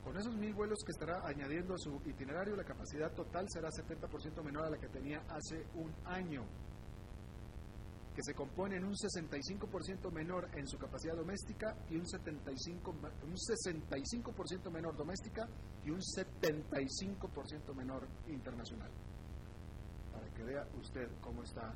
Con 0.02 0.16
esos 0.16 0.36
mil 0.36 0.54
vuelos 0.54 0.78
que 0.84 0.92
estará 0.92 1.26
añadiendo 1.26 1.74
a 1.74 1.78
su 1.78 2.00
itinerario, 2.04 2.56
la 2.56 2.64
capacidad 2.64 3.12
total 3.12 3.46
será 3.48 3.68
70% 3.70 4.42
menor 4.42 4.66
a 4.66 4.70
la 4.70 4.78
que 4.78 4.88
tenía 4.88 5.20
hace 5.28 5.66
un 5.74 5.92
año. 6.04 6.44
que 8.14 8.22
se 8.22 8.32
compone 8.32 8.76
en 8.76 8.84
un 8.84 8.94
65% 8.94 10.10
menor 10.10 10.48
en 10.54 10.66
su 10.66 10.78
capacidad 10.78 11.14
doméstica 11.14 11.76
y 11.90 11.96
un, 11.96 12.06
75, 12.06 12.90
un 12.90 13.34
65% 13.34 14.70
menor 14.70 14.96
doméstica 14.96 15.46
y 15.84 15.90
un 15.90 16.00
75% 16.00 17.74
menor 17.74 18.08
internacional. 18.28 18.90
Para 20.10 20.30
que 20.30 20.44
vea 20.44 20.66
usted 20.78 21.10
cómo 21.20 21.42
está 21.42 21.74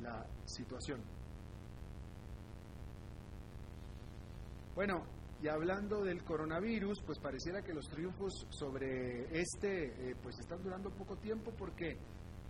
la 0.00 0.26
situación. 0.44 1.00
Bueno, 4.74 5.04
y 5.42 5.48
hablando 5.48 6.02
del 6.02 6.22
coronavirus, 6.22 7.02
pues 7.02 7.18
pareciera 7.18 7.62
que 7.62 7.72
los 7.72 7.88
triunfos 7.88 8.46
sobre 8.50 9.40
este 9.40 10.10
eh, 10.10 10.16
pues 10.22 10.38
están 10.38 10.62
durando 10.62 10.90
poco 10.90 11.16
tiempo 11.16 11.52
porque 11.56 11.96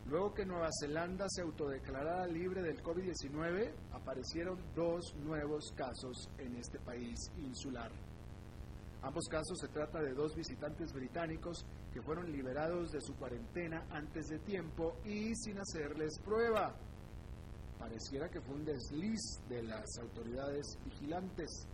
luego 0.07 0.35
que 0.35 0.45
Nueva 0.45 0.69
Zelanda 0.81 1.27
se 1.29 1.43
autodeclarara 1.43 2.27
libre 2.27 2.63
del 2.63 2.83
COVID-19, 2.83 3.73
aparecieron 3.93 4.59
dos 4.75 5.15
nuevos 5.17 5.73
casos 5.77 6.29
en 6.39 6.57
este 6.57 6.81
país 6.81 7.31
insular. 7.39 7.91
Ambos 9.03 9.27
casos 9.31 9.59
se 9.59 9.69
trata 9.69 10.01
de 10.01 10.13
dos 10.13 10.35
visitantes 10.35 10.93
británicos 10.93 11.65
que 11.93 12.03
fueron 12.03 12.31
liberados 12.31 12.91
de 12.91 13.01
su 13.01 13.15
cuarentena 13.15 13.87
antes 13.91 14.27
de 14.29 14.41
tiempo 14.41 14.97
y 15.05 15.35
sin 15.37 15.59
hacerles 15.59 16.19
prueba. 16.19 16.75
Pareciera 17.81 18.29
que 18.29 18.43
fue 18.43 18.57
un 18.57 18.65
desliz 18.65 19.41
de 19.49 19.63
las 19.63 19.87
autoridades 19.99 20.79
vigilantes. 20.85 21.67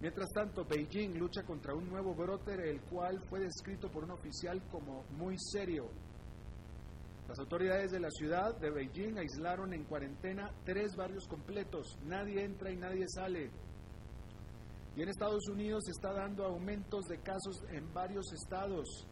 Mientras 0.00 0.28
tanto, 0.34 0.64
Beijing 0.64 1.16
lucha 1.16 1.44
contra 1.44 1.72
un 1.72 1.88
nuevo 1.88 2.14
brote, 2.14 2.52
el 2.68 2.80
cual 2.82 3.22
fue 3.30 3.38
descrito 3.38 3.88
por 3.90 4.02
un 4.02 4.10
oficial 4.10 4.60
como 4.72 5.04
muy 5.12 5.36
serio. 5.38 5.88
Las 7.28 7.38
autoridades 7.38 7.92
de 7.92 8.00
la 8.00 8.10
ciudad 8.10 8.58
de 8.58 8.70
Beijing 8.70 9.16
aislaron 9.16 9.72
en 9.72 9.84
cuarentena 9.84 10.50
tres 10.64 10.96
barrios 10.96 11.26
completos. 11.28 11.96
Nadie 12.02 12.44
entra 12.44 12.72
y 12.72 12.76
nadie 12.76 13.06
sale. 13.08 13.50
Y 14.96 15.02
en 15.02 15.08
Estados 15.08 15.48
Unidos 15.48 15.84
se 15.86 15.92
está 15.92 16.12
dando 16.12 16.44
aumentos 16.44 17.04
de 17.06 17.20
casos 17.20 17.62
en 17.70 17.94
varios 17.94 18.32
estados. 18.32 19.06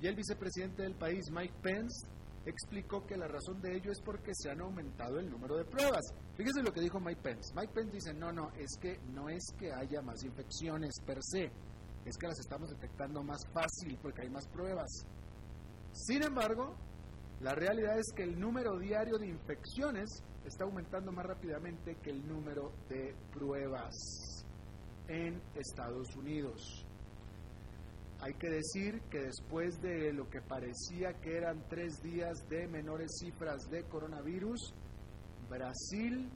Y 0.00 0.06
el 0.06 0.16
vicepresidente 0.16 0.82
del 0.82 0.94
país, 0.94 1.30
Mike 1.30 1.54
Pence, 1.62 2.08
explicó 2.50 3.06
que 3.06 3.16
la 3.16 3.28
razón 3.28 3.60
de 3.60 3.76
ello 3.76 3.92
es 3.92 4.00
porque 4.00 4.32
se 4.34 4.50
han 4.50 4.60
aumentado 4.60 5.18
el 5.18 5.30
número 5.30 5.56
de 5.56 5.64
pruebas. 5.64 6.02
Fíjese 6.36 6.62
lo 6.62 6.72
que 6.72 6.80
dijo 6.80 7.00
Mike 7.00 7.20
Pence. 7.22 7.54
Mike 7.54 7.72
Pence 7.74 7.92
dice, 7.92 8.14
no, 8.14 8.32
no, 8.32 8.50
es 8.52 8.76
que 8.80 8.98
no 9.12 9.28
es 9.28 9.44
que 9.58 9.72
haya 9.72 10.00
más 10.02 10.22
infecciones 10.24 11.00
per 11.04 11.18
se, 11.22 11.50
es 12.04 12.16
que 12.16 12.26
las 12.26 12.38
estamos 12.38 12.70
detectando 12.70 13.22
más 13.22 13.46
fácil 13.52 13.98
porque 14.00 14.22
hay 14.22 14.30
más 14.30 14.46
pruebas. 14.48 14.88
Sin 15.92 16.22
embargo, 16.22 16.74
la 17.40 17.54
realidad 17.54 17.98
es 17.98 18.12
que 18.14 18.24
el 18.24 18.38
número 18.38 18.78
diario 18.78 19.18
de 19.18 19.28
infecciones 19.28 20.22
está 20.44 20.64
aumentando 20.64 21.12
más 21.12 21.26
rápidamente 21.26 21.96
que 22.02 22.10
el 22.10 22.26
número 22.26 22.72
de 22.88 23.14
pruebas 23.32 24.44
en 25.08 25.40
Estados 25.54 26.14
Unidos. 26.16 26.87
Hay 28.20 28.34
que 28.34 28.50
decir 28.50 29.00
que 29.10 29.20
después 29.20 29.80
de 29.80 30.12
lo 30.12 30.28
que 30.28 30.40
parecía 30.40 31.12
que 31.22 31.36
eran 31.36 31.62
tres 31.68 32.02
días 32.02 32.48
de 32.48 32.66
menores 32.66 33.10
cifras 33.20 33.70
de 33.70 33.84
coronavirus, 33.84 34.74
Brasil 35.48 36.28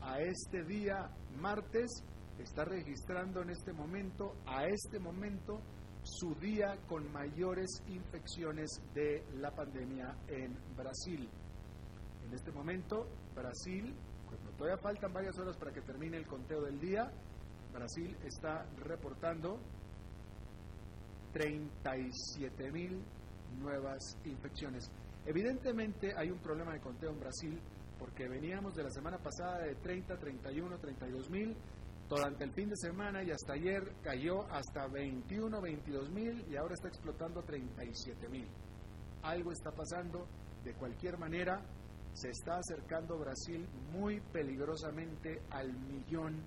a 0.00 0.20
este 0.20 0.62
día 0.64 1.10
martes 1.40 1.90
está 2.38 2.64
registrando 2.64 3.42
en 3.42 3.50
este 3.50 3.72
momento, 3.72 4.36
a 4.46 4.66
este 4.66 5.00
momento, 5.00 5.60
su 6.04 6.34
día 6.36 6.76
con 6.86 7.10
mayores 7.12 7.82
infecciones 7.88 8.80
de 8.94 9.24
la 9.36 9.50
pandemia 9.50 10.16
en 10.28 10.56
Brasil. 10.76 11.28
En 12.26 12.34
este 12.34 12.52
momento, 12.52 13.08
Brasil, 13.34 13.92
cuando 14.26 14.50
todavía 14.52 14.78
faltan 14.82 15.12
varias 15.12 15.36
horas 15.38 15.56
para 15.56 15.72
que 15.72 15.80
termine 15.80 16.16
el 16.16 16.26
conteo 16.26 16.62
del 16.62 16.78
día, 16.78 17.10
Brasil 17.72 18.16
está 18.24 18.66
reportando 18.76 19.58
37 21.34 22.70
mil 22.70 23.02
nuevas 23.58 24.16
infecciones. 24.24 24.90
Evidentemente 25.26 26.14
hay 26.16 26.30
un 26.30 26.38
problema 26.38 26.72
de 26.72 26.80
conteo 26.80 27.10
en 27.10 27.20
Brasil 27.20 27.60
porque 27.98 28.28
veníamos 28.28 28.74
de 28.74 28.84
la 28.84 28.90
semana 28.90 29.18
pasada 29.18 29.58
de 29.58 29.74
30, 29.76 30.16
31, 30.16 30.78
32 30.78 31.30
mil, 31.30 31.56
durante 32.08 32.44
el 32.44 32.52
fin 32.52 32.68
de 32.68 32.76
semana 32.76 33.22
y 33.22 33.30
hasta 33.30 33.54
ayer 33.54 33.82
cayó 34.02 34.42
hasta 34.50 34.86
21, 34.88 35.60
22 35.60 36.10
mil 36.10 36.44
y 36.50 36.56
ahora 36.56 36.74
está 36.74 36.88
explotando 36.88 37.42
37 37.42 38.28
mil. 38.28 38.46
Algo 39.22 39.52
está 39.52 39.70
pasando, 39.72 40.26
de 40.62 40.74
cualquier 40.74 41.18
manera 41.18 41.60
se 42.12 42.28
está 42.28 42.58
acercando 42.58 43.18
Brasil 43.18 43.66
muy 43.90 44.20
peligrosamente 44.32 45.42
al 45.50 45.72
millón 45.72 46.42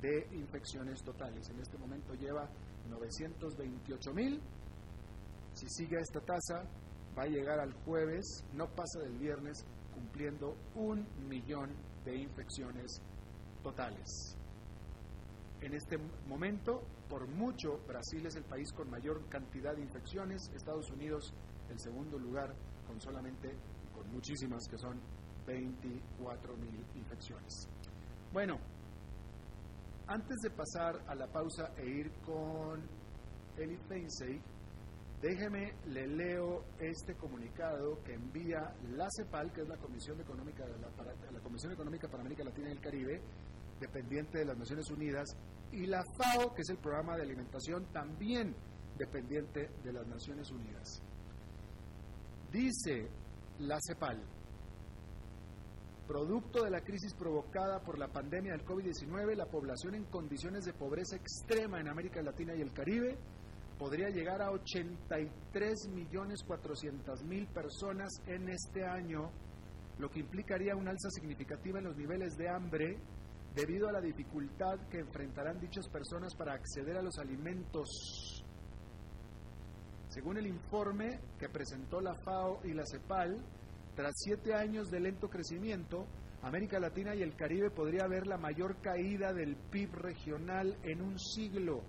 de 0.00 0.26
infecciones 0.32 1.02
totales. 1.04 1.48
En 1.50 1.60
este 1.60 1.78
momento 1.78 2.14
lleva 2.14 2.48
928 2.88 4.14
mil. 4.14 4.40
Si 5.54 5.68
sigue 5.68 5.98
esta 5.98 6.20
tasa, 6.20 6.64
va 7.16 7.24
a 7.24 7.26
llegar 7.26 7.60
al 7.60 7.72
jueves, 7.84 8.44
no 8.54 8.66
pasa 8.68 9.00
del 9.00 9.18
viernes, 9.18 9.64
cumpliendo 9.94 10.56
un 10.74 11.06
millón 11.28 11.70
de 12.04 12.16
infecciones 12.16 13.00
totales. 13.62 14.36
En 15.60 15.74
este 15.74 15.96
momento, 16.26 16.82
por 17.08 17.28
mucho, 17.28 17.78
Brasil 17.86 18.26
es 18.26 18.34
el 18.36 18.44
país 18.44 18.72
con 18.72 18.90
mayor 18.90 19.28
cantidad 19.28 19.74
de 19.76 19.82
infecciones, 19.82 20.50
Estados 20.54 20.90
Unidos 20.90 21.32
el 21.70 21.78
segundo 21.78 22.18
lugar 22.18 22.54
con 22.86 23.00
solamente, 23.00 23.54
con 23.94 24.10
muchísimas 24.12 24.66
que 24.68 24.78
son 24.78 25.00
24 25.46 26.56
mil 26.56 26.84
infecciones. 26.96 27.68
Bueno, 28.32 28.58
antes 30.06 30.36
de 30.42 30.50
pasar 30.50 31.02
a 31.06 31.14
la 31.14 31.26
pausa 31.26 31.72
e 31.76 31.86
ir 31.86 32.10
con 32.24 32.80
Eli 33.56 33.76
Feinsey, 33.88 34.40
déjeme, 35.20 35.74
le 35.86 36.06
leo 36.06 36.64
este 36.78 37.14
comunicado 37.14 38.02
que 38.02 38.14
envía 38.14 38.74
la 38.90 39.08
CEPAL, 39.16 39.52
que 39.52 39.62
es 39.62 39.68
la 39.68 39.76
Comisión 39.76 40.20
Económica, 40.20 40.64
la, 40.66 40.88
para, 40.88 41.14
la 41.30 41.40
Comisión 41.40 41.72
Económica 41.72 42.08
para 42.08 42.22
América 42.22 42.44
Latina 42.44 42.68
y 42.68 42.72
el 42.72 42.80
Caribe, 42.80 43.20
dependiente 43.80 44.38
de 44.38 44.44
las 44.44 44.58
Naciones 44.58 44.90
Unidas, 44.90 45.28
y 45.72 45.86
la 45.86 46.02
FAO, 46.16 46.54
que 46.54 46.62
es 46.62 46.68
el 46.70 46.78
programa 46.78 47.16
de 47.16 47.22
alimentación 47.22 47.86
también 47.92 48.54
dependiente 48.98 49.70
de 49.82 49.92
las 49.92 50.06
Naciones 50.06 50.50
Unidas. 50.50 51.02
Dice 52.50 53.08
la 53.60 53.78
CEPAL, 53.80 54.22
Producto 56.12 56.62
de 56.62 56.68
la 56.68 56.82
crisis 56.82 57.14
provocada 57.14 57.80
por 57.80 57.98
la 57.98 58.06
pandemia 58.06 58.52
del 58.52 58.66
COVID-19, 58.66 59.34
la 59.34 59.46
población 59.46 59.94
en 59.94 60.04
condiciones 60.04 60.66
de 60.66 60.74
pobreza 60.74 61.16
extrema 61.16 61.80
en 61.80 61.88
América 61.88 62.20
Latina 62.20 62.54
y 62.54 62.60
el 62.60 62.70
Caribe 62.70 63.16
podría 63.78 64.10
llegar 64.10 64.42
a 64.42 64.50
83 64.50 65.88
millones 65.88 66.42
400 66.46 67.24
mil 67.24 67.46
personas 67.46 68.12
en 68.26 68.46
este 68.50 68.84
año, 68.84 69.30
lo 69.98 70.10
que 70.10 70.20
implicaría 70.20 70.76
una 70.76 70.90
alza 70.90 71.08
significativa 71.08 71.78
en 71.78 71.86
los 71.86 71.96
niveles 71.96 72.36
de 72.36 72.46
hambre 72.46 72.98
debido 73.54 73.88
a 73.88 73.92
la 73.92 74.02
dificultad 74.02 74.86
que 74.90 74.98
enfrentarán 74.98 75.60
dichas 75.60 75.88
personas 75.88 76.34
para 76.34 76.52
acceder 76.52 76.98
a 76.98 77.02
los 77.02 77.16
alimentos. 77.16 78.44
Según 80.08 80.36
el 80.36 80.46
informe 80.46 81.20
que 81.38 81.48
presentó 81.48 82.02
la 82.02 82.14
FAO 82.16 82.60
y 82.64 82.74
la 82.74 82.84
CEPAL, 82.84 83.42
tras 83.94 84.14
siete 84.16 84.54
años 84.54 84.90
de 84.90 85.00
lento 85.00 85.28
crecimiento, 85.28 86.06
América 86.42 86.80
Latina 86.80 87.14
y 87.14 87.22
el 87.22 87.36
Caribe 87.36 87.70
podría 87.70 88.06
ver 88.06 88.26
la 88.26 88.38
mayor 88.38 88.80
caída 88.80 89.32
del 89.32 89.56
PIB 89.56 89.94
regional 89.94 90.76
en 90.82 91.02
un 91.02 91.18
siglo 91.18 91.82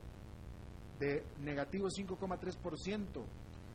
de 1.00 1.24
negativo 1.40 1.88
5,3%, 1.88 3.26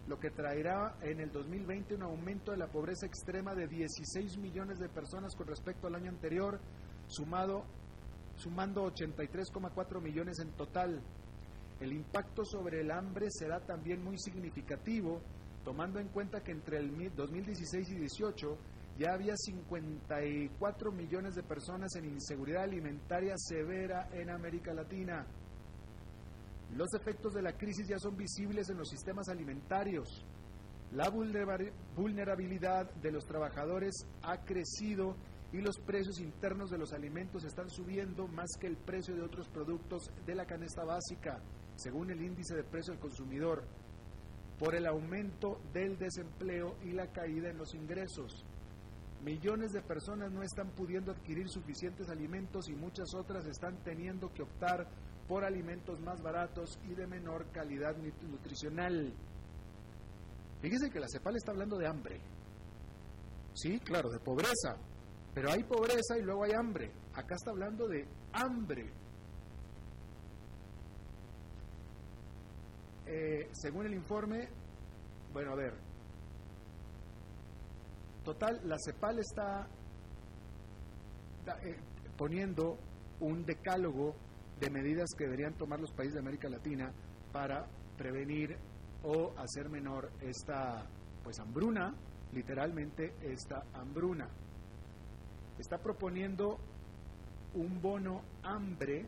lo 0.07 0.19
que 0.19 0.31
traerá 0.31 0.97
en 1.03 1.21
el 1.21 1.33
2020 1.33 1.95
un 1.95 2.03
aumento 2.03 2.53
de 2.53 2.59
la 2.59 2.69
pobreza 2.69 3.07
extrema 3.07 3.55
de 3.55 3.67
16 3.67 4.39
millones 4.39 4.79
de 4.79 4.89
personas 4.89 5.35
con 5.35 5.47
respecto 5.47 5.87
al 5.87 5.95
año 5.95 6.11
anterior, 6.11 6.61
sumado, 7.07 7.65
sumando 8.37 8.85
83,4 8.85 10.01
millones 10.01 10.39
en 10.39 10.53
total. 10.53 11.03
El 11.81 11.93
impacto 11.93 12.45
sobre 12.45 12.81
el 12.81 12.91
hambre 12.91 13.27
será 13.31 13.61
también 13.61 14.03
muy 14.03 14.19
significativo, 14.19 15.21
tomando 15.69 16.01
en 16.01 16.09
cuenta 16.09 16.43
que 16.43 16.53
entre 16.53 16.79
el 16.79 17.15
2016 17.15 17.91
y 17.91 17.99
2018 17.99 18.59
ya 18.97 19.13
había 19.13 19.37
54 19.37 20.93
millones 20.93 21.35
de 21.35 21.43
personas 21.43 21.95
en 21.97 22.07
inseguridad 22.07 22.63
alimentaria 22.63 23.35
severa 23.37 24.09
en 24.15 24.31
América 24.31 24.73
Latina. 24.73 25.27
Los 26.75 26.89
efectos 26.95 27.35
de 27.35 27.43
la 27.43 27.53
crisis 27.53 27.87
ya 27.87 27.99
son 27.99 28.17
visibles 28.17 28.71
en 28.71 28.79
los 28.79 28.89
sistemas 28.89 29.29
alimentarios. 29.29 30.25
La 30.93 31.11
vulnerabilidad 31.11 32.91
de 32.95 33.13
los 33.13 33.27
trabajadores 33.27 33.95
ha 34.23 34.39
crecido 34.47 35.17
y 35.53 35.59
los 35.59 35.79
precios 35.81 36.19
internos 36.19 36.71
de 36.71 36.79
los 36.79 36.95
alimentos 36.95 37.45
están 37.45 37.69
subiendo 37.69 38.27
más 38.27 38.49
que 38.59 38.69
el 38.69 38.79
precio 38.79 39.15
de 39.15 39.21
otros 39.21 39.51
productos 39.51 40.11
de 40.25 40.35
la 40.35 40.47
canasta 40.47 40.85
básica, 40.85 41.43
según 41.77 42.11
el 42.11 42.23
índice 42.23 42.55
de 42.55 42.65
precio 42.65 42.95
del 42.95 43.03
consumidor 43.03 43.65
por 44.59 44.75
el 44.75 44.87
aumento 44.87 45.61
del 45.73 45.97
desempleo 45.99 46.77
y 46.83 46.93
la 46.93 47.07
caída 47.13 47.49
en 47.51 47.59
los 47.59 47.75
ingresos. 47.75 48.45
Millones 49.23 49.73
de 49.73 49.83
personas 49.83 50.31
no 50.33 50.43
están 50.43 50.71
pudiendo 50.71 51.13
adquirir 51.13 51.49
suficientes 51.49 52.09
alimentos 52.09 52.69
y 52.69 52.75
muchas 52.75 53.15
otras 53.15 53.47
están 53.47 53.77
teniendo 53.83 54.33
que 54.33 54.43
optar 54.43 54.87
por 55.27 55.45
alimentos 55.45 56.01
más 56.01 56.23
baratos 56.23 56.79
y 56.89 56.95
de 56.95 57.07
menor 57.07 57.51
calidad 57.51 57.97
nutricional. 58.23 59.13
Fíjese 60.61 60.91
que 60.91 61.01
la 61.01 61.07
CEPAL 61.09 61.37
está 61.37 61.53
hablando 61.53 61.77
de 61.77 61.87
hambre. 61.87 62.21
Sí, 63.55 63.79
claro, 63.81 64.09
de 64.11 64.19
pobreza. 64.21 64.77
Pero 65.35 65.51
hay 65.51 65.63
pobreza 65.65 66.17
y 66.19 66.23
luego 66.23 66.45
hay 66.45 66.53
hambre. 66.53 66.91
Acá 67.15 67.35
está 67.35 67.51
hablando 67.51 67.87
de 67.87 68.09
hambre. 68.33 68.93
Eh, 73.11 73.49
según 73.53 73.87
el 73.87 73.95
informe, 73.95 74.51
bueno, 75.33 75.53
a 75.53 75.55
ver, 75.55 75.73
total, 78.23 78.61
la 78.65 78.77
CEPAL 78.79 79.19
está 79.19 79.67
eh, 81.65 81.77
poniendo 82.19 82.77
un 83.21 83.47
decálogo 83.47 84.15
de 84.61 84.69
medidas 84.69 85.09
que 85.17 85.25
deberían 85.25 85.55
tomar 85.55 85.81
los 85.81 85.91
países 85.93 86.15
de 86.15 86.21
América 86.21 86.51
Latina 86.51 86.93
para 87.33 87.67
prevenir 87.97 88.59
o 89.03 89.33
hacer 89.39 89.71
menor 89.71 90.11
esta 90.21 90.85
pues 91.25 91.39
hambruna, 91.39 91.95
literalmente 92.33 93.15
esta 93.23 93.63
hambruna. 93.73 94.29
Está 95.59 95.79
proponiendo 95.79 96.59
un 97.55 97.81
bono 97.81 98.21
hambre 98.43 99.07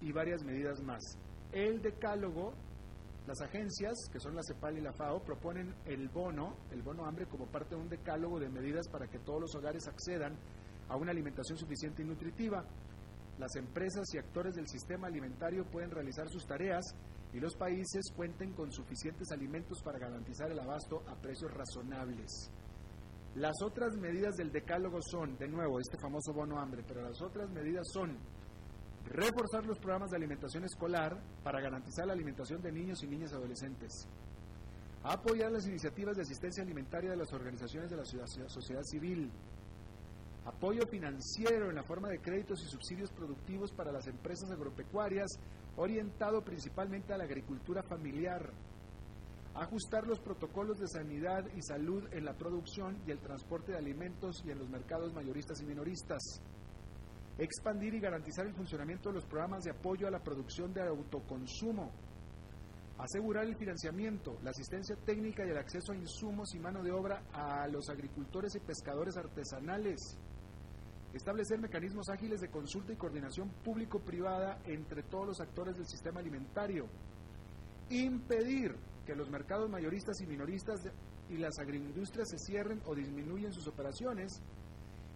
y 0.00 0.12
varias 0.12 0.42
medidas 0.44 0.80
más. 0.80 1.18
El 1.52 1.82
decálogo, 1.82 2.54
las 3.26 3.40
agencias, 3.42 3.92
que 4.10 4.18
son 4.18 4.34
la 4.34 4.42
CEPAL 4.42 4.78
y 4.78 4.80
la 4.80 4.92
FAO, 4.92 5.22
proponen 5.22 5.74
el 5.84 6.08
bono, 6.08 6.56
el 6.70 6.82
bono 6.82 7.04
hambre, 7.04 7.26
como 7.26 7.46
parte 7.46 7.74
de 7.74 7.80
un 7.82 7.88
decálogo 7.88 8.40
de 8.40 8.48
medidas 8.48 8.88
para 8.88 9.06
que 9.06 9.18
todos 9.18 9.42
los 9.42 9.54
hogares 9.54 9.86
accedan 9.86 10.34
a 10.88 10.96
una 10.96 11.10
alimentación 11.10 11.58
suficiente 11.58 12.02
y 12.02 12.06
nutritiva. 12.06 12.64
Las 13.38 13.54
empresas 13.56 14.06
y 14.14 14.18
actores 14.18 14.54
del 14.54 14.66
sistema 14.66 15.08
alimentario 15.08 15.64
pueden 15.66 15.90
realizar 15.90 16.28
sus 16.28 16.46
tareas 16.46 16.84
y 17.32 17.40
los 17.40 17.54
países 17.56 18.02
cuenten 18.14 18.52
con 18.54 18.70
suficientes 18.72 19.30
alimentos 19.30 19.82
para 19.82 19.98
garantizar 19.98 20.50
el 20.50 20.58
abasto 20.58 21.02
a 21.06 21.14
precios 21.16 21.52
razonables. 21.52 22.50
Las 23.34 23.54
otras 23.62 23.96
medidas 23.96 24.36
del 24.36 24.52
decálogo 24.52 25.00
son, 25.00 25.36
de 25.38 25.48
nuevo, 25.48 25.80
este 25.80 25.98
famoso 25.98 26.32
bono 26.34 26.58
hambre, 26.58 26.84
pero 26.86 27.02
las 27.02 27.20
otras 27.22 27.48
medidas 27.50 27.86
son 27.92 28.18
reforzar 29.04 29.64
los 29.66 29.78
programas 29.78 30.10
de 30.10 30.16
alimentación 30.16 30.64
escolar 30.64 31.20
para 31.42 31.60
garantizar 31.60 32.06
la 32.06 32.12
alimentación 32.12 32.62
de 32.62 32.72
niños 32.72 33.02
y 33.02 33.06
niñas 33.06 33.32
adolescentes, 33.32 34.06
apoyar 35.02 35.50
las 35.50 35.66
iniciativas 35.66 36.16
de 36.16 36.22
asistencia 36.22 36.62
alimentaria 36.62 37.10
de 37.10 37.16
las 37.16 37.32
organizaciones 37.32 37.90
de 37.90 37.96
la 37.96 38.04
sociedad 38.04 38.82
civil, 38.84 39.30
apoyo 40.44 40.86
financiero 40.86 41.68
en 41.68 41.76
la 41.76 41.82
forma 41.82 42.08
de 42.08 42.20
créditos 42.20 42.62
y 42.62 42.68
subsidios 42.68 43.10
productivos 43.10 43.72
para 43.72 43.92
las 43.92 44.06
empresas 44.06 44.50
agropecuarias, 44.50 45.28
orientado 45.76 46.42
principalmente 46.42 47.12
a 47.12 47.18
la 47.18 47.24
agricultura 47.24 47.82
familiar, 47.82 48.50
ajustar 49.54 50.06
los 50.06 50.18
protocolos 50.18 50.78
de 50.78 50.88
sanidad 50.88 51.44
y 51.54 51.62
salud 51.62 52.04
en 52.12 52.24
la 52.24 52.34
producción 52.34 52.98
y 53.06 53.10
el 53.10 53.18
transporte 53.18 53.72
de 53.72 53.78
alimentos 53.78 54.42
y 54.44 54.50
en 54.50 54.58
los 54.58 54.68
mercados 54.68 55.12
mayoristas 55.12 55.60
y 55.60 55.66
minoristas, 55.66 56.40
expandir 57.38 57.94
y 57.94 58.00
garantizar 58.00 58.46
el 58.46 58.54
funcionamiento 58.54 59.08
de 59.08 59.16
los 59.16 59.26
programas 59.26 59.64
de 59.64 59.70
apoyo 59.70 60.06
a 60.06 60.10
la 60.10 60.22
producción 60.22 60.72
de 60.72 60.82
autoconsumo, 60.82 61.90
asegurar 62.98 63.46
el 63.46 63.56
financiamiento, 63.56 64.38
la 64.42 64.50
asistencia 64.50 64.96
técnica 64.96 65.44
y 65.44 65.50
el 65.50 65.58
acceso 65.58 65.92
a 65.92 65.96
insumos 65.96 66.54
y 66.54 66.58
mano 66.58 66.82
de 66.82 66.92
obra 66.92 67.24
a 67.32 67.66
los 67.68 67.88
agricultores 67.88 68.54
y 68.54 68.60
pescadores 68.60 69.16
artesanales, 69.16 70.18
establecer 71.12 71.58
mecanismos 71.58 72.08
ágiles 72.08 72.40
de 72.40 72.50
consulta 72.50 72.92
y 72.92 72.96
coordinación 72.96 73.50
público-privada 73.64 74.60
entre 74.66 75.02
todos 75.02 75.26
los 75.26 75.40
actores 75.40 75.76
del 75.76 75.86
sistema 75.86 76.20
alimentario, 76.20 76.86
impedir 77.90 78.74
que 79.04 79.14
los 79.14 79.28
mercados 79.30 79.68
mayoristas 79.68 80.20
y 80.20 80.26
minoristas 80.26 80.80
y 81.28 81.38
las 81.38 81.58
agroindustrias 81.58 82.28
se 82.28 82.38
cierren 82.38 82.80
o 82.86 82.94
disminuyen 82.94 83.52
sus 83.52 83.66
operaciones, 83.66 84.40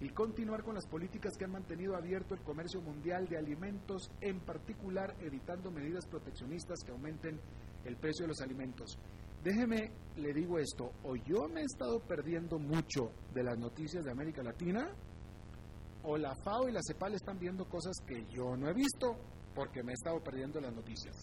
y 0.01 0.11
continuar 0.11 0.63
con 0.63 0.75
las 0.75 0.87
políticas 0.87 1.37
que 1.39 1.45
han 1.45 1.53
mantenido 1.53 1.97
abierto 1.97 2.35
el 2.35 2.43
comercio 2.43 2.81
mundial 2.83 3.27
de 3.29 3.39
alimentos, 3.39 4.11
en 4.21 4.41
particular 4.41 5.15
evitando 5.21 5.71
medidas 5.71 6.07
proteccionistas 6.07 6.81
que 6.85 6.93
aumenten 6.93 7.41
el 7.85 7.97
precio 7.97 8.25
de 8.25 8.29
los 8.29 8.41
alimentos. 8.41 8.99
Déjeme, 9.43 9.93
le 10.17 10.35
digo 10.35 10.59
esto, 10.59 10.91
o 11.05 11.17
yo 11.17 11.49
me 11.49 11.61
he 11.61 11.65
estado 11.65 12.01
perdiendo 12.01 12.59
mucho 12.59 13.13
de 13.33 13.45
las 13.45 13.57
noticias 13.59 14.05
de 14.05 14.11
América 14.11 14.43
Latina, 14.43 14.91
o 16.03 16.17
la 16.17 16.35
FAO 16.35 16.69
y 16.69 16.73
la 16.73 16.81
CEPAL 16.87 17.15
están 17.15 17.39
viendo 17.39 17.65
cosas 17.69 17.95
que 18.07 18.27
yo 18.29 18.57
no 18.57 18.69
he 18.69 18.75
visto 18.75 19.17
porque 19.55 19.83
me 19.83 19.93
he 19.93 19.95
estado 19.95 20.23
perdiendo 20.23 20.61
las 20.61 20.75
noticias. 20.75 21.15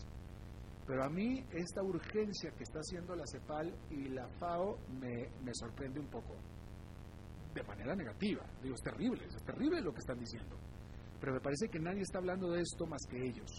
Pero 0.85 1.03
a 1.03 1.09
mí 1.09 1.45
esta 1.51 1.81
urgencia 1.83 2.51
que 2.51 2.63
está 2.63 2.79
haciendo 2.79 3.15
la 3.15 3.23
CEPAL 3.25 3.73
y 3.91 4.09
la 4.09 4.27
FAO 4.39 4.77
me, 4.99 5.29
me 5.43 5.51
sorprende 5.53 5.99
un 5.99 6.07
poco 6.07 6.35
de 7.53 7.63
manera 7.63 7.95
negativa. 7.95 8.45
Digo, 8.61 8.75
es 8.75 8.81
terrible, 8.81 9.25
es 9.25 9.43
terrible 9.43 9.81
lo 9.81 9.93
que 9.93 9.99
están 9.99 10.19
diciendo. 10.19 10.57
Pero 11.19 11.33
me 11.33 11.39
parece 11.39 11.69
que 11.69 11.79
nadie 11.79 12.01
está 12.01 12.19
hablando 12.19 12.51
de 12.51 12.61
esto 12.61 12.85
más 12.85 13.01
que 13.09 13.17
ellos. 13.17 13.49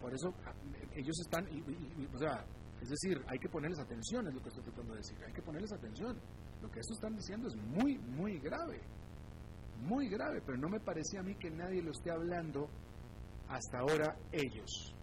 Por 0.00 0.12
eso 0.14 0.34
ellos 0.94 1.16
están, 1.20 1.46
o 2.12 2.18
sea, 2.18 2.44
es 2.80 2.88
decir, 2.88 3.22
hay 3.28 3.38
que 3.38 3.48
ponerles 3.48 3.78
atención, 3.78 4.26
es 4.26 4.34
lo 4.34 4.42
que 4.42 4.48
estoy 4.48 4.64
tratando 4.64 4.92
de 4.92 4.98
decir, 4.98 5.16
hay 5.24 5.32
que 5.32 5.42
ponerles 5.42 5.72
atención. 5.72 6.18
Lo 6.60 6.70
que 6.70 6.80
estos 6.80 6.96
están 6.96 7.14
diciendo 7.14 7.48
es 7.48 7.56
muy, 7.56 7.98
muy 7.98 8.38
grave, 8.40 8.80
muy 9.80 10.08
grave, 10.08 10.42
pero 10.44 10.58
no 10.58 10.68
me 10.68 10.80
parece 10.80 11.18
a 11.18 11.22
mí 11.22 11.34
que 11.36 11.50
nadie 11.50 11.82
lo 11.82 11.92
esté 11.92 12.10
hablando 12.10 12.68
hasta 13.48 13.78
ahora 13.78 14.16
ellos. 14.32 14.94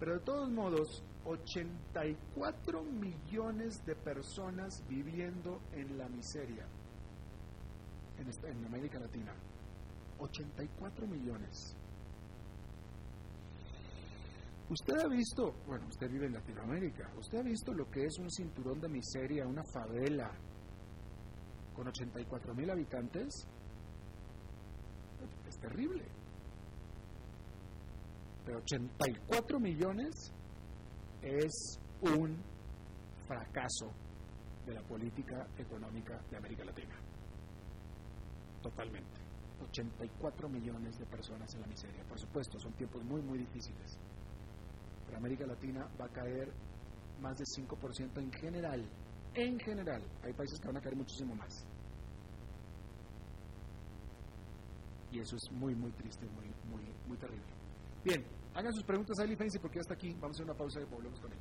Pero 0.00 0.14
de 0.14 0.20
todos 0.24 0.50
modos, 0.50 1.04
84 1.24 2.82
millones 2.82 3.84
de 3.86 3.94
personas 3.94 4.82
viviendo 4.88 5.60
en 5.72 5.96
la 5.98 6.08
miseria 6.08 6.66
en, 8.18 8.64
América 8.64 8.98
Latina. 8.98 9.34
84 10.18 11.06
millones. 11.06 11.76
Usted 14.68 14.94
ha 14.98 15.08
visto, 15.08 15.52
bueno, 15.66 15.86
usted 15.88 16.08
vive 16.08 16.26
en 16.26 16.32
Latinoamérica, 16.32 17.12
usted 17.18 17.38
ha 17.38 17.42
visto 17.42 17.72
lo 17.74 17.90
que 17.90 18.04
es 18.04 18.18
un 18.18 18.30
cinturón 18.30 18.80
de 18.80 18.88
miseria, 18.88 19.46
una 19.46 19.62
favela 19.64 20.30
con 21.74 21.88
84 21.88 22.54
mil 22.54 22.70
habitantes. 22.70 23.46
Es 25.48 25.58
terrible. 25.58 26.04
Pero 28.44 28.58
84 28.58 29.60
millones 29.60 30.32
es 31.22 31.78
un 32.02 32.36
fracaso 33.26 33.92
de 34.66 34.74
la 34.74 34.82
política 34.82 35.46
económica 35.56 36.20
de 36.30 36.36
América 36.36 36.64
Latina. 36.64 36.94
Totalmente. 38.62 39.20
84 39.70 40.48
millones 40.48 40.98
de 40.98 41.06
personas 41.06 41.52
en 41.54 41.60
la 41.60 41.66
miseria. 41.66 42.04
Por 42.04 42.18
supuesto, 42.18 42.58
son 42.58 42.72
tiempos 42.72 43.02
muy, 43.04 43.22
muy 43.22 43.38
difíciles. 43.38 43.98
Pero 45.06 45.18
América 45.18 45.46
Latina 45.46 45.88
va 46.00 46.06
a 46.06 46.08
caer 46.08 46.52
más 47.20 47.38
de 47.38 47.44
5% 47.44 48.18
en 48.18 48.32
general. 48.32 48.84
En 49.34 49.58
general. 49.60 50.02
Hay 50.22 50.32
países 50.32 50.60
que 50.60 50.66
van 50.66 50.76
a 50.76 50.80
caer 50.80 50.96
muchísimo 50.96 51.34
más. 51.34 51.64
Y 55.12 55.20
eso 55.20 55.36
es 55.36 55.52
muy, 55.52 55.74
muy 55.74 55.92
triste, 55.92 56.26
muy, 56.26 56.46
muy, 56.70 56.82
muy 57.06 57.16
terrible. 57.18 57.44
Bien, 58.04 58.24
Hagan 58.54 58.72
sus 58.74 58.84
preguntas 58.84 59.18
a 59.18 59.24
Eli 59.24 59.36
porque 59.60 59.76
ya 59.76 59.80
está 59.80 59.94
aquí. 59.94 60.12
Vamos 60.14 60.36
a 60.36 60.42
hacer 60.42 60.44
una 60.44 60.54
pausa 60.54 60.80
y 60.80 60.84
volvemos 60.84 61.20
con 61.20 61.32
él. 61.32 61.38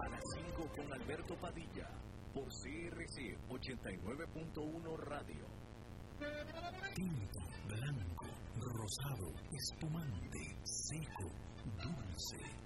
A 0.00 0.08
las 0.08 0.22
5 0.34 0.68
con 0.76 0.92
Alberto 0.92 1.34
Padilla 1.36 1.88
por 2.34 2.44
CRC 2.44 3.38
89.1 3.48 4.98
Radio. 4.98 5.46
Tinto, 6.94 7.40
blanco, 7.68 8.26
rosado, 8.58 9.32
espumante, 9.52 10.56
seco, 10.64 11.30
dulce 11.82 12.65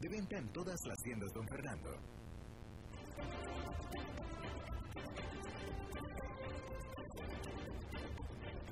De 0.00 0.08
venta 0.08 0.36
en 0.36 0.48
todas 0.52 0.78
las 0.86 0.98
tiendas 1.02 1.32
Don 1.32 1.46
Fernando. 1.46 1.90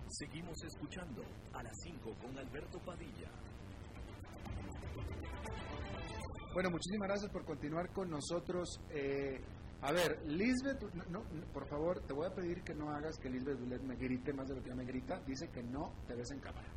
Seguimos 0.08 0.62
escuchando 0.64 1.22
a 1.52 1.62
las 1.62 1.72
5 1.82 2.14
con 2.20 2.36
Alberto 2.36 2.78
Padilla. 2.80 3.30
Bueno, 6.52 6.70
muchísimas 6.70 7.08
gracias 7.08 7.30
por 7.30 7.44
continuar 7.44 7.90
con 7.92 8.10
nosotros. 8.10 8.80
Eh, 8.90 9.40
a 9.82 9.92
ver, 9.92 10.20
Lisbeth, 10.26 10.82
no, 11.08 11.22
por 11.52 11.66
favor, 11.68 12.00
te 12.06 12.12
voy 12.12 12.26
a 12.26 12.34
pedir 12.34 12.62
que 12.62 12.74
no 12.74 12.90
hagas 12.90 13.18
que 13.18 13.30
Lisbeth 13.30 13.58
Bulet 13.58 13.82
me 13.82 13.96
grite 13.96 14.32
más 14.32 14.48
de 14.48 14.56
lo 14.56 14.62
que 14.62 14.68
ya 14.68 14.74
me 14.74 14.84
grita. 14.84 15.20
Dice 15.20 15.48
que 15.48 15.62
no 15.62 15.94
te 16.06 16.14
ves 16.14 16.30
en 16.32 16.40
cámara. 16.40 16.68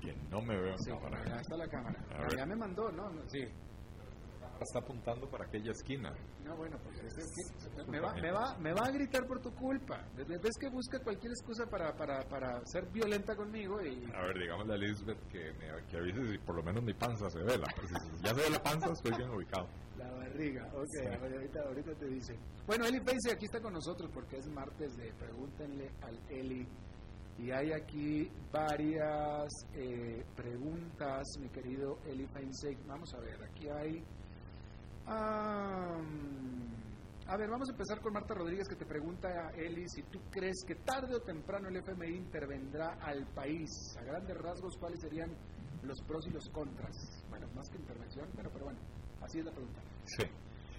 Que 0.00 0.12
no 0.30 0.40
me 0.42 0.56
veo 0.56 0.72
en 0.72 0.78
Sí, 0.78 0.90
cámara. 0.90 1.20
acá 1.20 1.40
está 1.40 1.56
la 1.56 1.68
cámara. 1.68 2.04
Ya 2.36 2.46
me 2.46 2.56
mandó, 2.56 2.90
¿no? 2.92 3.10
Sí. 3.28 3.44
Está 4.58 4.78
apuntando 4.78 5.28
para 5.28 5.44
aquella 5.44 5.70
esquina. 5.72 6.10
No, 6.42 6.56
bueno, 6.56 6.78
pues 6.82 6.98
es 7.04 7.14
que 7.14 7.84
me, 7.90 8.00
va, 8.00 8.14
me, 8.14 8.30
va, 8.32 8.56
me 8.58 8.72
va 8.72 8.86
a 8.86 8.90
gritar 8.90 9.26
por 9.26 9.38
tu 9.42 9.50
culpa. 9.54 10.02
Ves 10.16 10.56
que 10.58 10.70
busca 10.70 10.98
cualquier 11.00 11.32
excusa 11.32 11.66
para, 11.66 11.94
para, 11.94 12.20
para 12.26 12.64
ser 12.64 12.86
violenta 12.90 13.36
conmigo 13.36 13.82
y... 13.84 14.02
A 14.14 14.22
ver, 14.22 14.38
digámosle 14.38 14.72
a 14.72 14.76
Lisbeth 14.78 15.28
que, 15.28 15.52
me, 15.58 15.84
que 15.90 15.98
avise 15.98 16.26
si 16.32 16.38
por 16.38 16.56
lo 16.56 16.62
menos 16.62 16.82
mi 16.82 16.94
panza 16.94 17.28
se 17.28 17.40
ve. 17.40 17.58
La, 17.58 17.66
si 17.86 18.22
ya 18.24 18.34
se 18.34 18.40
ve 18.42 18.50
la 18.50 18.62
panza, 18.62 18.90
estoy 18.92 19.12
bien 19.18 19.28
ubicado. 19.28 19.68
La 19.98 20.10
barriga, 20.12 20.66
ok, 20.72 21.20
ver, 21.20 21.34
ahorita, 21.34 21.60
ahorita 21.60 21.94
te 21.94 22.06
dice. 22.06 22.38
Bueno, 22.66 22.86
Eli 22.86 23.00
Face 23.00 23.32
aquí 23.32 23.44
está 23.44 23.60
con 23.60 23.74
nosotros 23.74 24.10
porque 24.14 24.38
es 24.38 24.48
martes 24.48 24.96
de 24.96 25.12
Pregúntenle 25.18 25.90
al 26.00 26.18
Eli. 26.30 26.66
Y 27.38 27.50
hay 27.50 27.72
aquí 27.72 28.30
varias 28.50 29.48
eh, 29.74 30.24
preguntas, 30.34 31.24
mi 31.38 31.48
querido 31.50 31.98
Eli 32.06 32.26
Feinseg. 32.28 32.78
Vamos 32.86 33.12
a 33.14 33.20
ver, 33.20 33.42
aquí 33.44 33.68
hay... 33.68 34.02
ah, 35.06 36.00
a 37.28 37.36
ver, 37.36 37.50
vamos 37.50 37.68
a 37.68 37.72
empezar 37.72 38.00
con 38.00 38.12
Marta 38.12 38.34
Rodríguez 38.34 38.68
que 38.68 38.76
te 38.76 38.86
pregunta 38.86 39.50
Eli 39.56 39.88
si 39.88 40.02
tú 40.04 40.20
crees 40.30 40.62
que 40.64 40.76
tarde 40.76 41.16
o 41.16 41.20
temprano 41.20 41.68
el 41.68 41.76
FMI 41.76 42.16
intervendrá 42.16 42.94
al 43.00 43.26
país. 43.34 43.68
A 43.98 44.04
grandes 44.04 44.36
rasgos, 44.38 44.76
¿cuáles 44.78 45.00
serían 45.00 45.30
los 45.82 46.00
pros 46.02 46.24
y 46.28 46.30
los 46.30 46.48
contras? 46.50 47.24
Bueno, 47.28 47.48
más 47.54 47.68
que 47.68 47.78
intervención, 47.78 48.28
pero, 48.36 48.48
pero 48.50 48.66
bueno, 48.66 48.78
así 49.20 49.40
es 49.40 49.44
la 49.44 49.50
pregunta. 49.50 49.80
Sí. 50.04 50.24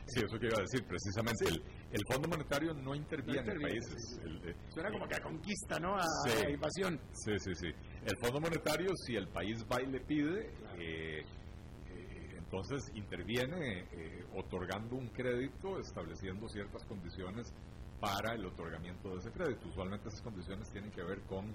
Sí, 0.08 0.22
eso 0.24 0.40
que 0.40 0.48
iba 0.48 0.58
a 0.58 0.62
decir. 0.62 0.86
Precisamente 0.88 1.46
el 1.92 2.02
Fondo 2.12 2.28
Monetario 2.28 2.74
no 2.74 2.94
interviene, 2.96 3.42
No 3.44 3.54
interviene, 3.54 3.76
en 3.78 3.82
países. 3.92 4.20
El- 4.24 4.56
Suena 4.70 4.92
como 4.92 5.08
que 5.08 5.16
a 5.16 5.20
conquista, 5.22 5.80
¿no? 5.80 5.96
A, 5.96 6.04
Sí. 6.26 6.46
a 6.46 6.50
invasión. 6.50 7.00
Sí, 7.14 7.32
sí, 7.40 7.56
sí. 7.56 7.68
El 8.06 8.18
Fondo 8.18 8.40
Monetario, 8.42 8.90
si 9.06 9.16
el 9.16 9.28
país 9.30 9.64
va 9.72 9.82
y 9.82 9.88
le 9.88 10.00
pide, 10.02 10.48
eh, 10.80 11.22
eh, 11.22 12.36
entonces 12.38 12.92
interviene 12.96 13.88
eh, 13.92 14.26
otorgando 14.36 14.96
un 14.96 15.08
crédito, 15.10 15.80
estableciendo 15.80 16.48
ciertas 16.50 16.84
condiciones 16.86 17.54
para 18.00 18.34
el 18.36 18.46
otorgamiento 18.46 19.10
de 19.10 19.18
ese 19.20 19.32
crédito. 19.32 19.68
Usualmente 19.70 20.10
esas 20.10 20.22
condiciones 20.22 20.70
tienen 20.72 20.92
que 20.92 21.04
ver 21.04 21.22
con 21.22 21.54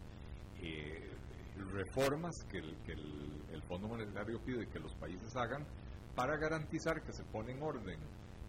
eh, 0.62 1.10
reformas 1.72 2.34
que, 2.50 2.58
el, 2.58 2.76
que 2.84 2.92
el 2.92 3.62
Fondo 3.68 3.88
Monetario 3.88 4.40
pide 4.44 4.66
que 4.68 4.78
los 4.80 4.94
países 4.96 5.34
hagan 5.36 5.66
para 6.16 6.36
garantizar 6.36 7.02
que 7.02 7.12
se 7.12 7.22
pone 7.24 7.52
en 7.52 7.62
orden 7.62 7.98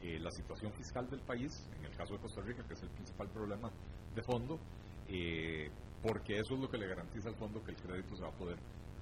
eh, 0.03 0.19
la 0.19 0.29
situación 0.31 0.71
fiscal 0.73 1.09
del 1.09 1.21
país, 1.21 1.67
en 1.79 1.85
el 1.85 1.95
caso 1.95 2.13
de 2.13 2.19
Costa 2.19 2.41
Rica, 2.41 2.63
que 2.67 2.73
es 2.73 2.83
el 2.83 2.89
principal 2.89 3.27
problema 3.29 3.71
de 4.13 4.21
fondo, 4.21 4.59
eh, 5.07 5.69
porque 6.01 6.37
eso 6.39 6.53
es 6.55 6.59
lo 6.59 6.69
que 6.69 6.77
le 6.77 6.87
garantiza 6.87 7.29
al 7.29 7.35
fondo 7.35 7.63
que 7.63 7.71
el 7.71 7.77
crédito 7.77 8.15
se 8.15 8.23
va 8.23 8.29
a 8.29 8.37
poder 8.37 8.57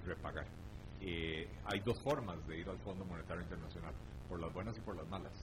repagar. 0.06 0.46
Eh, 1.02 1.48
hay 1.66 1.80
dos 1.80 2.00
formas 2.04 2.46
de 2.48 2.60
ir 2.60 2.70
al 2.70 2.78
Fondo 2.80 3.04
Monetario 3.06 3.42
Internacional, 3.42 3.94
por 4.30 4.40
las 4.40 4.54
buenas 4.54 4.78
y 4.78 4.82
por 4.82 4.96
las 4.96 5.08
malas. 5.10 5.34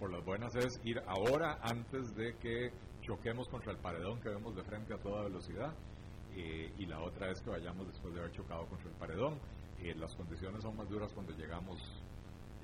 Por 0.00 0.10
las 0.12 0.24
buenas 0.24 0.54
es 0.56 0.80
ir 0.84 1.00
ahora 1.06 1.58
antes 1.62 2.14
de 2.16 2.34
que 2.38 2.72
choquemos 3.00 3.48
contra 3.48 3.70
el 3.72 3.78
paredón 3.78 4.20
que 4.20 4.28
vemos 4.28 4.56
de 4.56 4.64
frente 4.64 4.92
a 4.92 4.98
toda 4.98 5.22
velocidad, 5.22 5.72
eh, 6.34 6.72
y 6.78 6.86
la 6.86 7.00
otra 7.00 7.30
es 7.30 7.40
que 7.40 7.50
vayamos 7.50 7.86
después 7.86 8.12
de 8.12 8.20
haber 8.20 8.32
chocado 8.32 8.66
contra 8.66 8.88
el 8.88 8.96
paredón. 8.96 9.38
Eh, 9.80 9.94
las 9.94 10.14
condiciones 10.16 10.62
son 10.62 10.76
más 10.76 10.88
duras 10.88 11.12
cuando 11.12 11.32
llegamos 11.32 11.78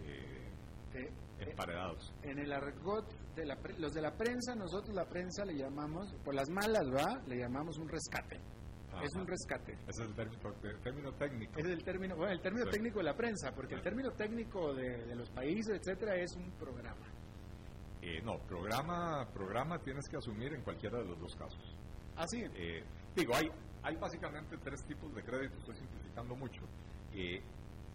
Eh, 0.03 1.11
emparedados. 1.43 2.13
en 2.23 2.39
el 2.39 2.53
argot 2.53 3.07
de 3.35 3.45
la 3.47 3.57
pre- 3.57 3.79
los 3.79 3.93
de 3.93 4.03
la 4.03 4.13
prensa, 4.17 4.55
nosotros 4.55 4.95
la 4.95 5.07
prensa 5.09 5.45
le 5.45 5.55
llamamos, 5.57 6.13
por 6.25 6.35
las 6.35 6.49
malas, 6.51 6.85
¿va? 6.93 7.21
Le 7.27 7.39
llamamos 7.39 7.79
un 7.79 7.89
rescate. 7.89 8.41
Ajá. 8.93 9.05
Es 9.05 9.15
un 9.15 9.27
rescate. 9.27 9.73
Ese 9.87 10.03
es 10.03 10.09
el 10.09 10.15
término, 10.15 10.43
el 10.65 10.81
término 10.81 11.13
técnico. 11.15 11.59
Es 11.61 11.67
el 11.67 11.85
término, 11.85 12.17
bueno, 12.17 12.33
el 12.33 12.41
término 12.41 12.65
Sí. 12.67 12.71
técnico 12.73 12.99
de 12.99 13.05
la 13.05 13.15
prensa, 13.17 13.53
porque 13.55 13.75
el 13.75 13.83
término 13.83 14.11
técnico 14.13 14.75
de, 14.75 15.07
de 15.07 15.15
los 15.15 15.31
países, 15.31 15.77
etcétera, 15.79 16.17
es 16.17 16.35
un 16.35 16.51
programa. 16.53 17.07
Eh, 18.03 18.21
no, 18.25 18.39
programa, 18.41 19.29
programa 19.33 19.79
tienes 19.79 20.09
que 20.09 20.17
asumir 20.17 20.53
en 20.55 20.63
cualquiera 20.63 20.99
de 20.99 21.05
los 21.05 21.21
dos 21.21 21.37
casos. 21.37 21.61
Así, 22.17 22.43
Eh, 22.55 22.83
digo, 23.15 23.35
hay, 23.37 23.49
hay 23.83 23.97
básicamente 23.97 24.57
tres 24.59 24.83
tipos 24.85 25.15
de 25.15 25.23
crédito, 25.23 25.57
estoy 25.59 25.77
simplificando 25.77 26.35
mucho. 26.35 26.63
Eh, 27.15 27.43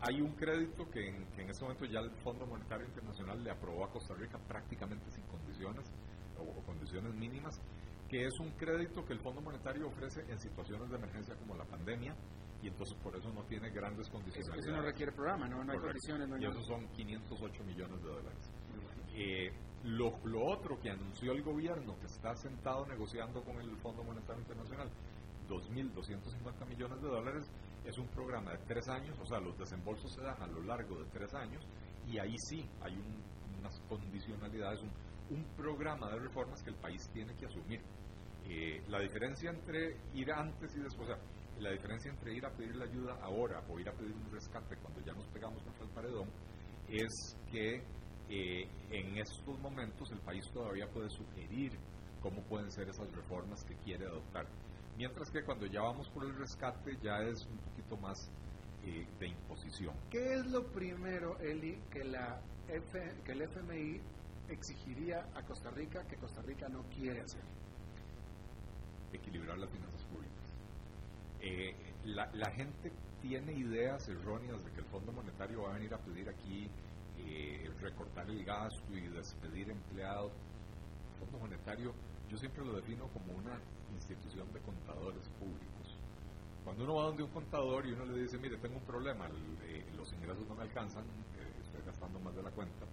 hay 0.08 0.22
un 0.22 0.34
crédito 0.34 0.90
que 0.90 1.10
en, 1.10 1.26
que 1.36 1.42
en 1.42 1.50
este 1.50 1.64
momento 1.64 1.86
ya 1.86 2.00
el 2.00 2.12
Fondo 2.24 2.46
Monetario 2.46 2.86
Internacional 2.86 3.44
le 3.44 3.52
aprobó 3.52 3.86
a 3.86 3.90
Costa 3.90 4.14
Rica 4.14 4.38
prácticamente 4.48 5.10
sin 5.12 5.24
condiciones 5.26 5.92
o, 6.38 6.44
o 6.44 6.64
condiciones 6.64 7.14
mínimas, 7.16 7.60
que 8.08 8.26
es 8.26 8.40
un 8.40 8.52
crédito 8.52 9.04
que 9.06 9.14
el 9.14 9.20
Fondo 9.20 9.42
Monetario 9.42 9.88
ofrece 9.88 10.22
en 10.30 10.40
situaciones 10.40 10.90
de 10.90 10.98
emergencia 10.98 11.36
como 11.36 11.56
la 11.56 11.66
pandemia 11.66 12.16
y 12.62 12.68
entonces 12.68 12.96
por 13.04 13.16
eso 13.16 13.32
no 13.34 13.44
tiene 13.44 13.70
grandes 13.70 14.10
condiciones. 14.10 14.50
eso 14.58 14.72
no 14.72 14.82
requiere 14.82 15.12
programa, 15.12 15.48
¿no? 15.48 15.64
No 15.64 15.72
hay 15.72 15.80
condiciones, 15.80 16.28
no 16.28 16.36
hay 16.36 16.44
y 16.44 16.46
esos 16.46 16.66
son 16.66 16.88
508 16.88 17.64
millones 17.64 18.02
de 18.02 18.10
dólares. 18.10 18.52
Eh, 19.16 19.52
lo, 19.84 20.18
lo 20.26 20.46
otro 20.46 20.80
que 20.80 20.90
anunció 20.90 21.32
el 21.32 21.44
gobierno, 21.44 21.98
que 22.00 22.08
está 22.08 22.36
sentado 22.36 22.86
negociando 22.88 23.44
con 23.44 23.58
el 23.62 23.76
Fondo 23.78 24.04
Monetario 24.04 24.42
Internacional, 24.42 24.90
2.250 25.48 26.68
millones 26.68 27.02
de 27.02 27.08
dólares, 27.08 27.52
es 27.86 27.98
un 27.98 28.08
programa 28.08 28.52
de 28.52 28.58
tres 28.68 28.88
años, 28.90 29.18
o 29.22 29.26
sea, 29.26 29.40
los 29.40 29.58
desembolsos 29.58 30.12
se 30.14 30.22
dan 30.22 30.42
a 30.42 30.48
lo 30.48 30.62
largo 30.64 30.98
de 31.00 31.06
tres 31.12 31.34
años, 31.34 31.64
y 32.08 32.18
ahí 32.20 32.36
sí 32.38 32.66
hay 32.82 32.94
un- 32.94 33.60
unas 33.60 33.80
condicionalidades, 33.90 34.82
un, 34.82 34.92
un 35.38 35.44
programa 35.56 36.10
de 36.12 36.20
reformas 36.20 36.62
que 36.64 36.70
el 36.70 36.76
país 36.78 37.10
tiene 37.14 37.34
que 37.36 37.46
asumir. 37.46 37.82
Eh, 38.48 38.84
la 38.90 39.00
diferencia 39.00 39.50
entre 39.50 39.98
ir 40.14 40.32
antes 40.32 40.76
y 40.76 40.80
después, 40.80 41.10
o 41.10 41.14
sea, 41.16 41.22
la 41.60 41.72
diferencia 41.72 42.12
entre 42.12 42.34
ir 42.36 42.46
a 42.46 42.52
pedir 42.52 42.76
la 42.76 42.86
ayuda 42.86 43.18
ahora 43.24 43.64
o 43.70 43.80
ir 43.80 43.90
a 43.90 43.94
pedir 43.94 44.14
un 44.14 44.30
rescate 44.32 44.76
cuando 44.78 45.02
ya 45.02 45.14
nos 45.14 45.26
pegamos 45.28 45.64
contra 45.64 45.84
el 45.86 45.92
paredón, 45.92 46.30
es 46.88 47.36
que 47.52 47.82
eh, 48.30 48.68
en 48.92 49.18
estos 49.18 49.58
momentos 49.60 50.12
el 50.12 50.20
país 50.20 50.44
todavía 50.52 50.88
puede 50.88 51.10
sugerir 51.10 51.72
cómo 52.22 52.42
pueden 52.44 52.70
ser 52.72 52.90
esas 52.90 53.10
reformas 53.16 53.64
que 53.64 53.76
quiere 53.78 54.06
adoptar. 54.06 54.46
Mientras 54.98 55.30
que 55.30 55.44
cuando 55.44 55.66
ya 55.66 55.82
vamos 55.82 56.10
por 56.10 56.24
el 56.24 56.36
rescate 56.36 56.98
ya 57.02 57.20
es 57.22 57.46
un 57.46 57.58
poquito 57.58 57.98
más 57.98 58.32
eh, 58.84 59.06
de 59.20 59.28
imposición. 59.28 59.96
¿Qué 60.10 60.36
es 60.36 60.46
lo 60.48 60.66
primero, 60.72 61.38
Eli, 61.40 61.78
que, 61.92 62.04
la 62.04 62.40
F, 62.70 63.00
que 63.26 63.32
el 63.34 63.42
FMI 63.42 64.02
exigiría 64.50 65.28
a 65.36 65.42
Costa 65.44 65.70
Rica 65.72 66.04
que 66.08 66.16
Costa 66.18 66.42
Rica 66.42 66.70
no 66.70 66.84
quiere 66.84 67.22
hacer? 67.22 67.42
equilibrar 69.12 69.58
las 69.58 69.70
finanzas 69.70 70.04
públicas. 70.04 70.36
Eh, 71.40 71.74
la, 72.06 72.30
la 72.34 72.52
gente 72.52 72.92
tiene 73.22 73.54
ideas 73.54 74.08
erróneas 74.10 74.64
de 74.64 74.72
que 74.72 74.80
el 74.80 74.86
Fondo 74.88 75.12
Monetario 75.12 75.64
va 75.64 75.72
a 75.72 75.74
venir 75.74 75.94
a 75.94 75.98
pedir 75.98 76.30
aquí 76.30 76.70
eh, 77.18 77.70
recortar 77.82 78.30
el 78.30 78.44
gasto 78.44 78.96
y 78.96 79.08
despedir 79.08 79.70
empleados. 79.70 80.32
Fondo 81.20 81.40
Monetario 81.40 81.94
yo 82.36 82.40
siempre 82.40 82.66
lo 82.66 82.74
defino 82.74 83.08
como 83.14 83.32
una 83.32 83.58
institución 83.94 84.52
de 84.52 84.60
contadores 84.60 85.24
públicos. 85.40 85.98
Cuando 86.66 86.84
uno 86.84 86.96
va 86.96 87.04
donde 87.04 87.24
un 87.24 87.30
contador 87.30 87.86
y 87.88 87.94
uno 87.94 88.04
le 88.08 88.24
dice, 88.24 88.38
mire, 88.38 88.58
tengo 88.58 88.76
un 88.76 88.84
problema, 88.84 89.30
los 89.96 90.12
ingresos 90.12 90.46
no 90.46 90.56
me 90.56 90.64
alcanzan, 90.64 91.06
eh, 91.06 91.62
estoy 91.64 91.82
gastando 91.86 92.20
más 92.20 92.36
de 92.36 92.44
la 92.44 92.52
cuenta, 92.52 92.86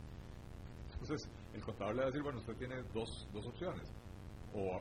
entonces 0.93 1.28
el 1.55 1.61
contador 1.61 1.95
le 1.95 2.01
va 2.03 2.05
a 2.05 2.11
decir, 2.11 2.22
bueno, 2.22 2.38
usted 2.38 2.55
tiene 2.55 2.82
dos, 2.95 3.26
dos 3.32 3.45
opciones, 3.47 3.90
o 4.55 4.80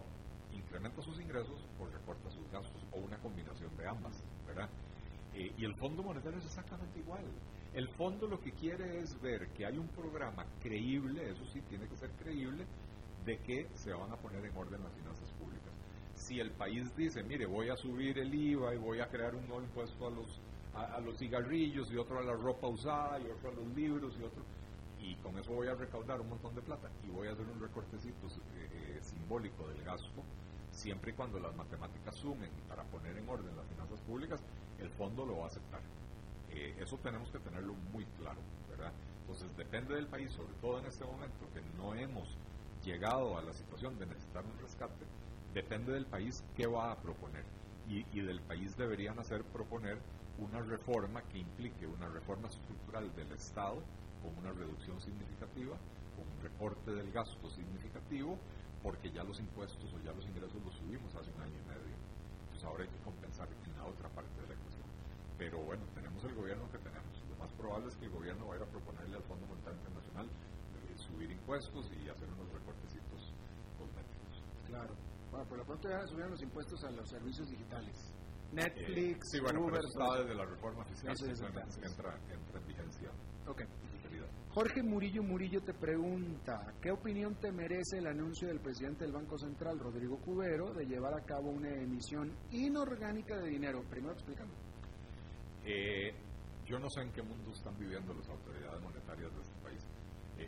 incrementa 0.53 1.01
sus 1.01 1.19
ingresos 1.19 1.65
o 1.79 1.87
recorta 1.87 2.29
sus 2.29 2.47
gastos, 2.51 2.85
o 2.91 2.99
una 2.99 3.17
combinación 3.17 3.75
de 3.77 3.87
ambas, 3.87 4.21
¿verdad? 4.45 4.69
Eh, 5.33 5.51
y 5.57 5.65
el 5.65 5.73
Fondo 5.73 6.03
Monetario 6.03 6.37
es 6.37 6.45
exactamente 6.45 6.99
igual. 6.99 7.23
El 7.73 7.87
fondo 7.87 8.27
lo 8.27 8.39
que 8.39 8.51
quiere 8.51 8.99
es 8.99 9.19
ver 9.21 9.47
que 9.53 9.65
hay 9.65 9.77
un 9.77 9.87
programa 9.87 10.45
creíble, 10.61 11.31
eso 11.31 11.45
sí, 11.45 11.61
tiene 11.61 11.87
que 11.87 11.95
ser 11.95 12.11
creíble, 12.11 12.67
de 13.25 13.37
que 13.39 13.67
se 13.73 13.93
van 13.93 14.11
a 14.11 14.15
poner 14.15 14.43
en 14.45 14.55
orden 14.55 14.83
las 14.83 14.93
finanzas 14.93 15.29
públicas. 15.39 15.71
Si 16.15 16.39
el 16.39 16.51
país 16.51 16.95
dice, 16.95 17.23
mire, 17.23 17.45
voy 17.45 17.69
a 17.69 17.77
subir 17.77 18.19
el 18.19 18.33
IVA 18.33 18.75
y 18.75 18.77
voy 18.77 18.99
a 18.99 19.07
crear 19.07 19.35
un 19.35 19.47
nuevo 19.47 19.63
impuesto 19.63 20.07
a 20.07 20.11
los, 20.11 20.39
a, 20.73 20.99
los 20.99 21.17
cigarrillos 21.17 21.91
y 21.91 21.97
otro 21.97 22.19
a 22.19 22.23
la 22.23 22.33
ropa 22.33 22.67
usada 22.67 23.19
y 23.19 23.25
otro 23.25 23.49
a 23.49 23.53
los 23.53 23.67
libros 23.75 24.15
y 24.19 24.23
otro, 24.23 24.43
y 24.99 25.15
con 25.15 25.37
eso 25.37 25.51
voy 25.51 25.67
a 25.67 25.75
recaudar 25.75 26.21
un 26.21 26.29
montón 26.29 26.53
de 26.55 26.61
plata 26.61 26.89
y 27.03 27.09
voy 27.09 27.27
a 27.27 27.31
hacer 27.31 27.45
un 27.45 27.59
recortecito 27.59 28.27
eh, 28.27 28.69
eh, 28.71 28.99
simbólico 29.01 29.67
del 29.67 29.83
gasto, 29.83 30.23
siempre 30.71 31.11
y 31.11 31.15
cuando 31.15 31.39
las 31.39 31.55
matemáticas 31.55 32.15
sumen 32.15 32.49
para 32.69 32.83
poner 32.83 33.17
en 33.17 33.27
orden 33.27 33.55
las 33.55 33.65
finanzas 33.67 33.99
públicas, 34.01 34.41
el 34.79 34.89
fondo 34.89 35.25
lo 35.25 35.37
va 35.37 35.45
a 35.45 35.47
aceptar. 35.47 35.81
Eh, 36.51 36.75
eso 36.79 36.97
tenemos 36.97 37.29
que 37.31 37.39
tenerlo 37.39 37.73
muy 37.91 38.05
claro, 38.19 38.39
¿verdad? 38.69 38.91
Entonces 39.21 39.55
depende 39.57 39.95
del 39.95 40.07
país, 40.07 40.31
sobre 40.31 40.53
todo 40.61 40.79
en 40.79 40.85
este 40.85 41.05
momento, 41.05 41.47
que 41.53 41.61
no 41.77 41.95
hemos 41.95 42.37
llegado 42.83 43.37
a 43.37 43.41
la 43.41 43.53
situación 43.53 43.97
de 43.99 44.05
necesitar 44.05 44.43
un 44.45 44.57
rescate, 44.59 45.05
depende 45.53 45.93
del 45.93 46.05
país 46.05 46.43
qué 46.55 46.67
va 46.67 46.91
a 46.91 46.95
proponer. 46.95 47.43
Y, 47.87 48.21
del 48.21 48.39
país 48.41 48.77
deberían 48.77 49.19
hacer 49.19 49.43
proponer 49.43 49.99
una 50.37 50.61
reforma 50.61 51.21
que 51.23 51.39
implique 51.39 51.85
una 51.85 52.07
reforma 52.07 52.47
estructural 52.47 53.13
del 53.15 53.29
Estado 53.33 53.83
con 54.21 54.37
una 54.37 54.53
reducción 54.53 55.01
significativa, 55.01 55.75
con 56.15 56.23
un 56.23 56.41
recorte 56.41 56.91
del 56.91 57.11
gasto 57.11 57.49
significativo, 57.49 58.37
porque 58.81 59.11
ya 59.11 59.23
los 59.23 59.39
impuestos 59.39 59.91
o 59.93 59.99
ya 60.05 60.13
los 60.13 60.25
ingresos 60.25 60.63
los 60.63 60.73
subimos 60.75 61.13
hace 61.15 61.31
un 61.35 61.41
año 61.41 61.57
y 61.59 61.67
medio. 61.67 61.95
Entonces 62.43 62.63
ahora 62.63 62.83
hay 62.83 62.89
que 62.89 63.03
compensar 63.03 63.49
en 63.49 63.77
la 63.77 63.85
otra 63.85 64.07
parte 64.09 64.39
de 64.39 64.47
la 64.47 64.53
ecuación. 64.53 64.87
Pero 65.37 65.59
bueno, 65.59 65.83
tenemos 65.93 66.23
el 66.23 66.33
gobierno 66.33 66.71
que 66.71 66.77
tenemos. 66.77 67.11
Lo 67.29 67.35
más 67.43 67.51
probable 67.53 67.89
es 67.89 67.97
que 67.97 68.05
el 68.05 68.11
gobierno 68.11 68.47
vaya 68.47 68.63
a 68.63 68.71
proponerle 68.71 69.17
al 69.17 69.23
Fondo 69.23 69.45
Monetario 69.47 69.79
Internacional 69.79 70.25
eh, 70.27 70.97
subir 70.97 71.29
impuestos 71.29 71.91
y 71.91 72.07
hacer 72.07 72.29
unos 72.29 72.40
Claro. 74.71 74.95
Bueno, 75.31 75.45
por 75.47 75.57
lo 75.57 75.65
pronto 75.65 75.89
ya 75.89 76.07
subieron 76.07 76.31
los 76.31 76.41
impuestos 76.41 76.83
a 76.85 76.91
los 76.91 77.09
servicios 77.09 77.49
digitales. 77.49 78.13
Netflix, 78.53 79.17
eh, 79.17 79.29
sí, 79.31 79.39
bueno, 79.39 79.61
Uber, 79.61 79.81
pero 79.81 80.23
desde 80.23 80.35
la 80.35 80.45
reforma 80.45 80.85
fiscal 80.85 81.15
entra, 81.29 81.63
entra 81.83 82.59
en 82.59 82.67
vigencia. 82.67 83.09
Ok. 83.47 83.63
Jorge 84.53 84.83
Murillo 84.83 85.23
Murillo 85.23 85.61
te 85.61 85.73
pregunta, 85.73 86.73
¿qué 86.81 86.91
opinión 86.91 87.35
te 87.35 87.53
merece 87.53 87.99
el 87.99 88.07
anuncio 88.07 88.49
del 88.49 88.59
presidente 88.59 89.05
del 89.05 89.13
Banco 89.13 89.37
Central, 89.37 89.79
Rodrigo 89.79 90.17
Cubero, 90.17 90.73
de 90.73 90.85
llevar 90.85 91.13
a 91.13 91.23
cabo 91.23 91.51
una 91.51 91.69
emisión 91.69 92.29
inorgánica 92.51 93.37
de 93.37 93.49
dinero? 93.49 93.81
Primero 93.89 94.13
explícame. 94.13 94.51
Eh, 95.63 96.13
yo 96.65 96.79
no 96.79 96.89
sé 96.89 97.01
en 97.01 97.11
qué 97.13 97.21
mundo 97.21 97.51
están 97.51 97.77
viviendo 97.79 98.13
las 98.13 98.27
autoridades 98.27 98.81
monetarias 98.81 99.31
de 99.33 99.41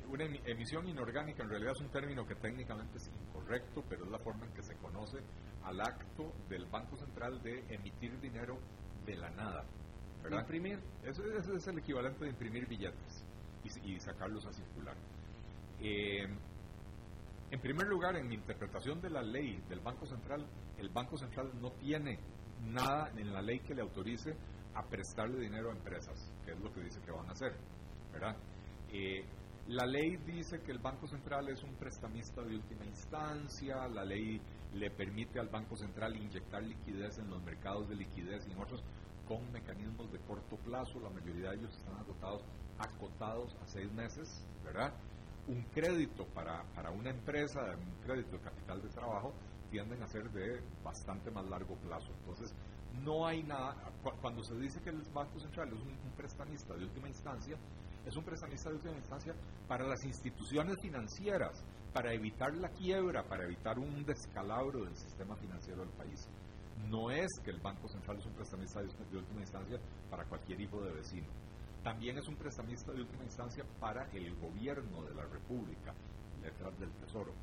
una 0.09 0.25
emisión 0.25 0.87
inorgánica 0.87 1.43
en 1.43 1.49
realidad 1.49 1.73
es 1.73 1.81
un 1.81 1.89
término 1.89 2.25
que 2.25 2.35
técnicamente 2.35 2.97
es 2.97 3.09
incorrecto, 3.09 3.83
pero 3.89 4.05
es 4.05 4.11
la 4.11 4.19
forma 4.19 4.45
en 4.45 4.53
que 4.53 4.61
se 4.61 4.75
conoce 4.75 5.17
al 5.63 5.79
acto 5.81 6.33
del 6.49 6.65
Banco 6.65 6.97
Central 6.97 7.41
de 7.41 7.59
emitir 7.73 8.19
dinero 8.19 8.57
de 9.05 9.15
la 9.15 9.29
nada. 9.31 9.65
¿verdad? 10.23 10.39
Imprimir. 10.39 10.79
Eso, 11.03 11.23
es 11.25 11.67
el 11.67 11.79
equivalente 11.79 12.23
de 12.23 12.31
imprimir 12.31 12.67
billetes 12.67 13.25
y, 13.83 13.99
sacarlos 13.99 14.45
a 14.45 14.53
circular. 14.53 14.95
Eh, 15.79 16.27
en 17.51 17.61
primer 17.61 17.87
lugar, 17.87 18.15
en 18.15 18.27
mi 18.27 18.35
interpretación 18.35 19.01
de 19.01 19.09
la 19.09 19.21
ley 19.21 19.61
del 19.69 19.79
Banco 19.79 20.05
Central, 20.05 20.45
el 20.77 20.89
Banco 20.89 21.17
Central 21.17 21.51
no 21.61 21.71
tiene 21.73 22.19
nada 22.65 23.11
en 23.15 23.33
la 23.33 23.41
ley 23.41 23.59
que 23.59 23.75
le 23.75 23.81
autorice 23.81 24.35
a 24.73 24.83
prestarle 24.83 25.39
dinero 25.39 25.69
a 25.69 25.73
empresas, 25.73 26.31
que 26.45 26.51
es 26.51 26.59
lo 26.59 26.73
que 26.73 26.81
dice 26.81 26.99
que 27.01 27.11
van 27.11 27.27
a 27.29 27.33
hacer, 27.33 27.53
¿verdad? 28.11 28.35
Eh, 28.91 29.23
la 29.67 29.85
ley 29.85 30.17
dice 30.17 30.61
que 30.61 30.71
el 30.71 30.79
Banco 30.79 31.07
Central 31.07 31.47
es 31.47 31.63
un 31.63 31.73
prestamista 31.75 32.41
de 32.41 32.55
última 32.55 32.85
instancia, 32.85 33.87
la 33.87 34.03
ley 34.03 34.41
le 34.73 34.91
permite 34.91 35.39
al 35.39 35.47
Banco 35.47 35.77
Central 35.77 36.17
inyectar 36.17 36.61
liquidez 36.61 37.17
en 37.19 37.29
los 37.29 37.41
mercados 37.43 37.87
de 37.87 37.95
liquidez 37.95 38.45
y 38.47 38.51
en 38.51 38.59
otros 38.59 38.83
con 39.27 39.49
mecanismos 39.53 40.11
de 40.11 40.19
corto 40.19 40.57
plazo, 40.57 40.99
la 40.99 41.09
mayoría 41.09 41.51
de 41.51 41.55
ellos 41.57 41.77
están 41.77 41.95
agotados, 41.95 42.43
acotados 42.77 43.55
a 43.63 43.67
seis 43.67 43.89
meses, 43.93 44.45
¿verdad? 44.65 44.93
Un 45.47 45.61
crédito 45.73 46.25
para, 46.33 46.63
para 46.75 46.91
una 46.91 47.09
empresa, 47.09 47.61
un 47.77 48.05
crédito 48.05 48.37
de 48.37 48.43
capital 48.43 48.81
de 48.81 48.89
trabajo, 48.89 49.33
tienden 49.71 50.03
a 50.03 50.07
ser 50.07 50.29
de 50.31 50.61
bastante 50.83 51.31
más 51.31 51.45
largo 51.45 51.75
plazo. 51.75 52.11
Entonces, 52.19 52.53
no 53.01 53.25
hay 53.25 53.43
nada, 53.43 53.75
cuando 54.21 54.43
se 54.43 54.55
dice 54.59 54.81
que 54.81 54.89
el 54.89 55.01
Banco 55.13 55.39
Central 55.39 55.69
es 55.69 55.79
un 55.79 56.11
prestamista 56.17 56.75
de 56.75 56.83
última 56.83 57.07
instancia, 57.07 57.57
es 58.05 58.15
un 58.15 58.23
prestamista 58.23 58.69
de 58.69 58.75
última 58.75 58.95
instancia 58.95 59.33
para 59.67 59.87
las 59.87 60.03
instituciones 60.03 60.79
financieras, 60.81 61.63
para 61.93 62.13
evitar 62.13 62.53
la 62.55 62.69
quiebra, 62.69 63.23
para 63.23 63.45
evitar 63.45 63.79
un 63.79 64.03
descalabro 64.05 64.83
del 64.83 64.95
sistema 64.95 65.35
financiero 65.35 65.81
del 65.81 65.93
país. 65.93 66.27
No 66.89 67.11
es 67.11 67.29
que 67.43 67.51
el 67.51 67.59
Banco 67.59 67.87
Central 67.87 68.17
es 68.17 68.25
un 68.25 68.33
prestamista 68.33 68.81
de 68.81 69.17
última 69.17 69.41
instancia 69.41 69.79
para 70.09 70.25
cualquier 70.25 70.59
hijo 70.59 70.81
de 70.81 70.91
vecino. 70.91 71.27
También 71.83 72.17
es 72.17 72.27
un 72.27 72.35
prestamista 72.35 72.91
de 72.91 73.01
última 73.01 73.23
instancia 73.23 73.63
para 73.79 74.05
el 74.11 74.35
gobierno 74.35 75.03
de 75.03 75.13
la 75.13 75.25
República, 75.25 75.93
letras 76.41 76.77
del 76.79 76.91
Tesoro. 76.93 77.33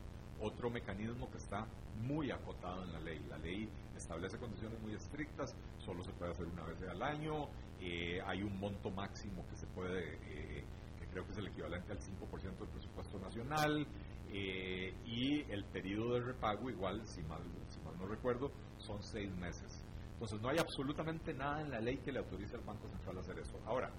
Otro 0.41 0.71
mecanismo 0.71 1.31
que 1.31 1.39
está 1.39 1.67
muy 2.03 2.31
acotado 2.31 2.83
en 2.85 2.93
la 2.93 3.01
ley. 3.01 3.21
La 3.29 3.39
ley 3.39 3.69
establece 3.97 4.39
condiciones 4.39 4.81
muy 4.81 4.95
estrictas, 4.95 5.55
solo 5.79 6.03
se 6.03 6.13
puede 6.13 6.33
hacer 6.33 6.47
una 6.47 6.65
vez 6.65 6.77
al 6.89 7.03
año, 7.03 7.49
eh, 7.81 8.21
hay 8.27 8.43
un 8.43 8.59
monto 8.59 8.91
máximo 8.91 9.47
que 9.49 9.57
se 9.57 9.67
puede, 9.67 10.15
eh, 10.15 10.65
que 10.99 11.07
creo 11.09 11.25
que 11.25 11.33
es 11.33 11.39
el 11.39 11.49
equivalente 11.49 11.93
al 11.93 11.99
5% 11.99 12.59
del 12.59 12.69
presupuesto 12.69 13.19
nacional, 13.19 13.87
eh, 14.33 14.95
y 15.07 15.41
el 15.51 15.65
periodo 15.65 16.15
de 16.15 16.21
repago, 16.21 16.71
igual, 16.71 17.07
si 17.07 17.23
mal, 17.23 17.43
si 17.69 17.81
mal 17.81 17.99
no 17.99 18.07
recuerdo, 18.07 18.51
son 18.79 19.03
seis 19.03 19.31
meses. 19.37 19.85
Entonces, 20.13 20.41
no 20.41 20.49
hay 20.51 20.59
absolutamente 20.59 21.33
nada 21.35 21.63
en 21.63 21.71
la 21.71 21.81
ley 21.81 21.97
que 21.99 22.13
le 22.13 22.19
autorice 22.19 22.55
al 22.55 22.63
Banco 22.63 22.87
Central 22.89 23.17
a 23.17 23.21
hacer 23.21 23.39
eso. 23.39 23.59
Ahora, 23.67 23.91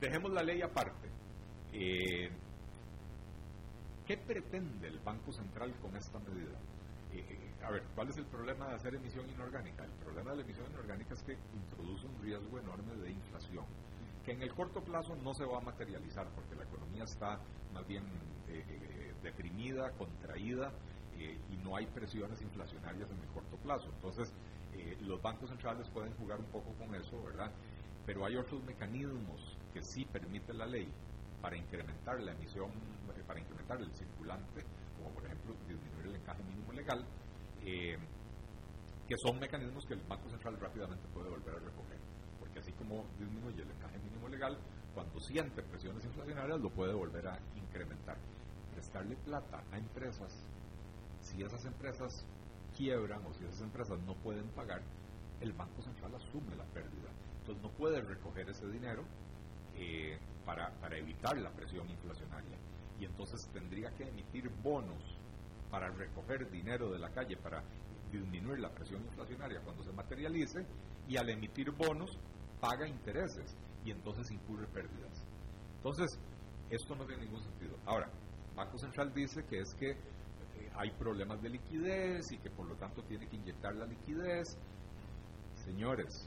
dejemos 0.00 0.30
la 0.32 0.42
ley 0.42 0.62
aparte. 0.62 1.08
¿Qué 4.06 4.18
pretende 4.18 4.88
el 4.88 4.98
Banco 4.98 5.32
Central 5.32 5.74
con 5.80 5.96
esta 5.96 6.18
medida? 6.18 6.58
a 7.62 7.70
ver, 7.70 7.84
¿cuál 7.94 8.10
es 8.10 8.16
el 8.18 8.26
problema 8.26 8.68
de 8.68 8.74
hacer 8.74 8.94
emisión 8.94 9.24
inorgánica? 9.30 9.84
El 9.84 9.92
problema 9.92 10.32
de 10.32 10.38
la 10.38 10.42
emisión 10.42 10.66
inorgánica 10.70 11.14
es 11.14 11.22
que 11.22 11.38
introduce 11.54 12.06
un 12.06 12.20
riesgo 12.20 12.58
enorme 12.58 12.94
de 12.96 13.12
inflación, 13.12 13.64
que 14.24 14.32
en 14.32 14.42
el 14.42 14.52
corto 14.52 14.82
plazo 14.82 15.16
no 15.16 15.32
se 15.32 15.46
va 15.46 15.58
a 15.58 15.60
materializar 15.60 16.26
porque 16.34 16.54
la 16.56 16.64
economía 16.64 17.04
está 17.04 17.38
más 17.72 17.86
bien 17.86 18.04
eh, 18.48 18.64
eh, 18.68 19.14
deprimida, 19.22 19.92
contraída 19.92 20.72
eh, 21.16 21.38
y 21.50 21.56
no 21.64 21.76
hay 21.76 21.86
presiones 21.86 22.42
inflacionarias 22.42 23.10
en 23.10 23.18
el 23.20 23.28
corto 23.28 23.56
plazo. 23.56 23.88
Entonces, 23.94 24.34
los 25.00 25.22
bancos 25.22 25.48
centrales 25.48 25.88
pueden 25.90 26.12
jugar 26.14 26.40
un 26.40 26.46
poco 26.46 26.72
con 26.74 26.92
eso, 26.96 27.22
¿verdad? 27.22 27.50
Pero 28.04 28.26
hay 28.26 28.36
otros 28.36 28.62
mecanismos 28.64 29.56
que 29.72 29.80
sí 29.80 30.04
permite 30.04 30.52
la 30.52 30.66
ley 30.66 30.92
para 31.40 31.58
incrementar 31.58 32.20
la 32.20 32.32
emisión, 32.32 32.70
para 33.26 33.40
incrementar 33.40 33.80
el 33.80 33.92
circulante, 33.92 34.64
como 34.96 35.10
por 35.10 35.24
ejemplo 35.26 35.54
disminuir 35.68 36.06
el 36.06 36.16
encaje 36.16 36.42
mínimo 36.42 36.72
legal, 36.72 37.04
eh, 37.62 37.98
que 39.08 39.16
son 39.18 39.38
mecanismos 39.38 39.84
que 39.86 39.94
el 39.94 40.00
Banco 40.00 40.28
Central 40.30 40.58
rápidamente 40.60 41.06
puede 41.12 41.28
volver 41.28 41.56
a 41.56 41.58
recoger, 41.58 41.98
porque 42.40 42.58
así 42.60 42.72
como 42.72 43.04
disminuye 43.18 43.62
el 43.62 43.70
encaje 43.70 43.98
mínimo 43.98 44.28
legal, 44.28 44.58
cuando 44.94 45.20
siente 45.20 45.62
presiones 45.62 46.04
inflacionarias 46.04 46.60
lo 46.60 46.70
puede 46.70 46.94
volver 46.94 47.26
a 47.28 47.38
incrementar. 47.56 48.16
Prestarle 48.72 49.16
plata 49.16 49.62
a 49.72 49.78
empresas, 49.78 50.44
si 51.20 51.42
esas 51.42 51.64
empresas 51.64 52.26
quiebran 52.76 53.24
o 53.26 53.32
si 53.34 53.44
esas 53.44 53.60
empresas 53.60 53.98
no 54.00 54.14
pueden 54.14 54.48
pagar, 54.50 54.82
el 55.40 55.52
Banco 55.52 55.82
Central 55.82 56.14
asume 56.14 56.56
la 56.56 56.64
pérdida. 56.64 57.10
Entonces 57.40 57.62
no 57.62 57.70
puede 57.70 58.00
recoger 58.00 58.48
ese 58.48 58.66
dinero 58.68 59.04
eh, 59.76 60.18
para, 60.44 60.70
para 60.80 60.96
evitar 60.96 61.36
la 61.38 61.50
presión 61.50 61.88
inflacionaria. 61.90 62.56
Y 63.04 63.06
entonces 63.06 63.46
tendría 63.52 63.90
que 63.90 64.08
emitir 64.08 64.48
bonos 64.62 65.18
para 65.70 65.90
recoger 65.90 66.50
dinero 66.50 66.90
de 66.90 66.98
la 66.98 67.10
calle 67.10 67.36
para 67.36 67.62
disminuir 68.10 68.60
la 68.60 68.70
presión 68.70 69.04
inflacionaria 69.04 69.60
cuando 69.60 69.84
se 69.84 69.92
materialice 69.92 70.64
y 71.06 71.18
al 71.18 71.28
emitir 71.28 71.70
bonos 71.72 72.18
paga 72.62 72.88
intereses 72.88 73.54
y 73.84 73.90
entonces 73.90 74.30
incurre 74.30 74.66
pérdidas. 74.68 75.22
Entonces, 75.76 76.18
esto 76.70 76.96
no 76.96 77.04
tiene 77.04 77.26
ningún 77.26 77.42
sentido. 77.42 77.76
Ahora, 77.84 78.08
Banco 78.56 78.78
Central 78.78 79.12
dice 79.12 79.44
que 79.44 79.60
es 79.60 79.74
que 79.74 79.90
eh, 79.90 79.96
hay 80.74 80.90
problemas 80.92 81.42
de 81.42 81.50
liquidez 81.50 82.32
y 82.32 82.38
que 82.38 82.48
por 82.48 82.66
lo 82.66 82.74
tanto 82.76 83.02
tiene 83.02 83.28
que 83.28 83.36
inyectar 83.36 83.74
la 83.74 83.84
liquidez. 83.84 84.56
Señores, 85.56 86.26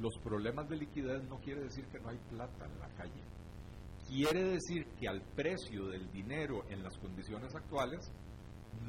los 0.00 0.16
problemas 0.20 0.70
de 0.70 0.76
liquidez 0.76 1.22
no 1.24 1.38
quiere 1.40 1.64
decir 1.64 1.84
que 1.88 2.00
no 2.00 2.08
hay 2.08 2.18
plata 2.30 2.64
en 2.64 2.80
la 2.80 2.88
calle. 2.96 3.31
Quiere 4.08 4.44
decir 4.44 4.86
que 4.98 5.08
al 5.08 5.22
precio 5.34 5.86
del 5.86 6.10
dinero 6.10 6.64
en 6.68 6.82
las 6.82 6.98
condiciones 6.98 7.54
actuales 7.54 8.12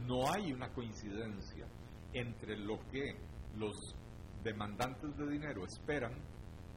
no 0.06 0.32
hay 0.32 0.52
una 0.52 0.70
coincidencia 0.74 1.66
entre 2.14 2.58
lo 2.58 2.80
que 2.92 3.16
los 3.56 3.76
demandantes 4.44 5.16
de 5.18 5.30
dinero 5.30 5.66
esperan 5.66 6.14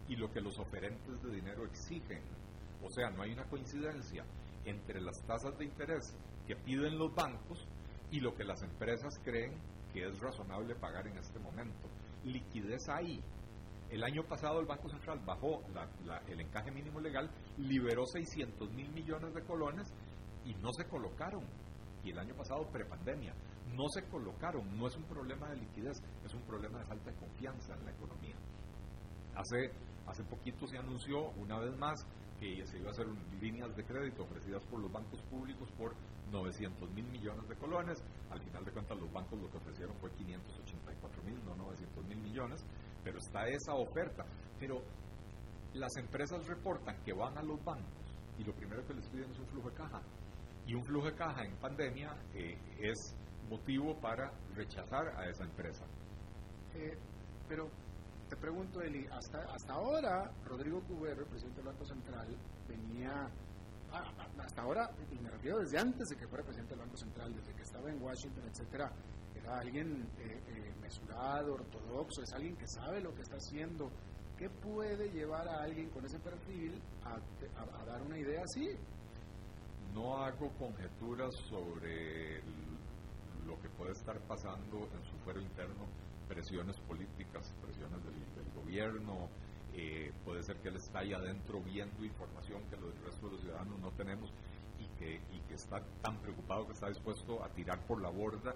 y 0.08 0.16
lo 0.16 0.30
que 0.30 0.40
los 0.40 0.58
oferentes 0.58 1.22
de 1.22 1.34
dinero 1.34 1.64
exigen. 1.64 2.22
O 2.82 2.90
sea, 2.90 3.10
no 3.10 3.22
hay 3.22 3.32
una 3.32 3.44
coincidencia 3.44 4.24
entre 4.64 5.00
las 5.00 5.20
tasas 5.26 5.56
de 5.58 5.64
interés 5.64 6.16
que 6.46 6.56
piden 6.56 6.98
los 6.98 7.14
bancos 7.14 7.66
y 8.10 8.20
lo 8.20 8.34
que 8.34 8.44
las 8.44 8.62
empresas 8.62 9.18
creen 9.24 9.52
que 9.92 10.06
es 10.06 10.18
razonable 10.20 10.74
pagar 10.76 11.06
en 11.06 11.16
este 11.18 11.38
momento. 11.38 11.88
Liquidez 12.24 12.88
hay. 12.88 13.20
El 13.90 14.02
año 14.02 14.24
pasado 14.24 14.60
el 14.60 14.66
Banco 14.66 14.88
Central 14.88 15.20
bajó 15.24 15.62
el 16.28 16.40
encaje 16.40 16.70
mínimo 16.70 17.00
legal, 17.00 17.30
liberó 17.58 18.04
600 18.04 18.70
mil 18.72 18.90
millones 18.90 19.32
de 19.32 19.42
colones 19.42 19.92
y 20.44 20.54
no 20.54 20.72
se 20.72 20.86
colocaron. 20.86 21.44
Y 22.02 22.10
el 22.10 22.18
año 22.18 22.34
pasado, 22.34 22.66
prepandemia, 22.70 23.34
no 23.74 23.88
se 23.88 24.02
colocaron. 24.08 24.76
No 24.78 24.86
es 24.86 24.96
un 24.96 25.04
problema 25.04 25.48
de 25.50 25.56
liquidez, 25.56 26.00
es 26.24 26.34
un 26.34 26.42
problema 26.42 26.78
de 26.78 26.84
falta 26.84 27.10
de 27.10 27.16
confianza 27.16 27.74
en 27.74 27.84
la 27.84 27.90
economía. 27.90 28.36
Hace, 29.34 29.72
hace 30.06 30.24
poquito 30.24 30.66
se 30.66 30.78
anunció 30.78 31.30
una 31.30 31.58
vez 31.58 31.76
más 31.76 32.06
que 32.38 32.66
se 32.66 32.78
iba 32.78 32.88
a 32.88 32.90
hacer 32.90 33.06
líneas 33.40 33.74
de 33.76 33.84
crédito 33.84 34.22
ofrecidas 34.22 34.62
por 34.64 34.80
los 34.80 34.92
bancos 34.92 35.20
públicos 35.22 35.70
por 35.72 35.94
900 36.30 36.90
mil 36.90 37.06
millones 37.06 37.48
de 37.48 37.56
colones. 37.56 38.02
Al 38.30 38.40
final 38.40 38.64
de 38.64 38.72
cuentas, 38.72 38.98
los 38.98 39.12
bancos 39.12 39.40
lo 39.40 39.50
que 39.50 39.56
ofrecieron 39.56 39.96
fue 39.96 40.10
584 40.12 41.22
mil, 41.22 41.44
no 41.44 41.56
900 41.56 42.04
mil 42.04 42.18
millones, 42.18 42.64
pero 43.06 43.18
está 43.18 43.46
esa 43.46 43.72
oferta. 43.74 44.24
Pero 44.58 44.82
las 45.74 45.96
empresas 45.96 46.44
reportan 46.48 47.00
que 47.04 47.12
van 47.12 47.38
a 47.38 47.42
los 47.42 47.64
bancos 47.64 48.12
y 48.36 48.42
lo 48.42 48.52
primero 48.52 48.84
que 48.84 48.94
les 48.94 49.06
piden 49.06 49.30
es 49.30 49.38
un 49.38 49.46
flujo 49.46 49.70
de 49.70 49.76
caja. 49.76 50.02
Y 50.66 50.74
un 50.74 50.82
flujo 50.82 51.06
de 51.06 51.14
caja 51.14 51.44
en 51.44 51.56
pandemia 51.58 52.16
eh, 52.34 52.58
es 52.80 53.14
motivo 53.48 53.96
para 54.00 54.32
rechazar 54.56 55.06
a 55.16 55.28
esa 55.28 55.44
empresa. 55.44 55.84
Eh, 56.74 56.98
pero 57.48 57.70
te 58.28 58.36
pregunto, 58.36 58.82
Eli, 58.82 59.06
hasta, 59.06 59.38
hasta 59.54 59.72
ahora 59.72 60.28
Rodrigo 60.44 60.82
Cubero, 60.82 61.24
presidente 61.26 61.62
del 61.62 61.72
Banco 61.72 61.84
Central, 61.84 62.26
venía, 62.66 63.30
ah, 63.92 64.12
hasta 64.40 64.62
ahora, 64.62 64.90
y 65.12 65.18
me 65.20 65.30
refiero 65.30 65.60
desde 65.60 65.78
antes 65.78 66.08
de 66.08 66.16
que 66.16 66.26
fuera 66.26 66.42
presidente 66.42 66.74
del 66.74 66.84
Banco 66.84 66.96
Central, 66.96 67.32
desde 67.32 67.54
que 67.54 67.62
estaba 67.62 67.88
en 67.88 68.02
Washington, 68.02 68.42
etcétera, 68.50 68.90
era 68.90 69.15
alguien 69.54 70.08
eh, 70.18 70.40
eh, 70.48 70.72
mesurado, 70.80 71.54
ortodoxo, 71.54 72.22
es 72.22 72.32
alguien 72.32 72.56
que 72.56 72.66
sabe 72.66 73.00
lo 73.00 73.14
que 73.14 73.22
está 73.22 73.36
haciendo. 73.36 73.90
¿Qué 74.36 74.50
puede 74.50 75.08
llevar 75.10 75.48
a 75.48 75.62
alguien 75.62 75.88
con 75.90 76.04
ese 76.04 76.18
perfil 76.18 76.80
a, 77.04 77.18
dar 77.86 78.02
una 78.02 78.18
idea 78.18 78.42
así? 78.42 78.68
No 79.94 80.18
hago 80.18 80.50
conjeturas 80.58 81.34
sobre 81.48 82.42
lo 83.46 83.58
que 83.62 83.68
puede 83.70 83.92
estar 83.92 84.18
pasando 84.26 84.88
en 84.94 85.04
su 85.04 85.16
fuero 85.24 85.40
interno, 85.40 85.86
presiones 86.28 86.76
políticas, 86.80 87.54
presiones 87.62 88.02
del, 88.04 88.14
gobierno, 88.54 89.28
eh, 89.74 90.12
puede 90.24 90.42
ser 90.42 90.56
que 90.56 90.68
él 90.68 90.76
está 90.76 91.00
ahí 91.00 91.12
adentro 91.12 91.60
viendo 91.62 92.04
información 92.04 92.62
que 92.68 92.76
los 92.76 92.98
resto 93.04 93.26
de 93.26 93.32
los 93.32 93.40
ciudadanos 93.42 93.78
no 93.78 93.90
tenemos 93.92 94.32
y 94.78 94.86
que 94.98 95.20
está 95.54 95.80
tan 96.02 96.18
preocupado 96.18 96.66
que 96.66 96.72
está 96.72 96.88
dispuesto 96.88 97.42
a 97.44 97.48
tirar 97.50 97.78
por 97.86 98.00
la 98.02 98.10
borda 98.10 98.54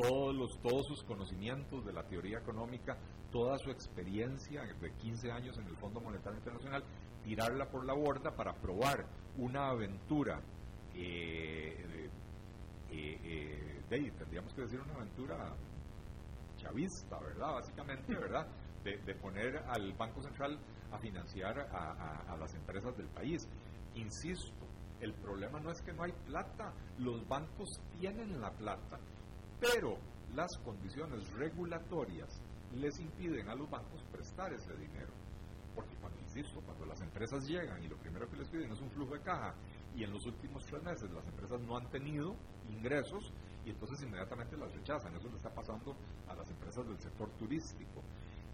todos, 0.00 0.34
los, 0.34 0.58
todos 0.60 0.86
sus 0.86 1.02
conocimientos 1.02 1.84
de 1.84 1.92
la 1.92 2.04
teoría 2.04 2.38
económica, 2.38 2.96
toda 3.32 3.58
su 3.58 3.70
experiencia 3.70 4.62
de 4.80 4.92
15 4.92 5.32
años 5.32 5.58
en 5.58 5.66
el 5.66 5.76
Fondo 5.76 6.00
Monetario 6.00 6.38
Internacional, 6.38 6.84
tirarla 7.24 7.68
por 7.68 7.84
la 7.84 7.94
borda 7.94 8.30
para 8.36 8.54
probar 8.54 9.06
una 9.36 9.70
aventura 9.70 10.40
eh, 10.94 12.08
eh, 12.90 13.80
eh, 13.90 14.12
tendríamos 14.18 14.52
que 14.54 14.62
decir 14.62 14.80
una 14.80 14.94
aventura 14.94 15.54
chavista, 16.56 17.18
¿verdad? 17.18 17.54
Básicamente, 17.54 18.14
¿verdad? 18.14 18.46
De, 18.84 19.14
poner 19.16 19.58
al 19.68 19.92
Banco 19.92 20.22
Central 20.22 20.58
a 20.90 20.98
financiar 20.98 21.58
a, 21.58 22.36
las 22.38 22.54
empresas 22.54 22.96
del 22.96 23.08
país. 23.08 23.46
Insisto, 23.94 24.66
el 25.00 25.12
problema 25.12 25.60
no 25.60 25.70
es 25.70 25.82
que 25.82 25.92
no 25.92 26.04
hay 26.04 26.12
plata, 26.26 26.72
los 26.98 27.26
bancos 27.28 27.68
tienen 27.98 28.40
la 28.40 28.50
plata, 28.50 28.98
pero 29.60 29.98
las 30.34 30.56
condiciones 30.58 31.32
regulatorias 31.32 32.40
les 32.74 32.98
impiden 33.00 33.48
a 33.48 33.54
los 33.54 33.68
bancos 33.70 34.02
prestar 34.12 34.52
ese 34.52 34.74
dinero. 34.76 35.12
Porque 35.74 35.94
cuando, 35.96 36.20
insisto, 36.20 36.60
cuando 36.60 36.86
las 36.86 37.00
empresas 37.00 37.46
llegan 37.46 37.82
y 37.82 37.88
lo 37.88 37.96
primero 37.96 38.28
que 38.28 38.36
les 38.36 38.48
piden 38.48 38.72
es 38.72 38.80
un 38.80 38.90
flujo 38.90 39.14
de 39.14 39.22
caja 39.22 39.54
y 39.94 40.04
en 40.04 40.12
los 40.12 40.26
últimos 40.26 40.64
tres 40.66 40.82
meses 40.82 41.10
las 41.10 41.26
empresas 41.26 41.60
no 41.60 41.76
han 41.76 41.88
tenido 41.90 42.34
ingresos 42.68 43.32
y 43.64 43.70
entonces 43.70 44.02
inmediatamente 44.02 44.56
las 44.56 44.72
rechazan. 44.74 45.14
Eso 45.14 45.28
le 45.28 45.36
está 45.36 45.50
pasando 45.54 45.96
a 46.26 46.34
las 46.34 46.50
empresas 46.50 46.86
del 46.86 46.98
sector 46.98 47.30
turístico. 47.38 48.02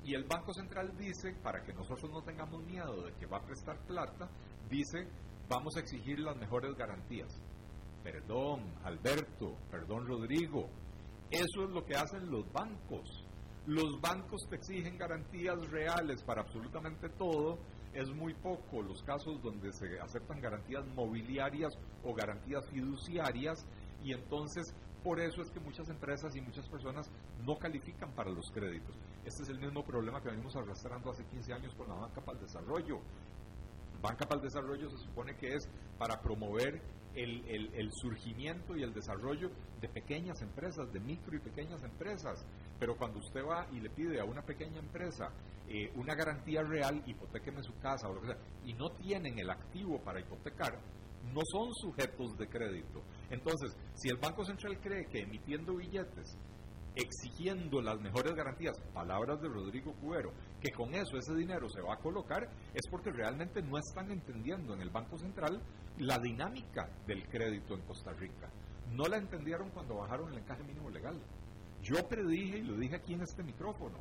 Y 0.04 0.14
el 0.14 0.24
Banco 0.24 0.52
Central 0.52 0.94
dice, 0.98 1.34
para 1.42 1.62
que 1.62 1.72
nosotros 1.72 2.10
no 2.10 2.22
tengamos 2.22 2.62
miedo 2.62 3.02
de 3.02 3.12
que 3.14 3.26
va 3.26 3.38
a 3.38 3.42
prestar 3.42 3.78
plata, 3.86 4.28
dice, 4.68 5.08
vamos 5.48 5.76
a 5.76 5.80
exigir 5.80 6.20
las 6.20 6.36
mejores 6.36 6.74
garantías. 6.74 7.40
Perdón, 8.02 8.74
Alberto, 8.84 9.56
perdón, 9.70 10.06
Rodrigo. 10.06 10.68
Eso 11.30 11.64
es 11.64 11.70
lo 11.70 11.84
que 11.84 11.94
hacen 11.94 12.30
los 12.30 12.50
bancos. 12.52 13.24
Los 13.66 14.00
bancos 14.00 14.46
te 14.48 14.56
exigen 14.56 14.98
garantías 14.98 15.58
reales 15.70 16.22
para 16.22 16.42
absolutamente 16.42 17.08
todo 17.08 17.58
es 17.94 18.10
muy 18.10 18.34
poco 18.34 18.82
los 18.82 19.02
casos 19.02 19.40
donde 19.40 19.72
se 19.72 20.00
aceptan 20.00 20.40
garantías 20.40 20.84
mobiliarias 20.94 21.78
o 22.02 22.12
garantías 22.12 22.68
fiduciarias 22.70 23.64
y 24.02 24.12
entonces 24.12 24.74
por 25.02 25.20
eso 25.20 25.42
es 25.42 25.50
que 25.50 25.60
muchas 25.60 25.88
empresas 25.90 26.34
y 26.34 26.40
muchas 26.40 26.68
personas 26.68 27.10
no 27.44 27.56
califican 27.56 28.12
para 28.12 28.30
los 28.30 28.50
créditos. 28.50 28.96
Este 29.24 29.42
es 29.42 29.48
el 29.50 29.60
mismo 29.60 29.84
problema 29.84 30.20
que 30.20 30.30
venimos 30.30 30.56
arrastrando 30.56 31.10
hace 31.10 31.24
15 31.26 31.52
años 31.52 31.74
con 31.74 31.88
la 31.88 31.94
banca 31.94 32.20
para 32.22 32.38
el 32.38 32.44
desarrollo. 32.44 33.00
Banca 34.00 34.26
para 34.26 34.40
el 34.40 34.46
desarrollo 34.46 34.90
se 34.90 34.98
supone 34.98 35.36
que 35.36 35.54
es 35.54 35.68
para 35.98 36.20
promover 36.20 36.82
el, 37.14 37.70
el, 37.74 37.92
surgimiento 37.92 38.76
y 38.76 38.82
el 38.82 38.92
desarrollo 38.92 39.50
de 39.80 39.88
pequeñas 39.88 40.40
empresas, 40.42 40.92
de 40.92 41.00
micro 41.00 41.36
y 41.36 41.40
pequeñas 41.40 41.82
empresas. 41.82 42.44
Pero 42.78 42.96
cuando 42.96 43.18
usted 43.18 43.44
va 43.44 43.66
y 43.72 43.80
le 43.80 43.90
pide 43.90 44.20
a 44.20 44.24
una 44.24 44.42
pequeña 44.42 44.78
empresa 44.78 45.30
eh, 45.68 45.90
una 45.96 46.14
garantía 46.14 46.62
real, 46.62 47.02
hipotéqueme 47.06 47.62
su 47.62 47.72
casa 47.78 48.08
o 48.08 48.14
lo 48.14 48.20
que 48.20 48.28
sea, 48.28 48.38
y 48.66 48.74
no 48.74 48.90
tienen 48.90 49.38
el 49.38 49.48
activo 49.48 49.98
para 50.02 50.20
hipotecar, 50.20 50.78
no 51.32 51.40
son 51.50 51.72
sujetos 51.74 52.36
de 52.36 52.48
crédito. 52.48 53.02
Entonces, 53.30 53.74
si 53.94 54.08
el 54.08 54.16
Banco 54.16 54.44
Central 54.44 54.78
cree 54.80 55.06
que 55.06 55.20
emitiendo 55.20 55.74
billetes, 55.76 56.36
exigiendo 56.94 57.80
las 57.80 58.00
mejores 58.00 58.34
garantías, 58.34 58.78
palabras 58.92 59.40
de 59.40 59.48
Rodrigo 59.48 59.92
Cubero, 59.94 60.32
que 60.60 60.70
con 60.70 60.94
eso 60.94 61.16
ese 61.16 61.34
dinero 61.34 61.68
se 61.68 61.82
va 61.82 61.94
a 61.94 61.98
colocar, 61.98 62.48
es 62.72 62.82
porque 62.90 63.10
realmente 63.10 63.62
no 63.62 63.78
están 63.78 64.10
entendiendo 64.10 64.74
en 64.74 64.80
el 64.80 64.90
Banco 64.90 65.18
Central 65.18 65.60
la 65.98 66.18
dinámica 66.18 66.88
del 67.06 67.26
crédito 67.28 67.74
en 67.74 67.82
Costa 67.82 68.12
Rica. 68.12 68.50
No 68.90 69.04
la 69.04 69.16
entendieron 69.16 69.70
cuando 69.70 69.96
bajaron 69.96 70.32
el 70.32 70.38
encaje 70.38 70.62
mínimo 70.62 70.90
legal. 70.90 71.20
Yo 71.82 72.06
predije, 72.08 72.58
y 72.58 72.62
lo 72.62 72.76
dije 72.76 72.96
aquí 72.96 73.14
en 73.14 73.22
este 73.22 73.42
micrófono, 73.42 73.98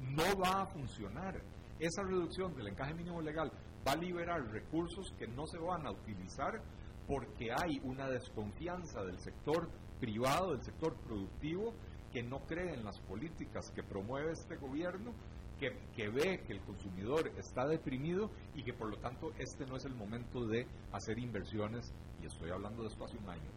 no 0.00 0.38
va 0.38 0.62
a 0.62 0.66
funcionar. 0.66 1.42
Esa 1.78 2.02
reducción 2.02 2.54
del 2.54 2.68
encaje 2.68 2.94
mínimo 2.94 3.20
legal 3.20 3.50
va 3.86 3.92
a 3.92 3.96
liberar 3.96 4.40
recursos 4.50 5.12
que 5.18 5.26
no 5.26 5.46
se 5.46 5.58
van 5.58 5.86
a 5.86 5.90
utilizar 5.90 6.62
porque 7.06 7.52
hay 7.52 7.80
una 7.84 8.08
desconfianza 8.08 9.02
del 9.04 9.18
sector 9.18 9.68
privado, 10.00 10.52
del 10.52 10.62
sector 10.62 10.96
productivo, 10.96 11.74
que 12.16 12.22
no 12.22 12.38
cree 12.46 12.72
en 12.72 12.82
las 12.82 12.98
políticas 13.00 13.70
que 13.72 13.82
promueve 13.82 14.32
este 14.32 14.56
gobierno, 14.56 15.12
que, 15.60 15.76
que, 15.94 16.08
ve 16.08 16.40
que 16.46 16.54
el 16.54 16.62
consumidor 16.62 17.30
está 17.36 17.66
deprimido 17.66 18.30
y 18.54 18.64
que 18.64 18.72
por 18.72 18.88
lo 18.88 18.96
tanto 18.96 19.32
este 19.38 19.66
no 19.66 19.76
es 19.76 19.84
el 19.84 19.94
momento 19.94 20.46
de 20.46 20.66
hacer 20.92 21.18
inversiones, 21.18 21.92
y 22.22 22.24
estoy 22.24 22.48
hablando 22.48 22.84
de 22.84 22.88
esto 22.88 23.04
hace 23.04 23.18
un 23.18 23.28
año, 23.28 23.50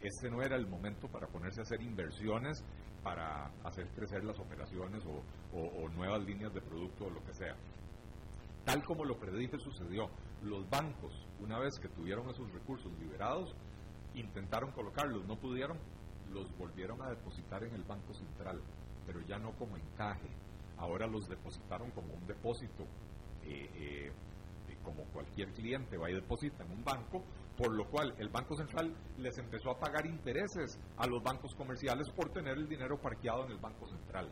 este 0.00 0.30
no 0.30 0.40
era 0.40 0.54
el 0.54 0.68
momento 0.68 1.08
para 1.08 1.26
ponerse 1.26 1.58
a 1.58 1.62
hacer 1.64 1.82
inversiones 1.82 2.62
para 3.02 3.50
hacer 3.64 3.88
crecer 3.88 4.22
las 4.22 4.38
operaciones 4.38 5.02
o, 5.04 5.88
nuevas 5.96 6.22
líneas 6.24 6.54
de 6.54 6.60
producto 6.60 7.06
o 7.06 7.10
lo 7.10 7.24
que 7.24 7.34
sea. 7.34 7.56
Tal 8.64 8.84
como 8.84 9.04
lo 9.04 9.18
predije 9.18 9.58
sucedió, 9.58 10.10
los 10.44 10.70
bancos, 10.70 11.26
una 11.40 11.58
vez 11.58 11.76
que 11.80 11.88
tuvieron 11.88 12.30
esos 12.30 12.52
recursos 12.52 12.92
liberados, 13.00 13.52
intentaron 14.14 14.70
colocarlos, 14.70 15.26
no 15.26 15.34
pudieron, 15.36 15.76
los 16.32 16.56
volvieron 16.56 17.00
a 17.02 17.10
depositar 17.10 17.64
en 17.64 17.74
el 17.74 17.82
Banco 17.82 18.14
Central, 18.14 18.60
pero 19.06 19.20
ya 19.22 19.38
no 19.38 19.52
como 19.52 19.76
encaje. 19.76 20.28
Ahora 20.78 21.06
los 21.06 21.28
depositaron 21.28 21.90
como 21.92 22.14
un 22.14 22.26
depósito, 22.26 22.84
eh, 23.44 23.70
eh, 23.74 24.12
como 24.82 25.02
cualquier 25.06 25.52
cliente 25.52 25.96
va 25.96 26.10
y 26.10 26.14
deposita 26.14 26.62
en 26.64 26.70
un 26.70 26.84
banco, 26.84 27.24
por 27.56 27.74
lo 27.74 27.88
cual 27.88 28.14
el 28.18 28.28
Banco 28.28 28.54
Central 28.54 28.94
les 29.18 29.36
empezó 29.38 29.70
a 29.70 29.78
pagar 29.80 30.06
intereses 30.06 30.78
a 30.96 31.06
los 31.06 31.22
bancos 31.22 31.54
comerciales 31.56 32.08
por 32.10 32.30
tener 32.30 32.56
el 32.56 32.68
dinero 32.68 32.96
parqueado 33.00 33.46
en 33.46 33.52
el 33.52 33.58
Banco 33.58 33.88
Central. 33.88 34.28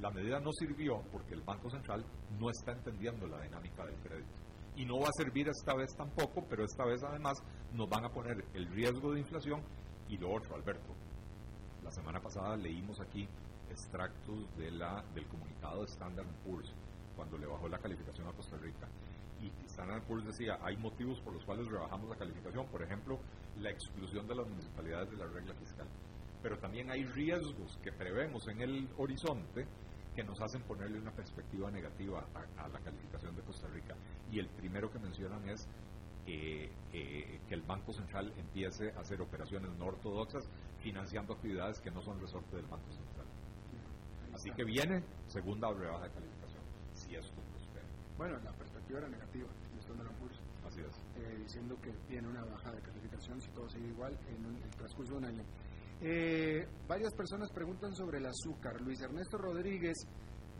La 0.00 0.10
medida 0.10 0.40
no 0.40 0.50
sirvió 0.52 1.02
porque 1.12 1.34
el 1.34 1.42
Banco 1.42 1.70
Central 1.70 2.04
no 2.38 2.50
está 2.50 2.72
entendiendo 2.72 3.26
la 3.26 3.42
dinámica 3.42 3.84
del 3.84 3.96
crédito. 3.96 4.30
Y 4.76 4.86
no 4.86 4.98
va 4.98 5.08
a 5.08 5.12
servir 5.12 5.48
esta 5.48 5.74
vez 5.74 5.94
tampoco, 5.94 6.44
pero 6.48 6.64
esta 6.64 6.84
vez 6.84 7.02
además 7.04 7.38
nos 7.74 7.88
van 7.88 8.06
a 8.06 8.10
poner 8.10 8.44
el 8.54 8.66
riesgo 8.68 9.12
de 9.12 9.20
inflación 9.20 9.62
y 10.08 10.16
lo 10.16 10.32
otro, 10.32 10.56
Alberto. 10.56 10.99
La 11.84 11.90
semana 11.90 12.20
pasada 12.20 12.56
leímos 12.56 13.00
aquí 13.00 13.28
extractos 13.70 14.56
de 14.56 14.70
la, 14.70 15.04
del 15.14 15.26
comunicado 15.26 15.80
de 15.80 15.86
Standard 15.86 16.26
Poor's 16.44 16.72
cuando 17.16 17.38
le 17.38 17.46
bajó 17.46 17.68
la 17.68 17.78
calificación 17.78 18.26
a 18.28 18.32
Costa 18.32 18.56
Rica. 18.56 18.88
Y 19.40 19.48
Standard 19.66 20.02
Poor's 20.02 20.26
decía, 20.26 20.58
hay 20.62 20.76
motivos 20.76 21.20
por 21.20 21.32
los 21.32 21.44
cuales 21.44 21.66
rebajamos 21.66 22.08
la 22.10 22.16
calificación, 22.16 22.66
por 22.66 22.82
ejemplo, 22.82 23.18
la 23.58 23.70
exclusión 23.70 24.26
de 24.26 24.34
las 24.34 24.46
municipalidades 24.46 25.10
de 25.10 25.16
la 25.16 25.26
regla 25.26 25.54
fiscal. 25.54 25.86
Pero 26.42 26.58
también 26.58 26.90
hay 26.90 27.04
riesgos 27.04 27.78
que 27.82 27.92
prevemos 27.92 28.46
en 28.48 28.60
el 28.60 28.88
horizonte 28.98 29.66
que 30.14 30.24
nos 30.24 30.40
hacen 30.40 30.62
ponerle 30.62 30.98
una 30.98 31.12
perspectiva 31.12 31.70
negativa 31.70 32.26
a, 32.56 32.68
la 32.68 32.78
calificación 32.80 33.34
de 33.36 33.42
Costa 33.42 33.68
Rica. 33.68 33.94
Y 34.30 34.38
el 34.38 34.48
primero 34.48 34.90
que 34.90 34.98
mencionan 34.98 35.48
es 35.48 35.68
eh, 36.30 36.70
eh, 36.92 37.40
que 37.48 37.54
el 37.54 37.62
Banco 37.62 37.92
Central 37.92 38.32
empiece 38.36 38.92
a 38.92 39.00
hacer 39.00 39.20
operaciones 39.20 39.70
no 39.78 39.86
ortodoxas 39.86 40.48
financiando 40.80 41.34
actividades 41.34 41.80
que 41.80 41.90
no 41.90 42.00
son 42.02 42.20
resorte 42.20 42.56
del 42.56 42.66
Banco 42.66 42.90
Central. 42.92 43.26
Así 44.32 44.50
que 44.52 44.64
viene 44.64 45.02
segunda 45.26 45.72
rebaja 45.72 46.04
de 46.04 46.12
calificación, 46.12 46.62
si 46.92 47.14
esto 47.14 47.40
prospera. 47.50 47.86
Bueno, 48.16 48.38
la 48.44 48.52
perspectiva 48.52 49.00
era 49.00 49.08
negativa, 49.08 49.48
Así 50.66 50.80
es. 50.80 50.96
Eh, 51.16 51.36
diciendo 51.42 51.76
que 51.82 51.92
viene 52.08 52.28
una 52.28 52.44
baja 52.44 52.70
de 52.70 52.80
calificación 52.80 53.40
si 53.40 53.50
todo 53.50 53.68
sigue 53.68 53.88
igual 53.88 54.16
en 54.28 54.44
el 54.62 54.70
transcurso 54.70 55.12
de 55.12 55.18
un 55.18 55.24
año. 55.24 55.42
Eh, 56.00 56.66
varias 56.86 57.12
personas 57.14 57.50
preguntan 57.50 57.92
sobre 57.94 58.18
el 58.18 58.26
azúcar. 58.26 58.80
Luis 58.80 59.00
Ernesto 59.00 59.36
Rodríguez 59.36 59.96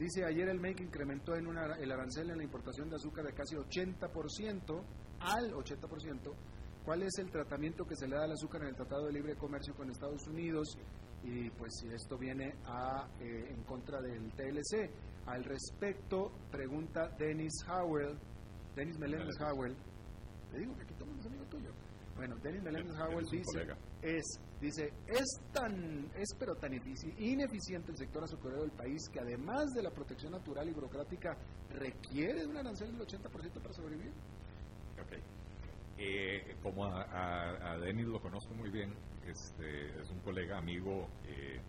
dice, 0.01 0.25
ayer 0.25 0.49
el 0.49 0.59
MEC 0.59 0.81
incrementó 0.81 1.37
en 1.37 1.47
una, 1.47 1.77
el 1.77 1.93
arancel 1.93 2.31
en 2.31 2.39
la 2.39 2.45
importación 2.45 2.89
de 2.89 2.97
azúcar 2.97 3.25
de 3.25 3.35
casi 3.35 3.55
80% 3.55 4.83
al 5.21 5.53
80%. 5.53 6.35
¿Cuál 6.85 7.03
es 7.03 7.19
el 7.19 7.31
tratamiento 7.31 7.85
que 7.85 7.95
se 7.95 8.09
le 8.09 8.17
da 8.17 8.25
al 8.25 8.33
azúcar 8.33 8.63
en 8.63 8.69
el 8.69 8.75
Tratado 8.75 9.07
de 9.07 9.13
Libre 9.13 9.37
Comercio 9.37 9.75
con 9.75 9.91
Estados 9.91 10.27
Unidos? 10.27 10.79
Y 11.23 11.51
pues 11.51 11.73
si 11.79 11.89
esto 11.89 12.17
viene 12.17 12.55
a, 12.65 13.07
eh, 13.21 13.53
en 13.55 13.63
contra 13.65 14.01
del 14.01 14.33
TLC. 14.33 14.91
Al 15.27 15.45
respecto, 15.45 16.33
pregunta 16.51 17.11
Dennis 17.19 17.53
Howell, 17.69 18.19
Dennis 18.75 18.99
Meléndez 18.99 19.37
Howell, 19.39 19.77
le 20.53 20.59
digo 20.59 20.75
que 20.77 20.83
aquí 20.83 20.95
todos 20.95 21.19
es 21.19 21.27
amigo 21.27 21.45
tuyo. 21.45 21.71
Bueno, 22.17 22.37
Dennis 22.43 22.63
Meléndez 22.63 22.97
Howell 22.99 23.27
dice, 23.31 23.67
es 24.01 24.41
Dice, 24.61 24.93
es 25.07 25.41
tan, 25.53 26.11
es 26.15 26.35
pero 26.39 26.55
tan 26.55 26.75
ineficiente 26.75 27.93
el 27.93 27.97
sector 27.97 28.25
azucarero 28.25 28.61
del 28.61 28.73
país 28.73 29.09
que 29.11 29.19
además 29.19 29.71
de 29.75 29.83
la 29.83 29.91
protección 29.91 30.33
natural 30.33 30.69
y 30.69 30.73
burocrática 30.73 31.35
requiere 31.71 32.41
de 32.41 32.47
un 32.47 32.59
arancel 32.59 32.93
del 32.93 33.07
80% 33.07 33.31
para 33.63 33.73
sobrevivir. 33.73 34.13
Ok. 35.01 35.19
Eh, 35.97 36.57
como 36.63 36.85
a, 36.85 37.79
Denis 37.79 38.07
lo 38.07 38.21
conozco 38.21 38.55
muy 38.55 38.71
bien, 38.71 38.93
este, 39.27 39.99
es 39.99 40.11
un 40.11 40.21
colega, 40.21 40.59
amigo, 40.59 41.09
eh, 41.27 41.61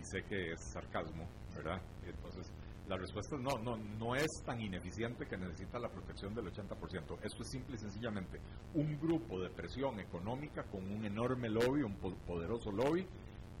y 0.00 0.04
sé 0.04 0.22
que 0.24 0.52
es 0.52 0.60
sarcasmo, 0.60 1.28
¿verdad? 1.54 1.80
Entonces, 2.04 2.52
la 2.90 2.96
respuesta 2.96 3.36
es 3.36 3.42
no, 3.42 3.56
no, 3.58 3.76
no 3.76 4.16
es 4.16 4.42
tan 4.44 4.60
ineficiente 4.60 5.24
que 5.24 5.36
necesita 5.36 5.78
la 5.78 5.88
protección 5.88 6.34
del 6.34 6.46
80%. 6.46 7.18
Esto 7.22 7.42
es 7.42 7.48
simple 7.48 7.76
y 7.76 7.78
sencillamente 7.78 8.40
un 8.74 8.98
grupo 8.98 9.40
de 9.40 9.48
presión 9.48 10.00
económica 10.00 10.64
con 10.64 10.90
un 10.90 11.04
enorme 11.04 11.48
lobby, 11.48 11.82
un 11.82 11.94
poderoso 12.26 12.72
lobby, 12.72 13.06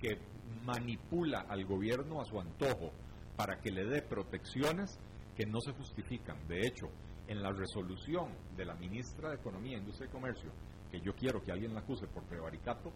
que 0.00 0.18
manipula 0.64 1.42
al 1.48 1.64
gobierno 1.64 2.20
a 2.20 2.24
su 2.24 2.40
antojo 2.40 2.90
para 3.36 3.60
que 3.60 3.70
le 3.70 3.84
dé 3.84 4.02
protecciones 4.02 4.98
que 5.36 5.46
no 5.46 5.60
se 5.60 5.74
justifican. 5.74 6.48
De 6.48 6.66
hecho, 6.66 6.86
en 7.28 7.40
la 7.40 7.52
resolución 7.52 8.32
de 8.56 8.64
la 8.64 8.74
ministra 8.74 9.28
de 9.28 9.36
Economía, 9.36 9.78
Industria 9.78 10.08
y 10.08 10.12
Comercio, 10.12 10.50
que 10.90 11.00
yo 11.00 11.14
quiero 11.14 11.40
que 11.40 11.52
alguien 11.52 11.72
la 11.72 11.80
acuse 11.80 12.08
por 12.08 12.24
prevaricato, 12.24 12.90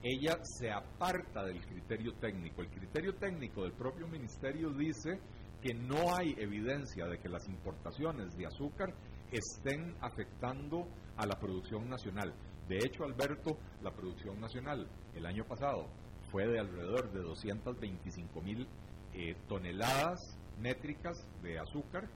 ella 0.00 0.38
se 0.44 0.70
aparta 0.70 1.44
del 1.44 1.60
criterio 1.66 2.14
técnico. 2.14 2.62
El 2.62 2.68
criterio 2.68 3.16
técnico 3.16 3.64
del 3.64 3.72
propio 3.72 4.06
ministerio 4.06 4.70
dice 4.70 5.18
que 5.62 5.74
no 5.74 6.14
hay 6.14 6.34
evidencia 6.38 7.06
de 7.06 7.18
que 7.18 7.28
las 7.28 7.48
importaciones 7.48 8.36
de 8.36 8.46
azúcar 8.46 8.92
estén 9.30 9.94
afectando 10.00 10.88
a 11.16 11.26
la 11.26 11.38
producción 11.38 11.88
nacional. 11.88 12.34
De 12.68 12.78
hecho, 12.78 13.04
Alberto, 13.04 13.56
la 13.82 13.92
producción 13.92 14.40
nacional 14.40 14.88
el 15.14 15.24
año 15.24 15.44
pasado 15.44 15.88
fue 16.30 16.46
de 16.46 16.58
alrededor 16.58 17.12
de 17.12 17.20
225 17.20 18.40
mil 18.40 18.66
eh, 19.14 19.36
toneladas 19.48 20.18
métricas 20.58 21.16
de 21.42 21.58
azúcar 21.58 22.08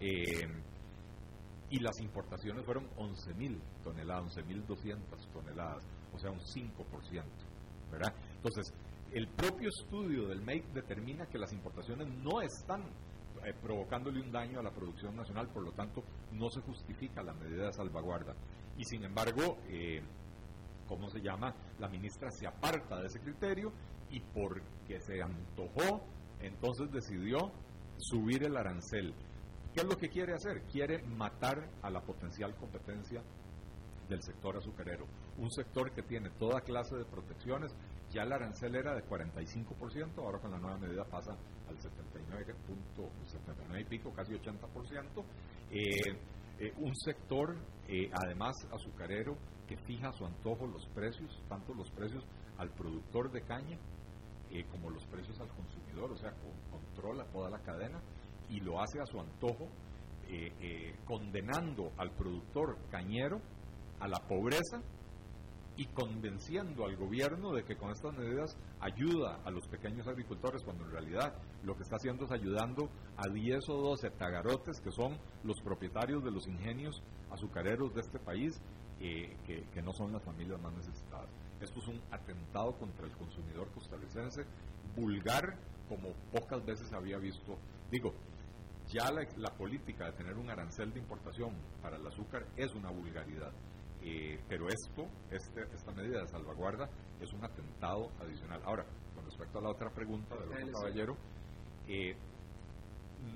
eh, 0.00 0.46
y 1.70 1.80
las 1.80 2.00
importaciones 2.00 2.64
fueron 2.64 2.88
11 2.96 3.34
mil 3.34 3.60
toneladas, 3.82 4.36
11 4.36 4.42
mil 4.44 4.66
200 4.66 5.28
toneladas, 5.32 5.82
o 6.14 6.18
sea, 6.18 6.30
un 6.30 6.38
5%. 6.38 7.24
¿verdad? 7.90 8.12
Entonces, 8.36 8.72
el 9.12 9.28
propio 9.28 9.68
estudio 9.68 10.28
del 10.28 10.42
MEIC 10.42 10.72
determina 10.72 11.26
que 11.26 11.38
las 11.38 11.52
importaciones 11.52 12.08
no 12.08 12.40
están 12.40 12.82
eh, 13.44 13.54
provocándole 13.62 14.20
un 14.20 14.32
daño 14.32 14.60
a 14.60 14.62
la 14.62 14.70
producción 14.70 15.14
nacional, 15.14 15.48
por 15.48 15.62
lo 15.62 15.72
tanto 15.72 16.02
no 16.32 16.50
se 16.50 16.60
justifica 16.62 17.22
la 17.22 17.32
medida 17.32 17.66
de 17.66 17.72
salvaguarda. 17.72 18.34
Y 18.76 18.84
sin 18.84 19.04
embargo, 19.04 19.58
eh, 19.68 20.02
¿cómo 20.88 21.08
se 21.08 21.20
llama? 21.20 21.54
La 21.78 21.88
ministra 21.88 22.30
se 22.30 22.46
aparta 22.46 23.00
de 23.00 23.06
ese 23.06 23.20
criterio 23.20 23.72
y 24.10 24.20
porque 24.20 25.00
se 25.00 25.22
antojó, 25.22 26.02
entonces 26.40 26.90
decidió 26.90 27.52
subir 27.98 28.44
el 28.44 28.56
arancel. 28.56 29.14
¿Qué 29.72 29.80
es 29.82 29.86
lo 29.86 29.96
que 29.96 30.08
quiere 30.08 30.34
hacer? 30.34 30.62
Quiere 30.62 31.02
matar 31.02 31.68
a 31.82 31.90
la 31.90 32.00
potencial 32.00 32.54
competencia 32.56 33.22
del 34.08 34.22
sector 34.22 34.56
azucarero, 34.56 35.06
un 35.38 35.50
sector 35.50 35.90
que 35.92 36.02
tiene 36.02 36.30
toda 36.30 36.60
clase 36.60 36.96
de 36.96 37.04
protecciones, 37.04 37.74
ya 38.16 38.22
el 38.22 38.32
arancel 38.32 38.74
era 38.74 38.94
de 38.94 39.04
45%, 39.04 40.18
ahora 40.18 40.38
con 40.38 40.50
la 40.50 40.58
nueva 40.58 40.78
medida 40.78 41.04
pasa 41.04 41.32
al 41.68 41.78
79, 41.78 42.54
79 43.26 43.80
y 43.80 43.84
pico, 43.84 44.10
casi 44.14 44.32
80%. 44.32 45.24
Eh, 45.70 46.00
eh, 46.58 46.72
un 46.78 46.96
sector, 46.96 47.54
eh, 47.86 48.10
además, 48.10 48.54
azucarero, 48.72 49.36
que 49.68 49.76
fija 49.76 50.08
a 50.08 50.12
su 50.12 50.24
antojo 50.24 50.66
los 50.66 50.86
precios, 50.94 51.42
tanto 51.46 51.74
los 51.74 51.90
precios 51.90 52.24
al 52.56 52.70
productor 52.70 53.30
de 53.30 53.42
caña 53.42 53.78
como 54.70 54.88
los 54.88 55.04
precios 55.06 55.38
al 55.40 55.48
consumidor, 55.48 56.12
o 56.12 56.16
sea, 56.16 56.32
controla 56.70 57.26
toda 57.26 57.50
la 57.50 57.58
cadena 57.58 58.00
y 58.48 58.60
lo 58.60 58.80
hace 58.80 59.00
a 59.00 59.04
su 59.04 59.20
antojo, 59.20 59.68
condenando 61.04 61.92
al 61.98 62.12
productor 62.12 62.78
cañero 62.88 63.42
a 64.00 64.08
la 64.08 64.18
pobreza 64.20 64.80
y 65.76 65.86
convenciendo 65.86 66.86
al 66.86 66.96
gobierno 66.96 67.52
de 67.52 67.64
que 67.64 67.76
con 67.76 67.90
estas 67.90 68.16
medidas 68.16 68.56
ayuda 68.80 69.40
a 69.44 69.50
los 69.50 69.66
pequeños 69.68 70.06
agricultores, 70.08 70.62
cuando 70.62 70.84
en 70.84 70.90
realidad 70.90 71.34
lo 71.64 71.76
que 71.76 71.82
está 71.82 71.96
haciendo 71.96 72.24
es 72.24 72.32
ayudando 72.32 72.88
a 73.16 73.28
10 73.28 73.68
o 73.68 73.76
12 73.82 74.10
tagarotes 74.10 74.80
que 74.80 74.90
son 74.90 75.18
los 75.44 75.60
propietarios 75.60 76.24
de 76.24 76.30
los 76.30 76.46
ingenios 76.46 77.02
azucareros 77.30 77.94
de 77.94 78.00
este 78.00 78.18
país, 78.18 78.60
eh, 79.00 79.36
que, 79.46 79.82
no 79.82 79.92
son 79.92 80.12
las 80.12 80.22
familias 80.22 80.60
más 80.60 80.72
necesitadas. 80.72 81.28
Esto 81.60 81.80
es 81.80 81.88
un 81.88 82.00
atentado 82.10 82.72
contra 82.78 83.06
el 83.06 83.12
consumidor 83.12 83.68
costarricense, 83.72 84.44
vulgar 84.96 85.58
como 85.88 86.12
pocas 86.32 86.64
veces 86.64 86.92
había 86.92 87.18
visto. 87.18 87.58
Digo, 87.90 88.14
ya 88.88 89.10
la, 89.10 89.26
la 89.36 89.50
política 89.50 90.06
de 90.06 90.12
tener 90.12 90.36
un 90.36 90.48
arancel 90.48 90.92
de 90.92 91.00
importación 91.00 91.52
para 91.82 91.96
el 91.96 92.06
azúcar 92.06 92.46
es 92.56 92.74
una 92.74 92.90
vulgaridad 92.90 93.52
eh, 94.08 94.38
pero 94.48 94.68
esto, 94.68 95.08
este, 95.32 95.62
esta 95.74 95.90
medida 95.90 96.20
de 96.20 96.28
salvaguarda, 96.28 96.88
es 97.20 97.32
un 97.32 97.44
atentado 97.44 98.12
adicional. 98.20 98.62
Ahora, 98.64 98.86
con 99.16 99.24
respecto 99.24 99.58
a 99.58 99.62
la 99.62 99.70
otra 99.70 99.90
pregunta 99.90 100.36
del 100.36 100.48
otro 100.48 100.72
caballero, 100.72 101.16
eh, 101.88 102.14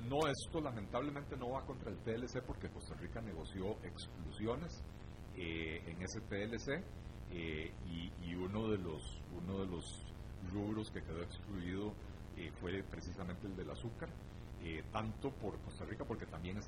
no, 0.08 0.28
esto 0.28 0.60
lamentablemente 0.60 1.36
no 1.36 1.50
va 1.50 1.66
contra 1.66 1.90
el 1.90 1.98
TLC 1.98 2.40
porque 2.46 2.68
Costa 2.68 2.94
Rica 2.94 3.20
negoció 3.20 3.72
exclusiones 3.82 4.84
eh, 5.36 5.82
en 5.86 6.02
ese 6.02 6.20
TLC 6.20 6.84
y, 7.32 8.34
uno 8.34 8.68
de 8.68 8.78
los 8.78 9.20
uno 9.36 9.58
de 9.58 9.66
los 9.66 9.84
rubros 10.52 10.90
que 10.90 11.02
quedó 11.02 11.22
excluido 11.22 11.92
fue 12.60 12.82
precisamente 12.82 13.46
el 13.46 13.56
del 13.56 13.70
azúcar. 13.70 14.08
tanto 14.92 15.30
por 15.30 15.58
Costa 15.62 15.84
Rica 15.86 16.04
porque 16.04 16.26
también 16.26 16.58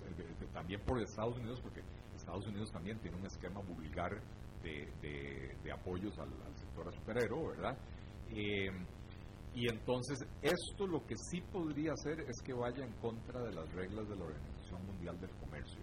también 0.52 0.80
por 0.80 0.98
Estados 1.00 1.36
Unidos 1.36 1.60
porque 1.60 1.82
Estados 2.16 2.46
Unidos 2.46 2.72
también 2.72 2.98
tiene 3.00 3.18
un 3.18 3.26
esquema 3.26 3.60
vulgar 3.60 4.20
de, 4.62 5.72
apoyos 5.72 6.18
al, 6.18 6.30
sector 6.54 6.88
azucarero, 6.88 7.48
¿verdad? 7.48 7.76
Eh, 8.30 8.70
y 9.54 9.68
entonces 9.68 10.24
esto 10.40 10.86
lo 10.86 11.04
que 11.06 11.16
sí 11.16 11.40
podría 11.40 11.92
hacer 11.92 12.20
es 12.20 12.40
que 12.42 12.54
vaya 12.54 12.84
en 12.84 12.92
contra 12.94 13.42
de 13.42 13.52
las 13.52 13.70
reglas 13.72 14.08
de 14.08 14.16
la 14.16 14.24
organización 14.24 14.51
Mundial 14.78 15.20
del 15.20 15.30
Comercio. 15.30 15.80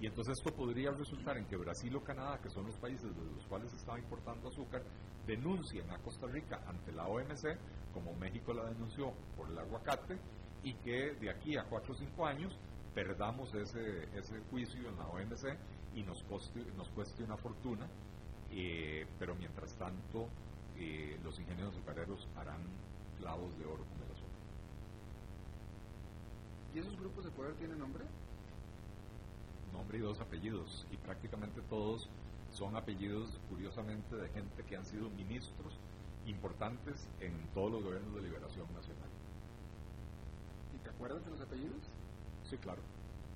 Y 0.00 0.06
entonces 0.06 0.38
esto 0.38 0.52
podría 0.54 0.90
resultar 0.90 1.36
en 1.36 1.46
que 1.46 1.56
Brasil 1.56 1.94
o 1.94 2.02
Canadá, 2.02 2.40
que 2.42 2.50
son 2.50 2.66
los 2.66 2.76
países 2.76 3.14
de 3.14 3.24
los 3.36 3.46
cuales 3.46 3.72
estaba 3.72 3.98
importando 3.98 4.48
azúcar, 4.48 4.82
denuncien 5.26 5.88
a 5.90 5.98
Costa 5.98 6.26
Rica 6.26 6.60
ante 6.66 6.92
la 6.92 7.06
OMC, 7.06 7.56
como 7.94 8.12
México 8.14 8.52
la 8.52 8.64
denunció 8.64 9.12
por 9.36 9.48
el 9.48 9.58
aguacate, 9.58 10.18
y 10.64 10.74
que 10.74 11.12
de 11.14 11.30
aquí 11.30 11.56
a 11.56 11.64
4 11.64 11.92
o 11.92 11.96
5 11.96 12.26
años 12.26 12.58
perdamos 12.94 13.54
ese, 13.54 14.08
ese 14.16 14.40
juicio 14.50 14.88
en 14.88 14.96
la 14.96 15.06
OMC 15.06 15.56
y 15.94 16.02
nos, 16.02 16.22
cueste 16.24 17.22
una 17.22 17.36
fortuna, 17.36 17.86
eh, 18.50 19.06
pero 19.18 19.34
mientras 19.34 19.74
tanto 19.76 20.28
eh, 20.76 21.18
los 21.22 21.38
ingenieros 21.38 21.74
azucareros 21.74 22.28
harán 22.36 22.62
clavos 23.18 23.56
de 23.58 23.64
oro. 23.66 23.84
¿Y 26.74 26.78
esos 26.78 26.98
grupos 26.98 27.24
de 27.24 27.30
poder 27.32 27.54
tienen 27.56 27.78
nombre? 27.78 28.04
Nombre 29.72 29.98
y 29.98 30.00
dos 30.00 30.20
apellidos, 30.20 30.86
y 30.90 30.96
prácticamente 30.96 31.60
todos 31.62 32.08
son 32.50 32.76
apellidos, 32.76 33.38
curiosamente, 33.48 34.16
de 34.16 34.28
gente 34.30 34.62
que 34.64 34.76
han 34.76 34.84
sido 34.84 35.08
ministros 35.10 35.78
importantes 36.26 37.08
en 37.20 37.32
todos 37.54 37.72
los 37.72 37.82
gobiernos 37.82 38.14
de 38.14 38.22
liberación 38.22 38.72
nacional. 38.72 39.08
¿Y 40.74 40.78
te 40.78 40.90
acuerdas 40.90 41.24
de 41.24 41.30
los 41.30 41.40
apellidos? 41.40 41.82
Sí, 42.44 42.56
claro. 42.58 42.82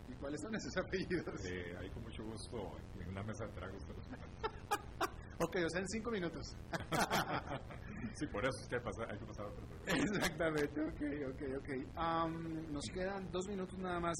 ¿Y 0.08 0.14
cuáles 0.14 0.40
son 0.40 0.54
esos 0.54 0.76
apellidos? 0.84 1.44
Eh, 1.46 1.76
ahí 1.78 1.90
con 1.90 2.02
mucho 2.02 2.24
gusto 2.24 2.76
en 3.00 3.08
una 3.08 3.22
mesa 3.22 3.46
de 3.46 3.52
tragos 3.52 3.82
Ok, 5.38 5.56
o 5.64 5.68
sea, 5.68 5.80
en 5.80 5.88
cinco 5.88 6.10
minutos. 6.10 6.56
sí, 8.14 8.26
por 8.26 8.44
eso 8.44 8.60
es 8.62 8.68
que 8.68 8.76
hay, 8.76 9.18
que 9.18 9.26
pasar 9.26 9.46
a 9.46 9.96
Exactamente, 9.96 10.80
ok, 10.80 11.02
ok, 11.32 11.42
ok. 11.58 11.68
Um, 11.96 12.72
nos 12.72 12.84
quedan 12.92 13.30
dos 13.30 13.46
minutos 13.48 13.78
nada 13.78 14.00
más. 14.00 14.16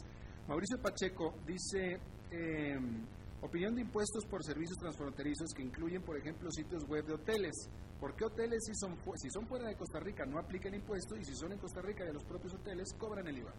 Mauricio 0.48 0.80
Pacheco 0.80 1.34
dice, 1.46 1.98
eh, 2.30 2.78
opinión 3.40 3.74
de 3.74 3.82
impuestos 3.82 4.24
por 4.26 4.44
servicios 4.44 4.78
transfronterizos 4.78 5.52
que 5.54 5.62
incluyen, 5.62 6.02
por 6.02 6.16
ejemplo, 6.16 6.50
sitios 6.50 6.84
web 6.88 7.04
de 7.04 7.14
hoteles. 7.14 7.68
¿Por 8.00 8.14
qué 8.14 8.24
hoteles 8.24 8.64
si 8.64 8.74
son, 8.74 8.96
si 9.16 9.30
son 9.30 9.46
fuera 9.46 9.68
de 9.68 9.76
Costa 9.76 9.98
Rica 10.00 10.24
no 10.26 10.38
aplican 10.38 10.74
impuestos 10.74 11.18
y 11.18 11.24
si 11.24 11.34
son 11.34 11.52
en 11.52 11.58
Costa 11.58 11.80
Rica 11.80 12.04
a 12.04 12.12
los 12.12 12.24
propios 12.24 12.54
hoteles 12.54 12.92
cobran 12.98 13.26
el 13.26 13.38
IVA? 13.38 13.52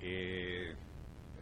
Eh, 0.00 0.74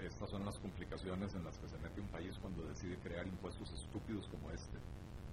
estas 0.01 0.31
son 0.31 0.45
las 0.45 0.59
complicaciones 0.59 1.35
en 1.35 1.45
las 1.45 1.59
que 1.59 1.69
se 1.69 1.79
mete 1.79 2.01
un 2.01 2.09
país 2.09 2.37
cuando 2.41 2.67
decide 2.67 2.97
crear 2.99 3.27
impuestos 3.27 3.73
estúpidos 3.73 4.27
como 4.29 4.51
este, 4.51 4.79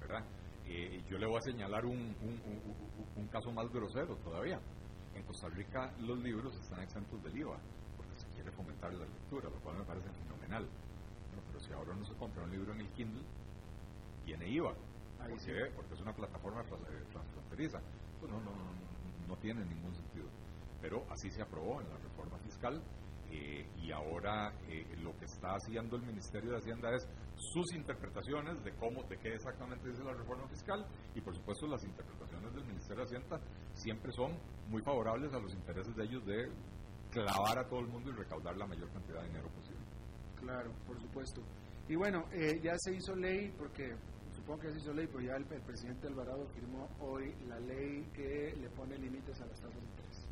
¿verdad? 0.01 0.25
Eh, 0.65 1.03
yo 1.09 1.17
le 1.17 1.25
voy 1.25 1.37
a 1.37 1.41
señalar 1.41 1.85
un, 1.85 1.97
un, 1.97 2.41
un, 3.15 3.27
caso 3.27 3.51
más 3.51 3.71
grosero 3.71 4.15
todavía. 4.17 4.59
En 5.15 5.23
Costa 5.23 5.49
Rica 5.49 5.91
los 5.99 6.17
libros 6.19 6.55
están 6.55 6.81
exentos 6.81 7.21
del 7.23 7.37
IVA 7.37 7.57
porque 7.97 8.15
se 8.15 8.27
quiere 8.29 8.51
fomentar 8.51 8.93
la 8.93 9.05
lectura, 9.05 9.49
lo 9.49 9.59
cual 9.59 9.77
me 9.77 9.83
parece 9.83 10.09
fenomenal. 10.09 10.67
pero 11.47 11.59
si 11.59 11.71
ahora 11.73 11.93
no 11.93 12.05
se 12.05 12.13
compra 12.15 12.43
un 12.43 12.51
libro 12.51 12.73
en 12.73 12.81
el 12.81 12.89
Kindle, 12.89 13.23
tiene 14.25 14.47
IVA. 14.47 14.73
¿Por 15.29 15.39
qué? 15.39 15.71
Porque 15.75 15.93
es 15.93 16.01
una 16.01 16.13
plataforma 16.13 16.61
eh, 16.61 17.03
transfronteriza. 17.11 17.77
Eso 18.17 18.27
no, 18.27 18.39
no, 18.39 18.51
no, 18.51 19.27
no 19.27 19.37
tiene 19.37 19.63
ningún 19.65 19.93
sentido. 19.95 20.27
Pero 20.81 21.05
así 21.09 21.29
se 21.29 21.41
aprobó 21.41 21.81
en 21.81 21.89
la 21.89 21.97
reforma 21.97 22.37
fiscal 22.39 22.81
eh, 23.33 23.65
y 23.81 23.91
ahora 23.91 24.53
eh, 24.69 24.85
lo 25.01 25.17
que 25.17 25.25
está 25.25 25.55
haciendo 25.55 25.95
el 25.95 26.03
Ministerio 26.03 26.51
de 26.51 26.57
Hacienda 26.57 26.93
es 26.93 27.07
sus 27.35 27.73
interpretaciones 27.73 28.63
de 28.63 28.71
cómo, 28.75 29.01
de 29.03 29.17
qué 29.17 29.33
exactamente 29.33 29.89
dice 29.89 30.03
la 30.03 30.13
reforma 30.13 30.47
fiscal 30.47 30.85
y 31.15 31.21
por 31.21 31.35
supuesto 31.35 31.65
las 31.65 31.83
interpretaciones 31.83 32.53
del 32.53 32.65
Ministerio 32.65 32.97
de 32.97 33.03
Hacienda 33.03 33.41
siempre 33.73 34.11
son 34.11 34.37
muy 34.69 34.83
favorables 34.83 35.33
a 35.33 35.39
los 35.39 35.51
intereses 35.53 35.95
de 35.95 36.03
ellos 36.03 36.23
de 36.27 36.51
clavar 37.09 37.57
a 37.57 37.67
todo 37.67 37.79
el 37.79 37.87
mundo 37.87 38.11
y 38.11 38.13
recaudar 38.13 38.55
la 38.55 38.67
mayor 38.67 38.91
cantidad 38.91 39.21
de 39.21 39.27
dinero 39.27 39.49
posible. 39.49 39.81
Claro, 40.39 40.71
por 40.85 40.99
supuesto. 40.99 41.41
Y 41.87 41.95
bueno, 41.95 42.25
eh, 42.33 42.59
ya 42.61 42.73
se 42.77 42.93
hizo 42.93 43.15
ley, 43.15 43.51
porque 43.57 43.95
supongo 44.31 44.61
que 44.61 44.71
se 44.73 44.77
hizo 44.77 44.93
ley, 44.93 45.07
pero 45.07 45.21
ya 45.21 45.35
el, 45.35 45.45
presidente 45.45 46.07
Alvarado 46.07 46.47
firmó 46.49 46.87
hoy 46.99 47.33
la 47.47 47.59
ley 47.59 48.07
que 48.13 48.55
le 48.59 48.69
pone 48.69 48.95
límites 48.97 49.41
a 49.41 49.45
las 49.45 49.59
tasas 49.59 49.75
de 49.75 49.81
interés. 49.81 50.27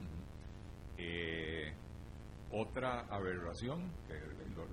eh, 0.98 1.74
otra 2.52 3.02
aberración, 3.10 3.92
que 4.08 4.20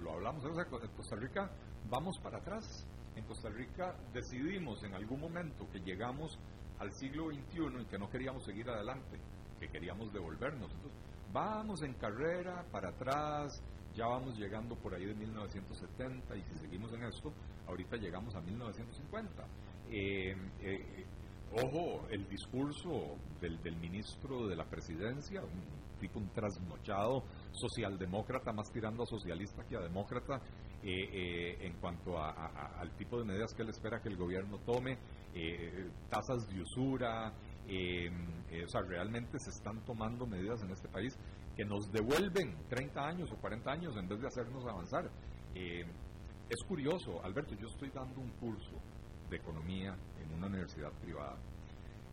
lo, 0.03 0.13
hablamos, 0.13 0.45
en 0.45 0.89
Costa 0.97 1.17
Rica 1.17 1.51
vamos 1.89 2.19
para 2.19 2.39
atrás. 2.39 2.87
En 3.17 3.25
Costa 3.25 3.49
Rica 3.49 3.95
decidimos 4.13 4.83
en 4.85 4.95
algún 4.95 5.21
momento 5.21 5.69
que 5.73 5.81
llegamos 5.81 6.39
al 6.79 6.93
siglo 6.93 7.31
XXI 7.31 7.83
y 7.83 7.85
que 7.87 7.99
no 7.99 8.09
queríamos 8.11 8.45
seguir 8.45 8.69
adelante, 8.69 9.19
que 9.59 9.69
queríamos 9.69 10.13
devolvernos. 10.13 10.71
Entonces, 10.71 10.99
vamos 11.33 11.83
en 11.83 11.95
carrera 11.95 12.65
para 12.71 12.91
atrás, 12.91 13.63
ya 13.95 14.07
vamos 14.07 14.39
llegando 14.39 14.77
por 14.77 14.95
ahí 14.95 15.05
de 15.05 15.15
1970 15.15 16.37
y 16.37 16.43
si 16.43 16.59
seguimos 16.59 16.93
en 16.93 17.05
esto, 17.05 17.33
ahorita 17.67 17.97
llegamos 17.97 18.35
a 18.35 18.41
1950. 18.41 19.47
Eh, 19.91 20.37
eh, 20.61 21.07
ojo, 21.55 22.07
el 22.11 22.29
discurso 22.29 23.17
del, 23.41 23.61
del, 23.63 23.77
ministro 23.77 24.47
de 24.47 24.55
la 24.55 24.65
presidencia, 24.65 25.43
un 25.43 25.99
tipo 25.99 26.19
un 26.21 26.29
trasnochado 26.29 27.25
socialdemócrata, 27.59 28.53
más 28.53 28.71
tirando 28.73 29.03
a 29.03 29.07
socialista 29.07 29.65
que 29.65 29.77
a 29.77 29.81
demócrata, 29.81 30.41
eh, 30.83 31.11
eh, 31.13 31.67
en 31.67 31.73
cuanto 31.81 32.17
a, 32.17 32.31
al 32.79 32.97
tipo 32.97 33.19
de 33.19 33.25
medidas 33.25 33.53
que 33.53 33.63
él 33.63 33.69
espera 33.69 34.01
que 34.01 34.09
el 34.09 34.17
gobierno 34.17 34.59
tome, 34.59 34.97
eh, 35.35 35.91
tasas 36.09 36.49
de 36.49 36.63
usura, 36.63 37.33
o 37.69 38.69
sea, 38.69 38.81
realmente 38.83 39.39
se 39.39 39.51
están 39.51 39.85
tomando 39.85 40.27
medidas 40.27 40.63
en 40.63 40.71
este 40.71 40.89
país 40.89 41.19
que 41.55 41.65
nos 41.65 41.91
devuelven 41.93 42.57
30 42.69 43.01
años 43.07 43.31
o 43.31 43.37
40 43.37 43.71
años 43.71 43.97
en 43.97 44.09
vez 44.09 44.21
de 44.21 44.27
hacernos 44.29 44.65
avanzar. 44.65 45.11
es 45.55 46.65
curioso, 46.67 47.23
Alberto, 47.23 47.55
yo 47.57 47.67
estoy 47.67 47.91
dando 47.91 48.21
un 48.21 48.31
curso 48.41 48.81
de 49.29 49.37
economía 49.37 49.95
en 50.23 50.33
una 50.33 50.47
universidad 50.47 50.93
privada. 51.03 51.37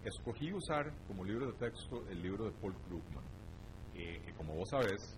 Escogí 0.03 0.51
usar 0.51 0.91
como 1.07 1.23
libro 1.23 1.45
de 1.47 1.53
texto 1.53 2.03
el 2.09 2.21
libro 2.21 2.45
de 2.45 2.51
Paul 2.59 2.75
Krugman, 2.87 3.23
que 3.93 4.33
como 4.35 4.55
vos 4.55 4.67
sabés 4.69 5.17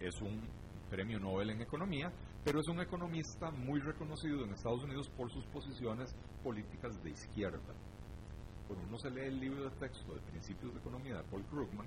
es 0.00 0.20
un 0.22 0.40
premio 0.88 1.20
Nobel 1.20 1.50
en 1.50 1.62
economía, 1.62 2.12
pero 2.44 2.60
es 2.60 2.68
un 2.68 2.80
economista 2.80 3.50
muy 3.50 3.80
reconocido 3.80 4.44
en 4.44 4.52
Estados 4.52 4.82
Unidos 4.82 5.08
por 5.16 5.30
sus 5.30 5.44
posiciones 5.46 6.14
políticas 6.42 7.02
de 7.02 7.10
izquierda. 7.10 7.74
Cuando 8.66 8.86
uno 8.88 8.98
se 8.98 9.10
lee 9.10 9.26
el 9.26 9.40
libro 9.40 9.64
de 9.64 9.76
texto 9.76 10.14
de 10.14 10.20
Principios 10.20 10.72
de 10.72 10.80
Economía 10.80 11.16
de 11.16 11.24
Paul 11.24 11.44
Krugman, 11.46 11.86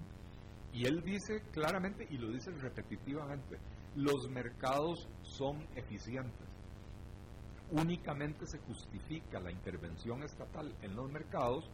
y 0.72 0.86
él 0.86 1.02
dice 1.04 1.42
claramente, 1.52 2.08
y 2.10 2.18
lo 2.18 2.32
dice 2.32 2.52
repetitivamente, 2.52 3.58
los 3.96 4.30
mercados 4.30 5.08
son 5.22 5.68
eficientes. 5.76 6.48
Únicamente 7.72 8.46
se 8.46 8.60
justifica 8.60 9.40
la 9.40 9.52
intervención 9.52 10.24
estatal 10.24 10.74
en 10.82 10.96
los 10.96 11.12
mercados 11.12 11.70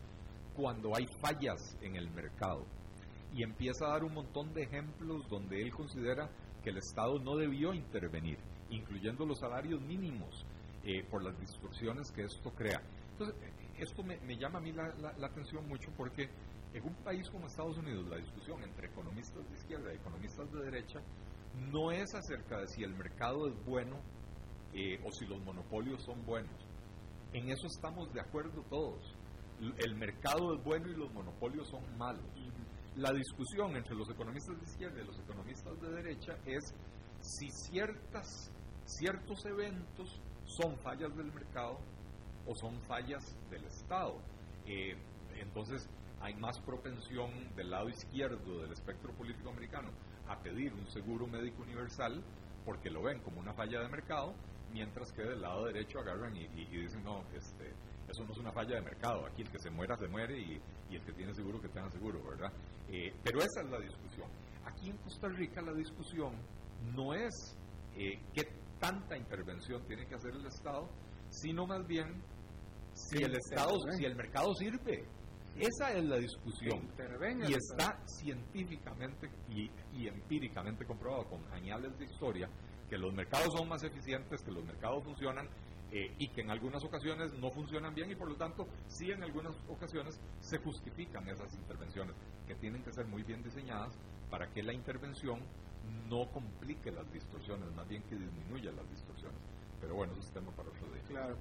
cuando 0.56 0.96
hay 0.96 1.06
fallas 1.22 1.78
en 1.82 1.96
el 1.96 2.10
mercado 2.12 2.66
y 3.34 3.44
empieza 3.44 3.86
a 3.86 3.90
dar 3.90 4.04
un 4.04 4.14
montón 4.14 4.54
de 4.54 4.64
ejemplos 4.64 5.28
donde 5.30 5.62
él 5.62 5.72
considera 5.72 6.30
que 6.64 6.72
el 6.72 6.78
Estado 6.78 7.20
no 7.20 7.36
debió 7.36 7.74
intervenir, 7.74 8.38
incluyendo 8.70 9.26
los 9.26 9.40
salarios 9.40 9.82
mínimos, 9.82 10.46
eh, 10.84 11.04
por 11.10 11.24
las 11.24 11.38
distorsiones 11.40 12.12
que 12.12 12.24
esto 12.24 12.52
crea. 12.52 12.82
Entonces, 13.12 13.36
esto 13.78 14.02
me, 14.04 14.38
llama 14.38 14.60
a 14.60 14.62
mí 14.62 14.72
la, 14.72 15.26
atención 15.26 15.68
mucho 15.68 15.92
porque 15.98 16.30
en 16.74 16.84
un 16.84 16.96
país 17.04 17.30
como 17.30 17.48
Estados 17.48 17.78
Unidos 17.78 18.08
la 18.10 18.18
discusión 18.18 18.64
entre 18.64 18.88
economistas 18.88 19.48
de 19.50 19.56
izquierda 19.56 19.94
y 19.94 19.98
economistas 19.98 20.52
de 20.52 20.64
derecha 20.64 21.02
no 21.72 21.92
es 21.92 22.14
acerca 22.16 22.60
de 22.60 22.68
si 22.68 22.84
el 22.84 22.96
mercado 22.96 23.48
es 23.48 23.66
bueno 23.66 23.98
eh, 24.74 25.02
o 25.06 25.12
si 25.12 25.26
los 25.26 25.44
monopolios 25.44 26.02
son 26.04 26.26
buenos. 26.26 26.56
En 27.34 27.50
eso 27.50 27.68
estamos 27.68 28.14
de 28.14 28.22
acuerdo 28.22 28.64
todos. 28.70 29.16
El 29.78 29.96
mercado 29.96 30.56
es 30.56 30.64
bueno 30.64 30.90
y 30.90 30.96
los 30.96 31.12
monopolios 31.14 31.68
son 31.70 31.84
malos 31.98 32.24
la 33.00 33.14
discusión 33.14 33.78
entre 33.78 33.95
los 33.95 34.10
economistas 34.10 34.58
de 34.60 34.66
izquierda 34.66 35.02
y 35.02 35.06
los 35.06 35.18
economistas 35.20 35.82
de 35.82 35.89
derecha 35.89 36.38
es 36.45 36.74
si 37.22 37.50
ciertas, 37.50 38.52
ciertos 38.84 39.45
eventos 39.45 40.22
son 40.43 40.78
fallas 40.80 41.16
del 41.16 41.32
mercado 41.32 41.80
o 42.45 42.54
son 42.56 42.78
fallas 42.82 43.38
del 43.50 43.64
Estado. 43.64 44.18
Eh, 44.66 44.97
entonces 45.39 45.88
hay 46.20 46.34
más 46.36 46.60
propensión 46.60 47.32
del 47.56 47.70
lado 47.70 47.88
izquierdo 47.88 48.62
del 48.62 48.74
espectro 48.74 49.14
político 49.14 49.50
americano 49.50 49.89
a 50.28 50.38
pedir 50.38 50.74
un 50.74 50.86
seguro 50.89 51.26
médico 51.26 51.64
universal 51.64 52.22
porque 52.66 52.89
lo 52.89 53.04
ven 53.04 53.22
como 53.22 53.39
una 53.39 53.54
falla 53.54 53.80
de 53.80 53.88
mercado, 53.88 54.34
mientras 54.74 55.14
que 55.14 55.24
del 55.24 55.41
lado 55.41 55.66
derecho 55.66 56.00
agarran 56.00 56.36
y, 56.36 56.50
y 56.54 56.66
dicen, 56.66 57.04
no, 57.06 57.24
este, 57.34 57.72
eso 58.10 58.24
no 58.26 58.32
es 58.32 58.38
una 58.38 58.51
falla 58.51 58.76
de 58.76 58.82
mercado. 58.82 59.26
Aquí 59.26 59.41
el 59.41 59.49
que 59.49 59.60
se 59.60 59.70
muera, 59.70 59.95
se 59.97 60.07
muere 60.07 60.38
y, 60.39 60.62
el 60.93 61.01
que 61.03 61.14
tiene 61.14 61.34
seguro, 61.34 61.62
que 61.62 61.70
tenga 61.70 61.89
seguro, 61.91 62.22
¿verdad? 62.24 62.51
Eh, 62.89 63.14
pero 63.24 63.39
esa 63.39 63.62
es 63.62 63.70
la 63.70 63.80
discusión. 63.80 64.28
Aquí 64.66 64.89
en 64.89 64.97
Costa 64.97 65.28
Rica 65.30 65.62
la 65.62 65.74
discusión 65.74 66.34
no 66.95 67.14
es 67.14 67.57
eh, 67.95 68.20
qué 68.34 68.43
tanta 68.80 69.18
intervención 69.18 69.86
tiene 69.86 70.07
que 70.07 70.16
hacer 70.16 70.32
el 70.34 70.45
Estado, 70.45 70.89
sino 71.30 71.68
más 71.68 71.86
bien 71.86 72.22
si 72.93 73.24
el 73.24 73.36
Estado, 73.36 73.74
si 73.97 74.05
el 74.05 74.16
mercado 74.16 74.53
sirve. 74.55 75.05
Esa 75.55 75.91
es 75.93 76.05
la 76.05 76.18
discusión. 76.18 76.80
Intervenga, 76.84 77.49
y 77.49 77.53
está 77.53 77.99
científicamente 78.05 79.30
y, 79.49 79.70
y 79.93 80.07
empíricamente 80.07 80.86
comprobado 80.86 81.26
con 81.26 81.53
añales 81.53 81.97
de 81.97 82.05
historia 82.05 82.49
que 82.89 82.97
los 82.97 83.14
mercados 83.14 83.49
son 83.55 83.70
más 83.70 83.84
eficientes, 83.84 84.41
que 84.41 84.51
los 84.51 84.66
mercados 84.66 85.03
funcionan 85.03 85.47
eh, 85.92 86.14
y 86.18 86.28
que 86.30 86.42
en 86.42 86.52
algunas 86.52 86.84
ocasiones 86.84 87.34
no 87.34 87.52
funcionan 87.52 87.94
bien 87.96 88.12
y 88.12 88.16
por 88.16 88.30
lo 88.30 88.36
tanto 88.36 88.68
sí 88.88 89.12
en 89.12 89.24
algunas 89.24 89.56
ocasiones 89.68 90.20
se 90.40 90.58
justifican 90.60 91.28
esas 91.28 91.54
intervenciones 91.56 92.16
que 92.48 92.56
tienen 92.56 92.84
que 92.84 92.92
ser 92.92 93.06
muy 93.06 93.24
bien 93.24 93.42
diseñadas 93.44 93.98
para 94.30 94.50
que 94.52 94.62
la 94.62 94.74
intervención 94.74 95.40
no 96.10 96.30
complique 96.32 96.92
las 96.92 97.12
distorsiones, 97.12 97.74
más 97.76 97.88
bien 97.88 98.04
que 98.04 98.16
disminuya 98.16 98.72
las 98.72 98.90
distorsiones. 98.90 99.40
Pero 99.80 99.96
bueno, 99.96 100.14
eso 100.14 100.22
es 100.22 100.32
tema 100.32 100.52
para 100.52 100.70
otro 100.70 100.88
día. 100.92 101.04
Claro. 101.08 101.38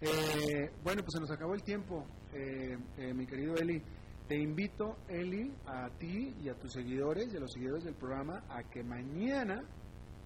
Eh, 0.00 0.70
bueno, 0.84 1.02
pues 1.02 1.14
se 1.14 1.20
nos 1.20 1.30
acabó 1.30 1.54
el 1.54 1.62
tiempo, 1.62 2.06
eh, 2.32 2.76
eh, 2.98 3.14
mi 3.14 3.26
querido 3.26 3.56
Eli. 3.56 3.82
Te 4.28 4.36
invito, 4.36 4.98
Eli, 5.08 5.52
a 5.66 5.88
ti 5.98 6.34
y 6.42 6.48
a 6.48 6.54
tus 6.54 6.72
seguidores 6.72 7.32
y 7.32 7.36
a 7.36 7.40
los 7.40 7.52
seguidores 7.52 7.84
del 7.84 7.94
programa 7.94 8.44
a 8.50 8.62
que 8.62 8.84
mañana 8.84 9.64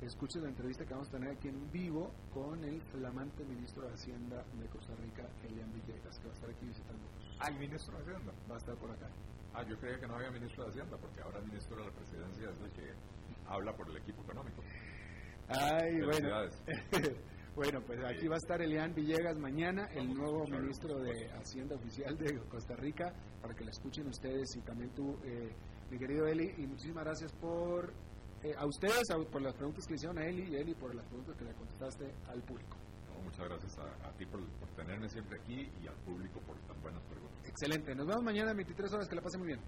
escuches 0.06 0.42
la 0.42 0.48
entrevista 0.48 0.84
que 0.84 0.94
vamos 0.94 1.08
a 1.08 1.12
tener 1.12 1.30
aquí 1.30 1.48
en 1.48 1.70
vivo 1.70 2.12
con 2.32 2.62
el 2.64 2.80
flamante 2.82 3.44
ministro 3.44 3.86
de 3.86 3.94
Hacienda 3.94 4.44
de 4.60 4.66
Costa 4.68 4.94
Rica, 4.96 5.28
Elian 5.44 5.72
Villegas, 5.72 6.18
que 6.18 6.24
va 6.26 6.30
a 6.30 6.34
estar 6.34 6.50
aquí 6.50 6.66
visitándonos. 6.66 7.36
Ah, 7.38 7.48
el 7.48 7.58
ministro 7.58 7.96
de 7.96 8.02
Hacienda. 8.02 8.32
Va 8.50 8.54
a 8.54 8.58
estar 8.58 8.76
por 8.76 8.90
acá. 8.90 9.08
Ah, 9.54 9.62
yo 9.68 9.78
creía 9.78 9.98
que 9.98 10.06
no 10.06 10.16
había 10.16 10.30
ministro 10.30 10.64
de 10.64 10.70
Hacienda, 10.70 10.96
porque 10.96 11.20
ahora 11.20 11.38
el 11.38 11.46
ministro 11.46 11.76
de 11.76 11.84
la 11.84 11.92
presidencia 11.92 12.50
es 12.50 12.60
el 12.60 12.70
que 12.72 12.92
habla 13.46 13.76
por 13.76 13.88
el 13.90 13.96
equipo 13.96 14.22
económico. 14.22 14.62
Ay, 15.48 16.00
bueno. 16.00 16.28
Bueno, 17.54 17.82
pues 17.82 18.02
aquí 18.02 18.28
va 18.28 18.36
a 18.36 18.38
estar 18.38 18.62
Elian 18.62 18.94
Villegas 18.94 19.36
mañana, 19.36 19.84
el 19.92 20.08
Vamos 20.08 20.16
nuevo 20.16 20.46
ministro 20.46 20.98
de. 21.00 21.30
Hacienda 21.32 21.76
Oficial 21.76 22.16
de 22.16 22.38
Costa 22.48 22.74
Rica, 22.76 23.12
para 23.42 23.54
que 23.54 23.62
la 23.62 23.72
escuchen 23.72 24.06
ustedes 24.06 24.56
y 24.56 24.60
también 24.62 24.88
tú, 24.94 25.18
eh, 25.22 25.52
mi 25.90 25.98
querido 25.98 26.26
Eli. 26.26 26.54
Y 26.56 26.66
muchísimas 26.66 27.04
gracias 27.04 27.30
por 27.34 27.92
eh, 28.44 28.54
a 28.58 28.66
ustedes, 28.66 29.10
a- 29.10 29.18
por 29.30 29.42
las 29.42 29.54
preguntas 29.54 29.84
que 29.86 29.92
le 29.92 29.96
hicieron 29.96 30.18
a 30.18 30.26
Eli 30.26 30.42
y 30.50 30.56
Eli 30.56 30.74
por 30.74 30.94
las 30.94 31.04
preguntas 31.06 31.36
que 31.36 31.44
le 31.44 31.52
contestaste 31.54 32.12
al 32.28 32.42
público. 32.42 32.76
No, 33.08 33.22
muchas 33.24 33.48
gracias 33.48 33.78
a, 33.78 34.08
a 34.08 34.12
ti 34.12 34.26
por, 34.26 34.40
por 34.58 34.68
tenerme 34.70 35.08
siempre 35.08 35.38
aquí 35.40 35.70
y 35.82 35.86
al 35.86 35.96
público 36.04 36.40
por 36.40 36.56
tan 36.66 36.80
buenas 36.82 37.02
preguntas. 37.04 37.48
Excelente. 37.48 37.94
Nos 37.94 38.06
vemos 38.06 38.22
mañana 38.24 38.50
a 38.50 38.54
23 38.54 38.92
horas. 38.92 39.08
Que 39.08 39.14
la 39.16 39.22
pasen 39.22 39.40
muy 39.40 39.48
bien. 39.48 39.60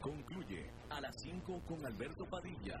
Concluye 0.00 0.70
a 0.90 1.00
las 1.00 1.14
5 1.22 1.62
con 1.66 1.84
Alberto 1.86 2.26
Padilla. 2.26 2.80